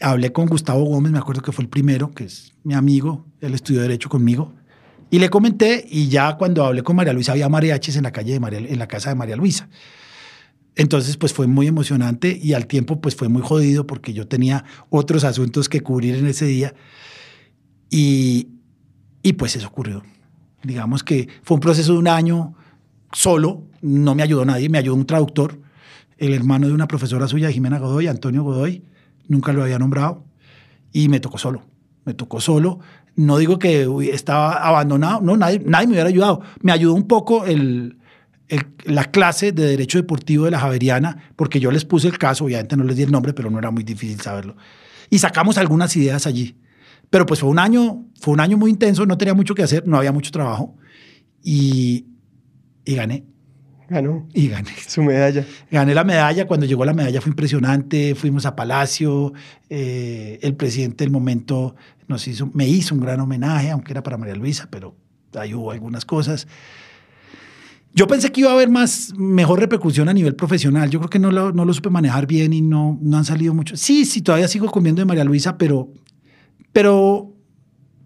Hablé 0.00 0.32
con 0.32 0.46
Gustavo 0.46 0.84
Gómez, 0.84 1.12
me 1.12 1.18
acuerdo 1.18 1.42
que 1.42 1.52
fue 1.52 1.64
el 1.64 1.68
primero, 1.68 2.12
que 2.12 2.24
es 2.24 2.52
mi 2.62 2.74
amigo, 2.74 3.26
él 3.40 3.54
estudió 3.54 3.80
Derecho 3.82 4.08
conmigo. 4.08 4.54
Y 5.10 5.18
le 5.18 5.28
comenté, 5.28 5.86
y 5.88 6.08
ya 6.08 6.36
cuando 6.36 6.64
hablé 6.64 6.82
con 6.82 6.96
María 6.96 7.12
Luisa, 7.12 7.32
había 7.32 7.48
mariachis 7.48 7.96
en 7.96 8.02
la 8.02 8.12
calle 8.12 8.32
de 8.32 8.40
María, 8.40 8.58
en 8.58 8.78
la 8.78 8.88
casa 8.88 9.10
de 9.10 9.14
María 9.14 9.36
Luisa. 9.36 9.68
Entonces, 10.76 11.16
pues 11.16 11.32
fue 11.32 11.46
muy 11.46 11.68
emocionante 11.68 12.38
y 12.40 12.52
al 12.54 12.66
tiempo, 12.66 13.00
pues 13.00 13.14
fue 13.14 13.28
muy 13.28 13.42
jodido 13.42 13.86
porque 13.86 14.12
yo 14.12 14.26
tenía 14.26 14.64
otros 14.90 15.22
asuntos 15.24 15.68
que 15.68 15.82
cubrir 15.82 16.16
en 16.16 16.26
ese 16.26 16.46
día. 16.46 16.74
Y, 17.90 18.48
y 19.22 19.34
pues 19.34 19.54
eso 19.54 19.68
ocurrió. 19.68 20.02
Digamos 20.64 21.04
que 21.04 21.28
fue 21.42 21.56
un 21.56 21.60
proceso 21.60 21.92
de 21.92 21.98
un 21.98 22.08
año 22.08 22.54
solo, 23.12 23.62
no 23.82 24.14
me 24.14 24.22
ayudó 24.22 24.44
nadie, 24.44 24.68
me 24.68 24.78
ayudó 24.78 24.96
un 24.96 25.06
traductor, 25.06 25.60
el 26.18 26.32
hermano 26.32 26.66
de 26.66 26.72
una 26.72 26.88
profesora 26.88 27.28
suya, 27.28 27.50
Jimena 27.50 27.78
Godoy, 27.78 28.08
Antonio 28.08 28.42
Godoy, 28.42 28.82
nunca 29.28 29.52
lo 29.52 29.62
había 29.62 29.78
nombrado, 29.78 30.24
y 30.92 31.08
me 31.08 31.20
tocó 31.20 31.38
solo, 31.38 31.62
me 32.04 32.14
tocó 32.14 32.40
solo. 32.40 32.80
No 33.16 33.38
digo 33.38 33.58
que 33.58 33.86
estaba 34.12 34.54
abandonado, 34.54 35.20
no, 35.20 35.36
nadie, 35.36 35.62
nadie 35.64 35.86
me 35.86 35.92
hubiera 35.94 36.08
ayudado. 36.08 36.40
Me 36.62 36.72
ayudó 36.72 36.94
un 36.94 37.06
poco 37.06 37.44
el, 37.46 37.98
el- 38.48 38.66
la 38.84 39.04
clase 39.04 39.52
de 39.52 39.66
Derecho 39.66 39.98
Deportivo 39.98 40.46
de 40.46 40.50
la 40.50 40.58
Javeriana, 40.58 41.30
porque 41.36 41.60
yo 41.60 41.70
les 41.70 41.84
puse 41.84 42.08
el 42.08 42.18
caso, 42.18 42.44
obviamente 42.44 42.76
no 42.76 42.84
les 42.84 42.96
di 42.96 43.02
el 43.04 43.12
nombre, 43.12 43.32
pero 43.32 43.50
no 43.50 43.58
era 43.58 43.70
muy 43.70 43.84
difícil 43.84 44.20
saberlo. 44.20 44.56
Y 45.10 45.18
sacamos 45.18 45.58
algunas 45.58 45.94
ideas 45.96 46.26
allí. 46.26 46.56
Pero 47.10 47.26
pues 47.26 47.38
fue 47.40 47.48
un 47.48 47.58
año, 47.60 48.04
fue 48.20 48.34
un 48.34 48.40
año 48.40 48.56
muy 48.56 48.70
intenso, 48.70 49.06
no 49.06 49.16
tenía 49.16 49.34
mucho 49.34 49.54
que 49.54 49.62
hacer, 49.62 49.86
no 49.86 49.96
había 49.96 50.10
mucho 50.10 50.32
trabajo. 50.32 50.76
Y, 51.42 52.06
y 52.84 52.94
gané, 52.94 53.24
Ganó 53.88 54.26
y 54.32 54.48
gané. 54.48 54.70
su 54.88 55.02
medalla. 55.02 55.44
Gané 55.70 55.94
la 55.94 56.04
medalla, 56.04 56.46
cuando 56.46 56.66
llegó 56.66 56.84
la 56.84 56.94
medalla 56.94 57.20
fue 57.20 57.30
impresionante, 57.30 58.14
fuimos 58.14 58.46
a 58.46 58.56
Palacio, 58.56 59.32
eh, 59.68 60.38
el 60.42 60.54
presidente 60.54 61.04
del 61.04 61.10
momento 61.10 61.74
nos 62.08 62.26
hizo, 62.28 62.50
me 62.52 62.68
hizo 62.68 62.94
un 62.94 63.00
gran 63.00 63.20
homenaje, 63.20 63.70
aunque 63.70 63.92
era 63.92 64.02
para 64.02 64.16
María 64.16 64.34
Luisa, 64.34 64.68
pero 64.70 64.94
ahí 65.34 65.54
hubo 65.54 65.70
algunas 65.70 66.04
cosas. 66.04 66.46
Yo 67.96 68.08
pensé 68.08 68.32
que 68.32 68.40
iba 68.40 68.50
a 68.50 68.54
haber 68.54 68.70
más, 68.70 69.14
mejor 69.16 69.60
repercusión 69.60 70.08
a 70.08 70.12
nivel 70.12 70.34
profesional. 70.34 70.90
Yo 70.90 70.98
creo 70.98 71.10
que 71.10 71.20
no 71.20 71.30
lo, 71.30 71.52
no 71.52 71.64
lo 71.64 71.72
supe 71.72 71.90
manejar 71.90 72.26
bien 72.26 72.52
y 72.52 72.60
no, 72.60 72.98
no 73.00 73.18
han 73.18 73.24
salido 73.24 73.54
mucho. 73.54 73.76
Sí, 73.76 74.04
sí, 74.04 74.20
todavía 74.20 74.48
sigo 74.48 74.68
comiendo 74.70 75.00
de 75.00 75.06
María 75.06 75.22
Luisa, 75.22 75.56
pero, 75.56 75.92
pero 76.72 77.32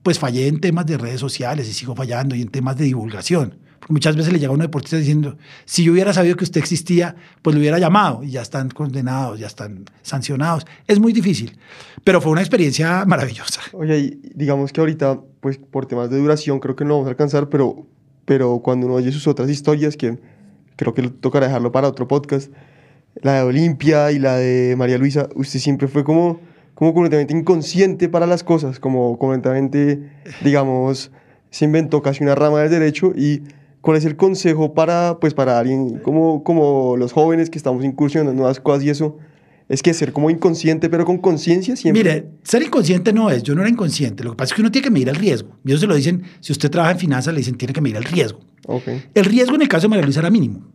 pues 0.02 0.18
fallé 0.18 0.48
en 0.48 0.60
temas 0.60 0.84
de 0.84 0.98
redes 0.98 1.20
sociales 1.20 1.68
y 1.68 1.72
sigo 1.72 1.94
fallando 1.96 2.34
y 2.34 2.42
en 2.42 2.48
temas 2.48 2.76
de 2.76 2.84
divulgación. 2.84 3.58
Muchas 3.88 4.16
veces 4.16 4.32
le 4.32 4.38
llega 4.38 4.50
a 4.50 4.54
un 4.54 4.60
deportista 4.60 4.98
diciendo, 4.98 5.38
si 5.64 5.82
yo 5.82 5.92
hubiera 5.92 6.12
sabido 6.12 6.36
que 6.36 6.44
usted 6.44 6.60
existía, 6.60 7.16
pues 7.40 7.54
lo 7.54 7.60
hubiera 7.60 7.78
llamado 7.78 8.22
y 8.22 8.30
ya 8.30 8.42
están 8.42 8.68
condenados, 8.68 9.38
ya 9.40 9.46
están 9.46 9.86
sancionados. 10.02 10.66
Es 10.86 10.98
muy 11.00 11.14
difícil, 11.14 11.58
pero 12.04 12.20
fue 12.20 12.32
una 12.32 12.42
experiencia 12.42 13.04
maravillosa. 13.06 13.62
Oye, 13.72 13.98
y 13.98 14.20
digamos 14.34 14.72
que 14.72 14.80
ahorita, 14.80 15.20
pues 15.40 15.56
por 15.58 15.86
temas 15.86 16.10
de 16.10 16.18
duración 16.18 16.60
creo 16.60 16.76
que 16.76 16.84
no 16.84 16.94
vamos 16.94 17.06
a 17.06 17.10
alcanzar, 17.10 17.48
pero, 17.48 17.86
pero 18.26 18.60
cuando 18.60 18.86
uno 18.86 18.96
oye 18.96 19.10
sus 19.10 19.26
otras 19.26 19.48
historias, 19.48 19.96
que 19.96 20.18
creo 20.76 20.92
que 20.92 21.08
tocará 21.08 21.46
dejarlo 21.46 21.72
para 21.72 21.88
otro 21.88 22.06
podcast, 22.06 22.52
la 23.22 23.34
de 23.34 23.42
Olimpia 23.42 24.12
y 24.12 24.18
la 24.18 24.36
de 24.36 24.74
María 24.76 24.98
Luisa, 24.98 25.28
usted 25.34 25.58
siempre 25.60 25.88
fue 25.88 26.04
como, 26.04 26.40
como 26.74 26.92
completamente 26.92 27.34
inconsciente 27.34 28.08
para 28.10 28.26
las 28.26 28.44
cosas, 28.44 28.78
como 28.78 29.18
completamente, 29.18 30.10
digamos, 30.42 31.10
se 31.50 31.64
inventó 31.64 32.02
casi 32.02 32.22
una 32.22 32.34
rama 32.34 32.60
del 32.60 32.70
derecho 32.70 33.12
y 33.16 33.42
¿cuál 33.80 33.96
es 33.96 34.04
el 34.04 34.16
consejo 34.16 34.74
para, 34.74 35.18
pues, 35.20 35.34
para 35.34 35.58
alguien 35.58 35.98
como, 36.00 36.42
como 36.44 36.96
los 36.96 37.12
jóvenes 37.12 37.50
que 37.50 37.58
estamos 37.58 37.84
incursionando 37.84 38.32
en 38.32 38.36
nuevas 38.36 38.60
cosas 38.60 38.84
y 38.84 38.90
eso? 38.90 39.16
Es 39.68 39.82
que 39.82 39.92
ser 39.92 40.14
como 40.14 40.30
inconsciente, 40.30 40.88
pero 40.88 41.04
con 41.04 41.18
conciencia 41.18 41.76
siempre. 41.76 42.02
Mire, 42.02 42.28
ser 42.42 42.62
inconsciente 42.62 43.12
no 43.12 43.28
es, 43.28 43.42
yo 43.42 43.54
no 43.54 43.60
era 43.60 43.68
inconsciente. 43.68 44.24
Lo 44.24 44.30
que 44.30 44.36
pasa 44.36 44.52
es 44.52 44.54
que 44.54 44.62
uno 44.62 44.70
tiene 44.70 44.84
que 44.84 44.90
medir 44.90 45.10
el 45.10 45.16
riesgo. 45.16 45.58
Y 45.62 45.72
eso 45.72 45.80
se 45.80 45.86
lo 45.86 45.94
dicen, 45.94 46.22
si 46.40 46.52
usted 46.52 46.70
trabaja 46.70 46.92
en 46.92 46.98
finanzas, 46.98 47.34
le 47.34 47.40
dicen, 47.40 47.56
tiene 47.56 47.74
que 47.74 47.82
medir 47.82 47.96
el 47.96 48.04
riesgo. 48.04 48.40
Okay. 48.66 49.04
El 49.12 49.26
riesgo 49.26 49.56
en 49.56 49.62
el 49.62 49.68
caso 49.68 49.82
de 49.82 49.88
María 49.88 50.04
Luisa 50.04 50.20
era 50.20 50.30
mínimo. 50.30 50.66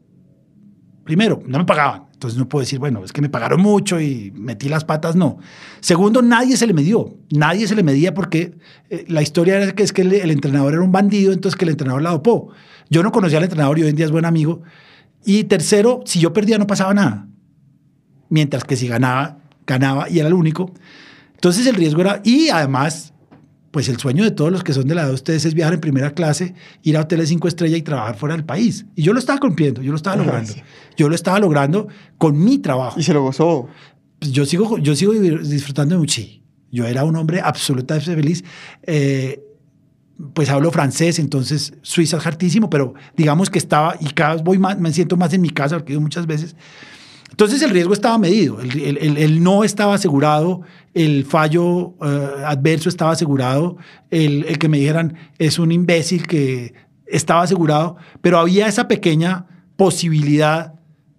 Primero, 1.04 1.42
no 1.48 1.58
me 1.58 1.66
pagaban. 1.66 2.04
Entonces 2.24 2.40
no 2.40 2.48
puedo 2.48 2.62
decir, 2.62 2.80
bueno, 2.80 3.04
es 3.04 3.12
que 3.12 3.22
me 3.22 3.28
pagaron 3.28 3.62
mucho 3.62 4.00
y 4.00 4.32
metí 4.36 4.70
las 4.70 4.86
patas. 4.86 5.16
No. 5.16 5.40
Segundo, 5.82 6.22
nadie 6.22 6.56
se 6.56 6.66
le 6.66 6.74
medió. 6.74 7.18
Nadie 7.32 7.68
se 7.68 7.76
le 7.76 7.84
medía 7.84 8.14
porque 8.14 8.56
eh, 8.90 9.04
la 9.10 9.22
historia 9.22 9.58
era 9.58 9.74
que 9.74 9.84
es 9.84 9.92
que 9.92 10.04
el, 10.04 10.14
el, 10.14 10.32
entrenador 10.32 10.74
era 10.74 10.82
un 10.82 10.92
bandido, 10.94 11.34
entonces 11.34 11.58
que 11.58 11.66
el 11.66 11.72
entrenador 11.72 12.02
la 12.02 12.12
dopó. 12.12 12.50
Yo 12.90 13.04
no 13.04 13.12
conocía 13.12 13.40
al 13.40 13.44
entrenador 13.44 13.78
y 13.78 13.84
hoy 13.84 13.90
en 13.90 13.98
día 13.98 14.06
es 14.06 14.12
buen 14.12 14.24
amigo. 14.24 14.62
Y 15.26 15.44
tercero, 15.44 16.02
si 16.06 16.20
yo 16.20 16.32
perdía 16.32 16.58
no 16.58 16.66
pasaba 16.66 16.94
nada. 16.94 17.28
Mientras 18.30 18.64
que 18.64 18.78
si 18.78 18.88
ganaba, 18.88 19.40
ganaba 19.68 20.10
y 20.10 20.20
era 20.20 20.30
el 20.30 20.34
único. 20.34 20.74
Entonces 21.34 21.68
el 21.68 21.76
riesgo 21.76 22.02
era... 22.02 22.22
Y 22.24 22.50
además 22.50 23.13
pues 23.74 23.90
el 23.90 23.98
sueño 23.98 24.24
de 24.24 24.30
todos 24.30 24.52
los 24.52 24.64
que 24.64 24.72
son 24.72 24.88
de 24.88 24.94
la 24.94 25.02
edad 25.02 25.08
de 25.10 25.16
ustedes 25.16 25.46
es 25.46 25.56
viajar 25.56 25.74
en 25.74 25.80
primera 25.80 26.12
clase, 26.12 26.54
ir 26.84 26.96
a 26.96 27.02
hoteles 27.02 27.30
cinco 27.30 27.48
estrellas 27.48 27.80
y 27.80 27.82
trabajar 27.82 28.16
fuera 28.16 28.36
del 28.36 28.46
país. 28.46 28.86
Y 28.94 29.02
yo 29.02 29.14
lo 29.14 29.20
estaba 29.20 29.40
cumpliendo, 29.40 29.82
yo 29.82 29.90
lo 29.90 29.98
estaba 29.98 30.16
logrando. 30.16 30.54
Yo 30.96 31.10
lo 31.10 31.16
estaba 31.16 31.40
logrando 31.40 31.88
con 32.20 32.38
mi 32.38 32.60
trabajo. 32.60 33.00
Y 33.00 33.04
se 33.04 33.16
lo 33.16 33.24
gozó. 33.24 33.68
Pues 34.20 34.32
yo, 34.32 34.46
sigo, 34.46 34.78
yo 34.78 34.96
sigo 34.96 35.14
disfrutando 35.14 35.98
mucho. 35.98 36.22
Yo 36.72 36.86
era 36.86 37.04
un 37.04 37.16
hombre 37.16 37.42
absolutamente 37.42 38.14
feliz. 38.14 38.44
Eh, 38.84 39.42
pues 40.36 40.52
hablo 40.52 40.70
francés, 40.70 41.18
entonces 41.18 41.74
Suiza 41.82 42.18
es 42.18 42.28
hartísimo, 42.28 42.70
pero 42.70 42.94
digamos 43.18 43.50
que 43.50 43.58
estaba, 43.58 43.96
y 44.00 44.06
cada 44.10 44.36
vez 44.36 44.44
voy 44.44 44.60
más, 44.60 44.80
me 44.80 44.94
siento 44.94 45.18
más 45.18 45.34
en 45.34 45.42
mi 45.42 45.50
casa, 45.50 45.78
porque 45.78 45.94
he 45.94 45.96
ido 45.96 46.02
muchas 46.02 46.28
veces. 46.28 46.56
Entonces 47.32 47.60
el 47.64 47.72
riesgo 47.72 47.94
estaba 47.94 48.20
medido, 48.20 48.62
el, 48.62 48.80
el, 48.80 48.98
el, 49.00 49.18
el 49.18 49.44
no 49.44 49.64
estaba 49.64 49.96
asegurado, 49.96 50.62
el 50.94 51.26
fallo 51.26 51.66
uh, 51.66 51.96
adverso 52.46 52.90
estaba 52.90 53.12
asegurado, 53.12 53.78
el, 54.12 54.58
que 54.60 54.70
me 54.70 54.80
dijeran 54.80 55.16
es 55.40 55.60
un 55.60 55.72
imbécil 55.72 56.28
que 56.28 56.74
estaba 57.08 57.44
asegurado, 57.44 57.96
pero 58.22 58.38
había 58.38 58.68
esa 58.68 58.88
pequeña 58.88 59.46
posibilidad 59.76 60.74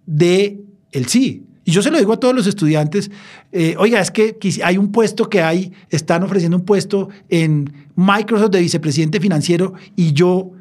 de 0.05 0.61
el 0.91 1.07
sí. 1.07 1.43
Y 1.63 1.71
yo 1.71 1.81
se 1.81 1.89
lo 1.89 1.97
digo 1.97 2.13
a 2.13 2.19
todos 2.19 2.35
los 2.35 2.47
estudiantes, 2.47 3.09
eh, 3.51 3.75
oiga, 3.79 3.99
es 3.99 4.11
que 4.11 4.37
hay 4.63 4.77
un 4.77 4.91
puesto 4.91 5.29
que 5.29 5.41
hay, 5.41 5.73
están 5.89 6.21
ofreciendo 6.23 6.57
un 6.57 6.63
puesto 6.63 7.09
en 7.29 7.73
Microsoft 7.95 8.51
de 8.51 8.61
vicepresidente 8.61 9.19
financiero 9.19 9.73
y 9.95 10.13
yo 10.13 10.51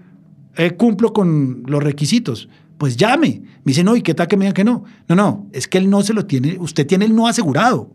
eh, 0.57 0.71
cumplo 0.73 1.13
con 1.13 1.63
los 1.67 1.83
requisitos 1.83 2.49
pues 2.79 2.97
llame. 2.97 3.43
Me 3.65 3.71
dice, 3.71 3.85
no, 3.85 3.97
¿y 3.97 4.03
qué 4.03 4.15
tal 4.15 4.29
que 4.29 4.37
me 4.37 4.45
digan 4.45 4.55
que 4.55 4.65
no? 4.65 4.85
No, 5.09 5.15
no, 5.15 5.47
es 5.53 5.69
que 5.69 5.79
él 5.79 5.89
no 5.89 6.03
se 6.03 6.13
lo 6.13 6.27
tiene, 6.27 6.59
usted 6.59 6.87
tiene 6.87 7.05
el 7.05 7.15
no 7.15 7.27
asegurado. 7.27 7.91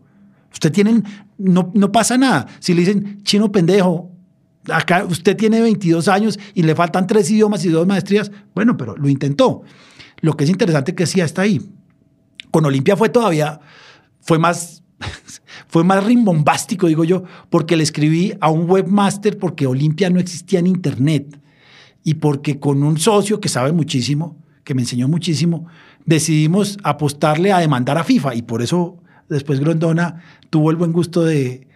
Usted 0.52 0.72
tiene, 0.72 1.02
no, 1.38 1.70
no 1.74 1.92
pasa 1.92 2.18
nada. 2.18 2.46
Si 2.58 2.74
le 2.74 2.80
dicen, 2.80 3.22
chino 3.22 3.52
pendejo, 3.52 4.10
acá 4.68 5.04
usted 5.04 5.36
tiene 5.36 5.60
22 5.60 6.08
años 6.08 6.38
y 6.54 6.62
le 6.62 6.74
faltan 6.74 7.06
tres 7.06 7.30
idiomas 7.30 7.64
y 7.64 7.68
dos 7.68 7.86
maestrías, 7.86 8.30
bueno, 8.54 8.76
pero 8.76 8.96
lo 8.96 9.08
intentó. 9.08 9.62
Lo 10.20 10.36
que 10.36 10.44
es 10.44 10.50
interesante 10.50 10.94
que 10.94 11.06
sí 11.06 11.20
está 11.20 11.42
ahí. 11.42 11.60
Con 12.50 12.64
Olimpia 12.64 12.96
fue 12.96 13.08
todavía, 13.08 13.60
fue 14.20 14.38
más, 14.38 14.82
fue 15.68 15.84
más 15.84 16.04
rimbombástico, 16.04 16.88
digo 16.88 17.04
yo, 17.04 17.24
porque 17.48 17.76
le 17.76 17.82
escribí 17.82 18.34
a 18.40 18.50
un 18.50 18.68
webmaster 18.68 19.38
porque 19.38 19.66
Olimpia 19.66 20.10
no 20.10 20.20
existía 20.20 20.58
en 20.58 20.66
internet 20.66 21.40
y 22.02 22.14
porque 22.14 22.58
con 22.58 22.82
un 22.82 22.98
socio 22.98 23.40
que 23.40 23.48
sabe 23.48 23.72
muchísimo, 23.72 24.36
que 24.64 24.74
me 24.74 24.82
enseñó 24.82 25.08
muchísimo, 25.08 25.66
decidimos 26.04 26.78
apostarle 26.82 27.52
a 27.52 27.58
demandar 27.58 27.98
a 27.98 28.04
FIFA 28.04 28.34
y 28.34 28.42
por 28.42 28.62
eso 28.62 28.98
después 29.30 29.60
Grondona 29.60 30.22
tuvo 30.50 30.70
el 30.70 30.76
buen 30.76 30.92
gusto 30.92 31.24
de 31.24 31.66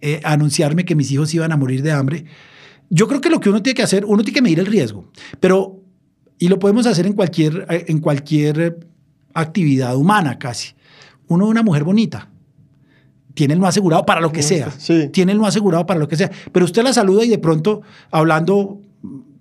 eh, 0.00 0.20
anunciarme 0.24 0.84
que 0.84 0.94
mis 0.94 1.10
hijos 1.10 1.32
iban 1.34 1.52
a 1.52 1.56
morir 1.56 1.82
de 1.82 1.92
hambre. 1.92 2.24
Yo 2.90 3.08
creo 3.08 3.20
que 3.20 3.30
lo 3.30 3.40
que 3.40 3.48
uno 3.48 3.62
tiene 3.62 3.74
que 3.74 3.82
hacer, 3.82 4.04
uno 4.04 4.22
tiene 4.22 4.34
que 4.34 4.42
medir 4.42 4.58
el 4.58 4.66
riesgo, 4.66 5.10
pero, 5.40 5.80
y 6.38 6.48
lo 6.48 6.58
podemos 6.58 6.86
hacer 6.86 7.06
en 7.06 7.14
cualquier, 7.14 7.66
eh, 7.70 7.86
en 7.88 8.00
cualquier 8.00 8.78
actividad 9.32 9.96
humana 9.96 10.38
casi. 10.38 10.74
Uno, 11.28 11.46
una 11.46 11.62
mujer 11.62 11.84
bonita, 11.84 12.28
tiene 13.32 13.54
el 13.54 13.60
no 13.60 13.66
asegurado 13.66 14.04
para 14.04 14.20
lo 14.20 14.30
que 14.30 14.42
sea. 14.42 14.70
Sí. 14.76 15.08
Tiene 15.08 15.32
el 15.32 15.38
no 15.38 15.46
asegurado 15.46 15.86
para 15.86 15.98
lo 15.98 16.06
que 16.06 16.16
sea. 16.16 16.30
Pero 16.52 16.64
usted 16.64 16.82
la 16.82 16.92
saluda 16.92 17.24
y 17.24 17.28
de 17.28 17.38
pronto, 17.38 17.82
hablando 18.10 18.80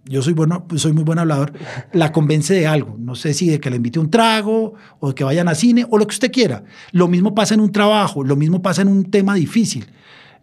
yo 0.05 0.21
soy, 0.21 0.33
bueno, 0.33 0.67
soy 0.75 0.91
muy 0.91 1.03
buen 1.03 1.19
hablador, 1.19 1.53
la 1.93 2.11
convence 2.11 2.53
de 2.53 2.67
algo. 2.67 2.97
No 2.99 3.15
sé 3.15 3.33
si 3.33 3.49
de 3.49 3.59
que 3.59 3.69
le 3.69 3.77
invite 3.77 3.99
un 3.99 4.09
trago 4.09 4.73
o 4.99 5.09
de 5.09 5.15
que 5.15 5.23
vayan 5.23 5.47
a 5.47 5.55
cine 5.55 5.85
o 5.89 5.97
lo 5.97 6.05
que 6.05 6.13
usted 6.13 6.31
quiera. 6.31 6.63
Lo 6.91 7.07
mismo 7.07 7.33
pasa 7.33 7.53
en 7.53 7.61
un 7.61 7.71
trabajo, 7.71 8.23
lo 8.23 8.35
mismo 8.35 8.61
pasa 8.61 8.81
en 8.81 8.89
un 8.89 9.09
tema 9.09 9.35
difícil. 9.35 9.85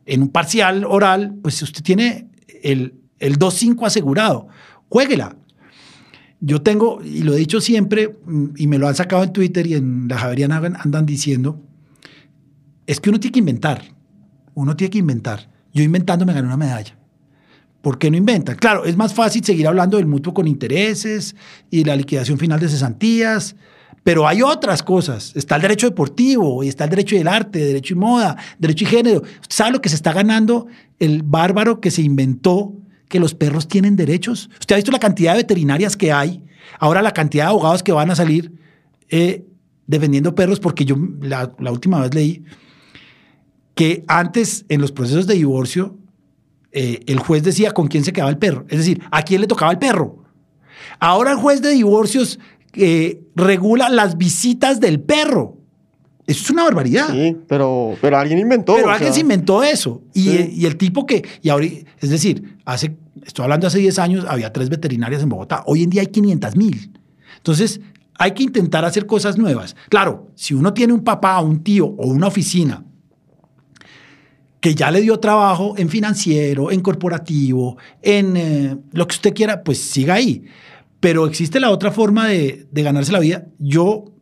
En 0.07 0.23
un 0.23 0.29
parcial 0.31 0.85
oral, 0.85 1.35
pues 1.43 1.61
usted 1.63 1.83
tiene 1.83 2.31
el, 2.63 2.95
el 3.19 3.39
2-5 3.39 3.87
asegurado. 3.87 4.49
Juéguela. 4.89 5.37
Yo 6.41 6.63
tengo, 6.63 7.03
y 7.05 7.23
lo 7.23 7.35
he 7.35 7.37
dicho 7.37 7.61
siempre, 7.61 8.17
y 8.57 8.67
me 8.67 8.79
lo 8.79 8.89
han 8.89 8.95
sacado 8.95 9.23
en 9.23 9.33
Twitter 9.33 9.67
y 9.67 9.75
en 9.75 10.09
la 10.09 10.17
Javeriana 10.17 10.57
andan 10.57 11.05
diciendo, 11.05 11.61
es 12.87 12.99
que 12.99 13.11
uno 13.11 13.21
tiene 13.21 13.33
que 13.33 13.41
inventar. 13.41 13.83
Uno 14.55 14.75
tiene 14.75 14.91
que 14.91 14.99
inventar. 14.99 15.51
Yo 15.75 15.83
inventando 15.83 16.25
me 16.25 16.33
gané 16.33 16.47
una 16.47 16.57
medalla. 16.57 16.97
¿Por 17.83 17.99
qué 17.99 18.11
no 18.11 18.17
inventan? 18.17 18.57
Claro, 18.57 18.85
es 18.85 18.97
más 18.97 19.15
fácil 19.15 19.43
seguir 19.43 19.67
hablando 19.67 19.97
del 19.97 20.07
mutuo 20.07 20.35
con 20.35 20.47
intereses 20.47 21.35
y 21.71 21.85
la 21.85 21.97
liquidación 21.97 22.39
final 22.39 22.61
de 22.61 22.69
cesantías, 22.69 23.57
pero 24.05 24.29
hay 24.29 24.43
otras 24.43 24.83
cosas. 24.83 25.33
Está 25.35 25.57
el 25.57 25.63
derecho 25.63 25.89
deportivo 25.89 26.63
y 26.63 26.69
está 26.69 26.85
el 26.85 26.91
derecho 26.91 27.17
del 27.17 27.29
arte, 27.29 27.59
derecho 27.59 27.95
y 27.95 27.97
moda, 27.97 28.37
derecho 28.59 28.85
y 28.85 28.89
género. 28.89 29.23
¿Usted 29.23 29.57
sabe 29.57 29.73
lo 29.73 29.81
que 29.81 29.89
se 29.89 29.95
está 29.95 30.13
ganando 30.13 30.67
el 30.99 31.23
bárbaro 31.23 31.81
que 31.81 31.91
se 31.91 32.03
inventó 32.03 32.75
que 33.09 33.19
los 33.19 33.35
perros 33.35 33.67
tienen 33.67 33.97
derechos? 33.97 34.51
¿Usted 34.61 34.75
ha 34.75 34.77
visto 34.77 34.93
la 34.93 34.99
cantidad 34.99 35.33
de 35.33 35.39
veterinarias 35.39 35.97
que 35.97 36.13
hay? 36.13 36.45
Ahora 36.79 37.01
la 37.01 37.13
cantidad 37.13 37.45
de 37.45 37.51
abogados 37.51 37.83
que 37.83 37.93
van 37.93 38.11
a 38.11 38.15
salir 38.15 38.53
eh, 39.09 39.47
defendiendo 39.87 40.35
perros, 40.35 40.61
porque 40.61 40.85
yo 40.85 40.97
la, 41.23 41.53
la 41.59 41.73
última 41.73 42.01
vez 42.01 42.15
leí 42.15 42.45
que 43.75 44.05
antes 44.09 44.67
en 44.69 44.83
los 44.83 44.93
procesos 44.93 45.27
de 45.27 45.35
divorcio 45.35 45.97
eh, 46.73 47.01
el 47.07 47.19
juez 47.19 47.43
decía 47.43 47.73
con 47.73 47.89
quién 47.89 48.05
se 48.05 48.13
quedaba 48.13 48.31
el 48.31 48.39
perro, 48.39 48.65
es 48.69 48.79
decir, 48.79 49.03
a 49.11 49.23
quién 49.23 49.41
le 49.41 49.47
tocaba 49.47 49.73
el 49.73 49.79
perro. 49.79 50.25
Ahora 50.99 51.33
el 51.33 51.37
juez 51.39 51.63
de 51.63 51.71
divorcios 51.71 52.39
eh, 52.75 53.23
regula 53.35 53.89
las 53.89 54.17
visitas 54.19 54.81
del 54.81 55.01
perro. 55.01 55.57
Eso 56.27 56.45
es 56.45 56.51
una 56.51 56.63
barbaridad. 56.65 57.11
Sí, 57.11 57.37
pero, 57.49 57.97
pero 58.01 58.17
alguien 58.19 58.39
inventó. 58.39 58.77
Pero 58.77 58.89
alguien 58.91 59.09
sea, 59.09 59.15
se 59.15 59.21
inventó 59.23 59.65
eso. 59.65 60.03
Y, 60.15 60.29
Sí. 60.29 60.51
y 60.59 60.67
el 60.67 60.77
tipo 60.77 61.05
que, 61.05 61.27
y 61.43 61.49
ahora, 61.49 61.67
es 61.67 62.11
decir, 62.11 62.59
hace, 62.65 62.97
estoy 63.25 63.43
hablando 63.45 63.67
hace 63.67 63.79
10 63.79 63.99
años, 63.99 64.25
había 64.29 64.53
tres 64.53 64.69
veterinarias 64.69 65.23
en 65.23 65.29
Bogotá. 65.29 65.65
Hoy 65.67 65.83
en 65.83 65.91
día 65.91 66.03
hay 66.03 66.07
500 66.07 66.57
mil. 66.57 66.93
Entonces, 67.39 67.81
hay 68.17 68.33
que 68.33 68.45
intentar 68.45 68.85
hacer 68.85 69.07
cosas 69.07 69.39
nuevas. 69.39 69.75
Claro, 69.89 70.29
si 70.37 70.55
uno 70.55 70.73
tiene 70.73 70.93
un 70.93 71.03
papá, 71.03 71.41
un 71.41 71.65
tío 71.65 71.87
o 71.87 72.07
una 72.07 72.29
oficina 72.29 72.85
que 74.61 74.75
ya 74.75 74.91
le 74.91 75.01
dio 75.01 75.19
trabajo 75.19 75.75
en 75.79 75.89
financiero, 75.89 76.71
en 76.71 76.81
corporativo, 76.81 77.79
en 78.03 78.37
eh, 78.37 78.77
lo 78.93 79.07
que 79.07 79.15
usted 79.15 79.35
quiera, 79.35 79.65
pues 79.65 79.79
siga 79.79 80.15
ahí. 80.15 80.45
Pero 81.01 81.27
existe 81.27 81.61
la 81.61 81.71
otra 81.71 81.91
forma 81.91 82.29
de, 82.29 82.69
ganarse 82.73 83.11
la 83.11 83.21
vida. 83.21 83.47
Yo 83.59 84.13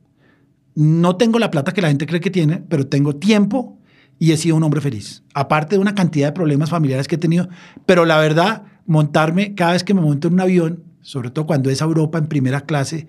no 0.76 1.16
tengo 1.16 1.40
la 1.40 1.50
plata 1.50 1.72
que 1.72 1.82
la 1.82 1.88
gente 1.88 2.06
cree 2.06 2.20
que 2.20 2.30
tiene, 2.30 2.58
pero 2.68 2.86
tengo 2.86 3.16
tiempo 3.16 3.78
y 4.20 4.30
he 4.30 4.36
sido 4.36 4.54
un 4.54 4.62
hombre 4.62 4.80
feliz. 4.80 5.24
Aparte 5.34 5.74
de 5.74 5.80
una 5.80 5.96
cantidad 5.96 6.28
de 6.28 6.32
problemas 6.32 6.70
familiares 6.70 7.08
que 7.08 7.16
he 7.16 7.18
tenido, 7.18 7.48
pero 7.84 8.04
la 8.04 8.18
verdad, 8.18 8.62
montarme, 8.86 9.56
cada 9.56 9.72
vez 9.72 9.82
que 9.82 9.92
me 9.92 10.00
monto 10.00 10.28
en 10.28 10.34
un 10.34 10.40
avión, 10.40 10.84
sobre 11.02 11.30
todo 11.30 11.46
cuando 11.46 11.68
es 11.68 11.82
a 11.82 11.84
Europa 11.84 12.18
en 12.18 12.28
primera 12.28 12.60
clase, 12.60 13.08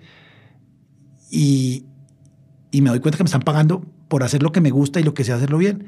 y, 1.30 1.84
y 2.72 2.82
me 2.82 2.90
doy 2.90 2.98
cuenta 2.98 3.18
que 3.18 3.22
me 3.22 3.28
están 3.28 3.42
pagando 3.42 3.84
por 4.08 4.24
hacer 4.24 4.42
lo 4.42 4.50
que 4.50 4.60
me 4.60 4.70
gusta 4.70 4.98
y 4.98 5.04
lo 5.04 5.14
que 5.14 5.22
sé 5.22 5.32
hacerlo 5.32 5.58
bien, 5.58 5.86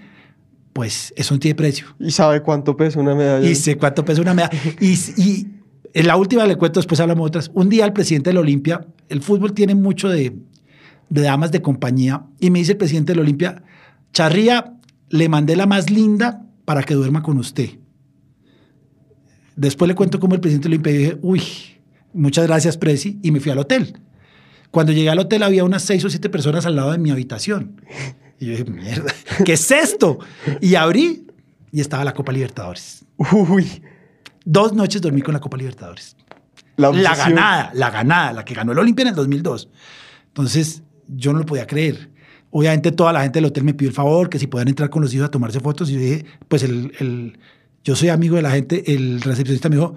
pues 0.73 1.13
eso 1.17 1.35
no 1.35 1.41
tiene 1.41 1.55
precio. 1.55 1.87
¿Y 1.99 2.11
sabe 2.11 2.43
cuánto 2.43 2.77
pesa 2.77 2.99
una 3.01 3.15
medalla? 3.15 3.49
Y 3.49 3.55
sé 3.55 3.77
cuánto 3.77 4.05
pesa 4.05 4.23
una 4.23 4.35
medalla. 4.35 4.57
Y, 4.81 4.93
y 5.17 5.47
en 5.95 6.07
la 6.07 6.17
última 6.17 6.47
le 6.47 6.57
cuento, 6.57 6.81
después 6.81 7.01
hablamos 7.01 7.25
de 7.25 7.29
otras. 7.29 7.51
Un 7.55 7.69
día 7.69 7.85
el 7.85 7.93
presidente 7.93 8.31
de 8.31 8.35
la 8.35 8.41
Olimpia, 8.41 8.87
el 9.09 9.23
fútbol 9.23 9.53
tiene 9.53 9.75
mucho 9.75 10.09
de, 10.09 10.35
de 11.09 11.23
damas 11.23 11.53
de 11.53 11.61
compañía, 11.61 12.25
y 12.41 12.51
me 12.51 12.61
dice 12.61 12.73
el 12.73 12.79
presidente 12.79 13.13
de 13.13 13.17
la 13.17 13.23
Olimpia, 13.23 13.63
Charría, 14.13 14.79
le 15.11 15.29
mandé 15.29 15.57
la 15.57 15.67
más 15.67 15.91
linda 15.91 16.47
para 16.65 16.83
que 16.83 16.95
duerma 16.95 17.23
con 17.23 17.39
usted. 17.39 17.71
Después 19.57 19.89
le 19.89 19.95
cuento 19.95 20.19
cómo 20.19 20.35
el 20.35 20.41
presidente 20.41 20.69
de 20.69 20.71
la 20.71 20.75
Olimpia 20.75 20.93
y 20.93 20.97
dije, 20.97 21.19
uy, 21.21 21.43
muchas 22.15 22.47
gracias, 22.47 22.79
Presi, 22.79 23.19
y 23.23 23.31
me 23.31 23.41
fui 23.41 23.53
al 23.53 23.59
hotel. 23.59 23.99
Cuando 24.71 24.93
llegué 24.93 25.11
al 25.11 25.19
hotel 25.19 25.43
había 25.43 25.65
unas 25.65 25.83
seis 25.83 26.03
o 26.07 26.09
siete 26.09 26.31
personas 26.31 26.65
al 26.65 26.77
lado 26.77 26.93
de 26.93 26.99
mi 26.99 27.11
habitación. 27.11 27.83
Y 28.43 28.47
yo 28.47 28.51
dije, 28.53 28.65
mierda, 28.65 29.13
¿qué 29.45 29.53
es 29.53 29.71
esto? 29.71 30.19
Y 30.61 30.75
abrí 30.75 31.27
y 31.71 31.81
estaba 31.81 32.05
la 32.05 32.13
Copa 32.13 32.33
Libertadores. 32.33 33.05
Uy, 33.17 33.83
Dos 34.45 34.73
noches 34.73 35.01
dormí 35.01 35.23
con 35.23 35.33
la 35.35 35.39
Copa 35.41 35.57
Libertadores. 35.57 36.17
la, 36.77 36.91
La 36.93 37.15
ganada, 37.15 37.71
la 37.75 37.91
ganada, 37.91 38.33
la 38.33 38.45
que 38.45 38.55
ganó 38.55 38.73
el 38.73 38.79
Olimpia 38.81 39.03
en 39.05 39.09
el 39.11 39.15
2002. 39.15 39.69
Entonces, 40.27 40.83
yo 41.07 41.33
no 41.33 41.39
lo 41.39 41.47
podía 41.47 41.67
creer. 41.69 42.11
Obviamente, 42.51 42.91
toda 42.91 43.13
la 43.13 43.23
gente 43.23 43.39
del 43.39 43.45
hotel 43.47 43.63
me 43.65 43.75
pidió 43.75 43.91
el 43.91 43.95
favor 43.95 44.29
que 44.29 44.39
si 44.41 44.49
podían 44.49 44.69
entrar 44.69 44.91
con 44.91 45.03
los 45.03 45.15
hijos 45.15 45.29
a 45.29 45.31
tomarse 45.31 45.61
fotos. 45.61 45.89
Y 45.91 45.93
yo 45.95 46.01
dije, 46.01 46.25
pues 46.49 46.65
el, 46.65 46.93
el- 46.99 47.39
yo 47.85 47.95
soy 47.97 48.09
amigo 48.09 48.35
de 48.37 48.43
la 48.43 48.51
gente. 48.51 48.93
El 48.93 49.21
recepcionista 49.23 49.69
me 49.69 49.77
dijo, 49.77 49.95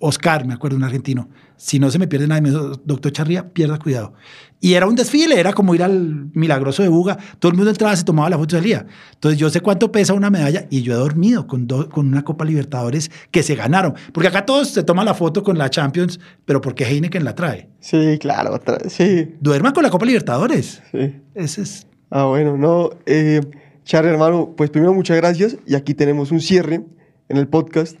Oscar, 0.00 0.46
me 0.46 0.54
acuerdo, 0.54 0.76
un 0.76 0.82
argentino, 0.84 1.28
si 1.56 1.78
no 1.78 1.90
se 1.90 1.98
me 1.98 2.08
pierde 2.08 2.26
me 2.26 2.50
dijo, 2.50 2.72
doctor 2.84 3.12
Charría, 3.12 3.52
pierda 3.52 3.78
cuidado. 3.78 4.14
Y 4.62 4.72
era 4.74 4.86
un 4.86 4.94
desfile, 4.94 5.38
era 5.38 5.52
como 5.52 5.74
ir 5.74 5.82
al 5.82 6.30
milagroso 6.34 6.82
de 6.82 6.88
Buga. 6.88 7.16
Todo 7.38 7.50
el 7.52 7.56
mundo 7.56 7.70
entraba, 7.70 7.94
se 7.96 8.04
tomaba 8.04 8.28
la 8.30 8.36
foto 8.38 8.56
y 8.56 8.58
salía. 8.58 8.86
Entonces, 9.14 9.38
yo 9.38 9.48
sé 9.50 9.60
cuánto 9.60 9.90
pesa 9.92 10.12
una 10.14 10.28
medalla 10.30 10.66
y 10.70 10.82
yo 10.82 10.92
he 10.94 10.96
dormido 10.96 11.46
con, 11.46 11.66
do- 11.66 11.88
con 11.88 12.06
una 12.08 12.22
Copa 12.24 12.44
Libertadores 12.44 13.10
que 13.30 13.42
se 13.42 13.54
ganaron. 13.54 13.94
Porque 14.12 14.28
acá 14.28 14.44
todos 14.44 14.68
se 14.68 14.82
toman 14.82 15.06
la 15.06 15.14
foto 15.14 15.42
con 15.42 15.56
la 15.56 15.70
Champions, 15.70 16.20
pero 16.44 16.60
porque 16.60 16.84
Heineken 16.84 17.24
la 17.24 17.34
trae. 17.34 17.70
Sí, 17.80 18.18
claro, 18.20 18.60
sí, 18.88 19.34
Duerma 19.40 19.72
con 19.72 19.82
la 19.82 19.90
Copa 19.90 20.04
Libertadores. 20.06 20.82
sí. 20.92 21.14
Ese 21.34 21.62
es. 21.62 21.86
Ah, 22.10 22.24
bueno, 22.24 22.56
no. 22.58 22.90
Eh, 23.06 23.40
Charlie, 23.84 24.10
hermano, 24.10 24.54
pues 24.56 24.68
primero 24.70 24.92
muchas 24.92 25.16
gracias. 25.16 25.56
Y 25.66 25.74
aquí 25.74 25.94
tenemos 25.94 26.32
un 26.32 26.40
cierre 26.40 26.82
en 27.30 27.36
el 27.38 27.48
podcast 27.48 27.96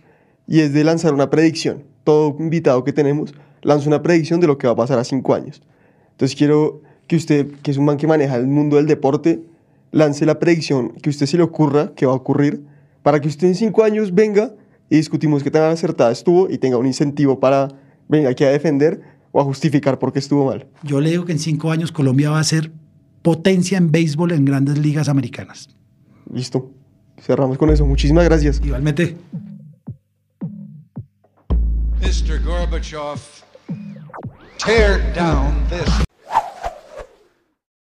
y 0.46 0.60
es 0.60 0.72
de 0.74 0.84
lanzar 0.84 1.14
una 1.14 1.30
predicción. 1.30 1.84
Todo 2.04 2.36
invitado 2.38 2.84
que 2.84 2.92
tenemos 2.92 3.34
lanza 3.62 3.88
una 3.88 4.02
predicción 4.02 4.40
de 4.40 4.46
lo 4.46 4.58
que 4.58 4.66
va 4.66 4.72
a 4.72 4.76
pasar 4.76 4.98
a 4.98 5.04
cinco 5.04 5.34
años. 5.34 5.62
Entonces 6.12 6.36
quiero 6.36 6.82
que 7.06 7.16
usted, 7.16 7.50
que 7.62 7.70
es 7.70 7.76
un 7.76 7.84
man 7.84 7.96
que 7.96 8.06
maneja 8.06 8.36
el 8.36 8.46
mundo 8.46 8.76
del 8.76 8.86
deporte, 8.86 9.42
lance 9.92 10.24
la 10.26 10.38
predicción 10.38 10.90
que 11.02 11.10
a 11.10 11.12
usted 11.12 11.26
se 11.26 11.36
le 11.36 11.42
ocurra 11.42 11.92
que 11.94 12.06
va 12.06 12.12
a 12.12 12.16
ocurrir 12.16 12.64
para 13.02 13.20
que 13.20 13.28
usted 13.28 13.48
en 13.48 13.54
cinco 13.54 13.82
años 13.82 14.14
venga 14.14 14.54
y 14.88 14.96
discutimos 14.96 15.42
qué 15.42 15.50
tan 15.50 15.70
acertada 15.70 16.10
estuvo 16.10 16.48
y 16.50 16.58
tenga 16.58 16.76
un 16.76 16.86
incentivo 16.86 17.40
para 17.40 17.68
venga 18.08 18.30
aquí 18.30 18.44
a 18.44 18.50
defender 18.50 19.00
o 19.32 19.40
a 19.40 19.44
justificar 19.44 19.98
por 19.98 20.12
qué 20.12 20.18
estuvo 20.18 20.46
mal. 20.46 20.66
Yo 20.82 21.00
le 21.00 21.10
digo 21.10 21.24
que 21.24 21.32
en 21.32 21.38
cinco 21.38 21.70
años 21.70 21.92
Colombia 21.92 22.30
va 22.30 22.40
a 22.40 22.44
ser 22.44 22.72
potencia 23.22 23.78
en 23.78 23.90
béisbol 23.90 24.32
en 24.32 24.44
grandes 24.44 24.78
ligas 24.78 25.08
americanas. 25.08 25.68
Listo. 26.32 26.70
Cerramos 27.20 27.58
con 27.58 27.70
eso. 27.70 27.86
Muchísimas 27.86 28.24
gracias. 28.24 28.60
Igualmente. 28.64 29.16
Mr. 32.00 32.38
Gorbachev, 32.38 33.42
tear 34.58 34.98
down 35.12 35.66
this 35.68 36.09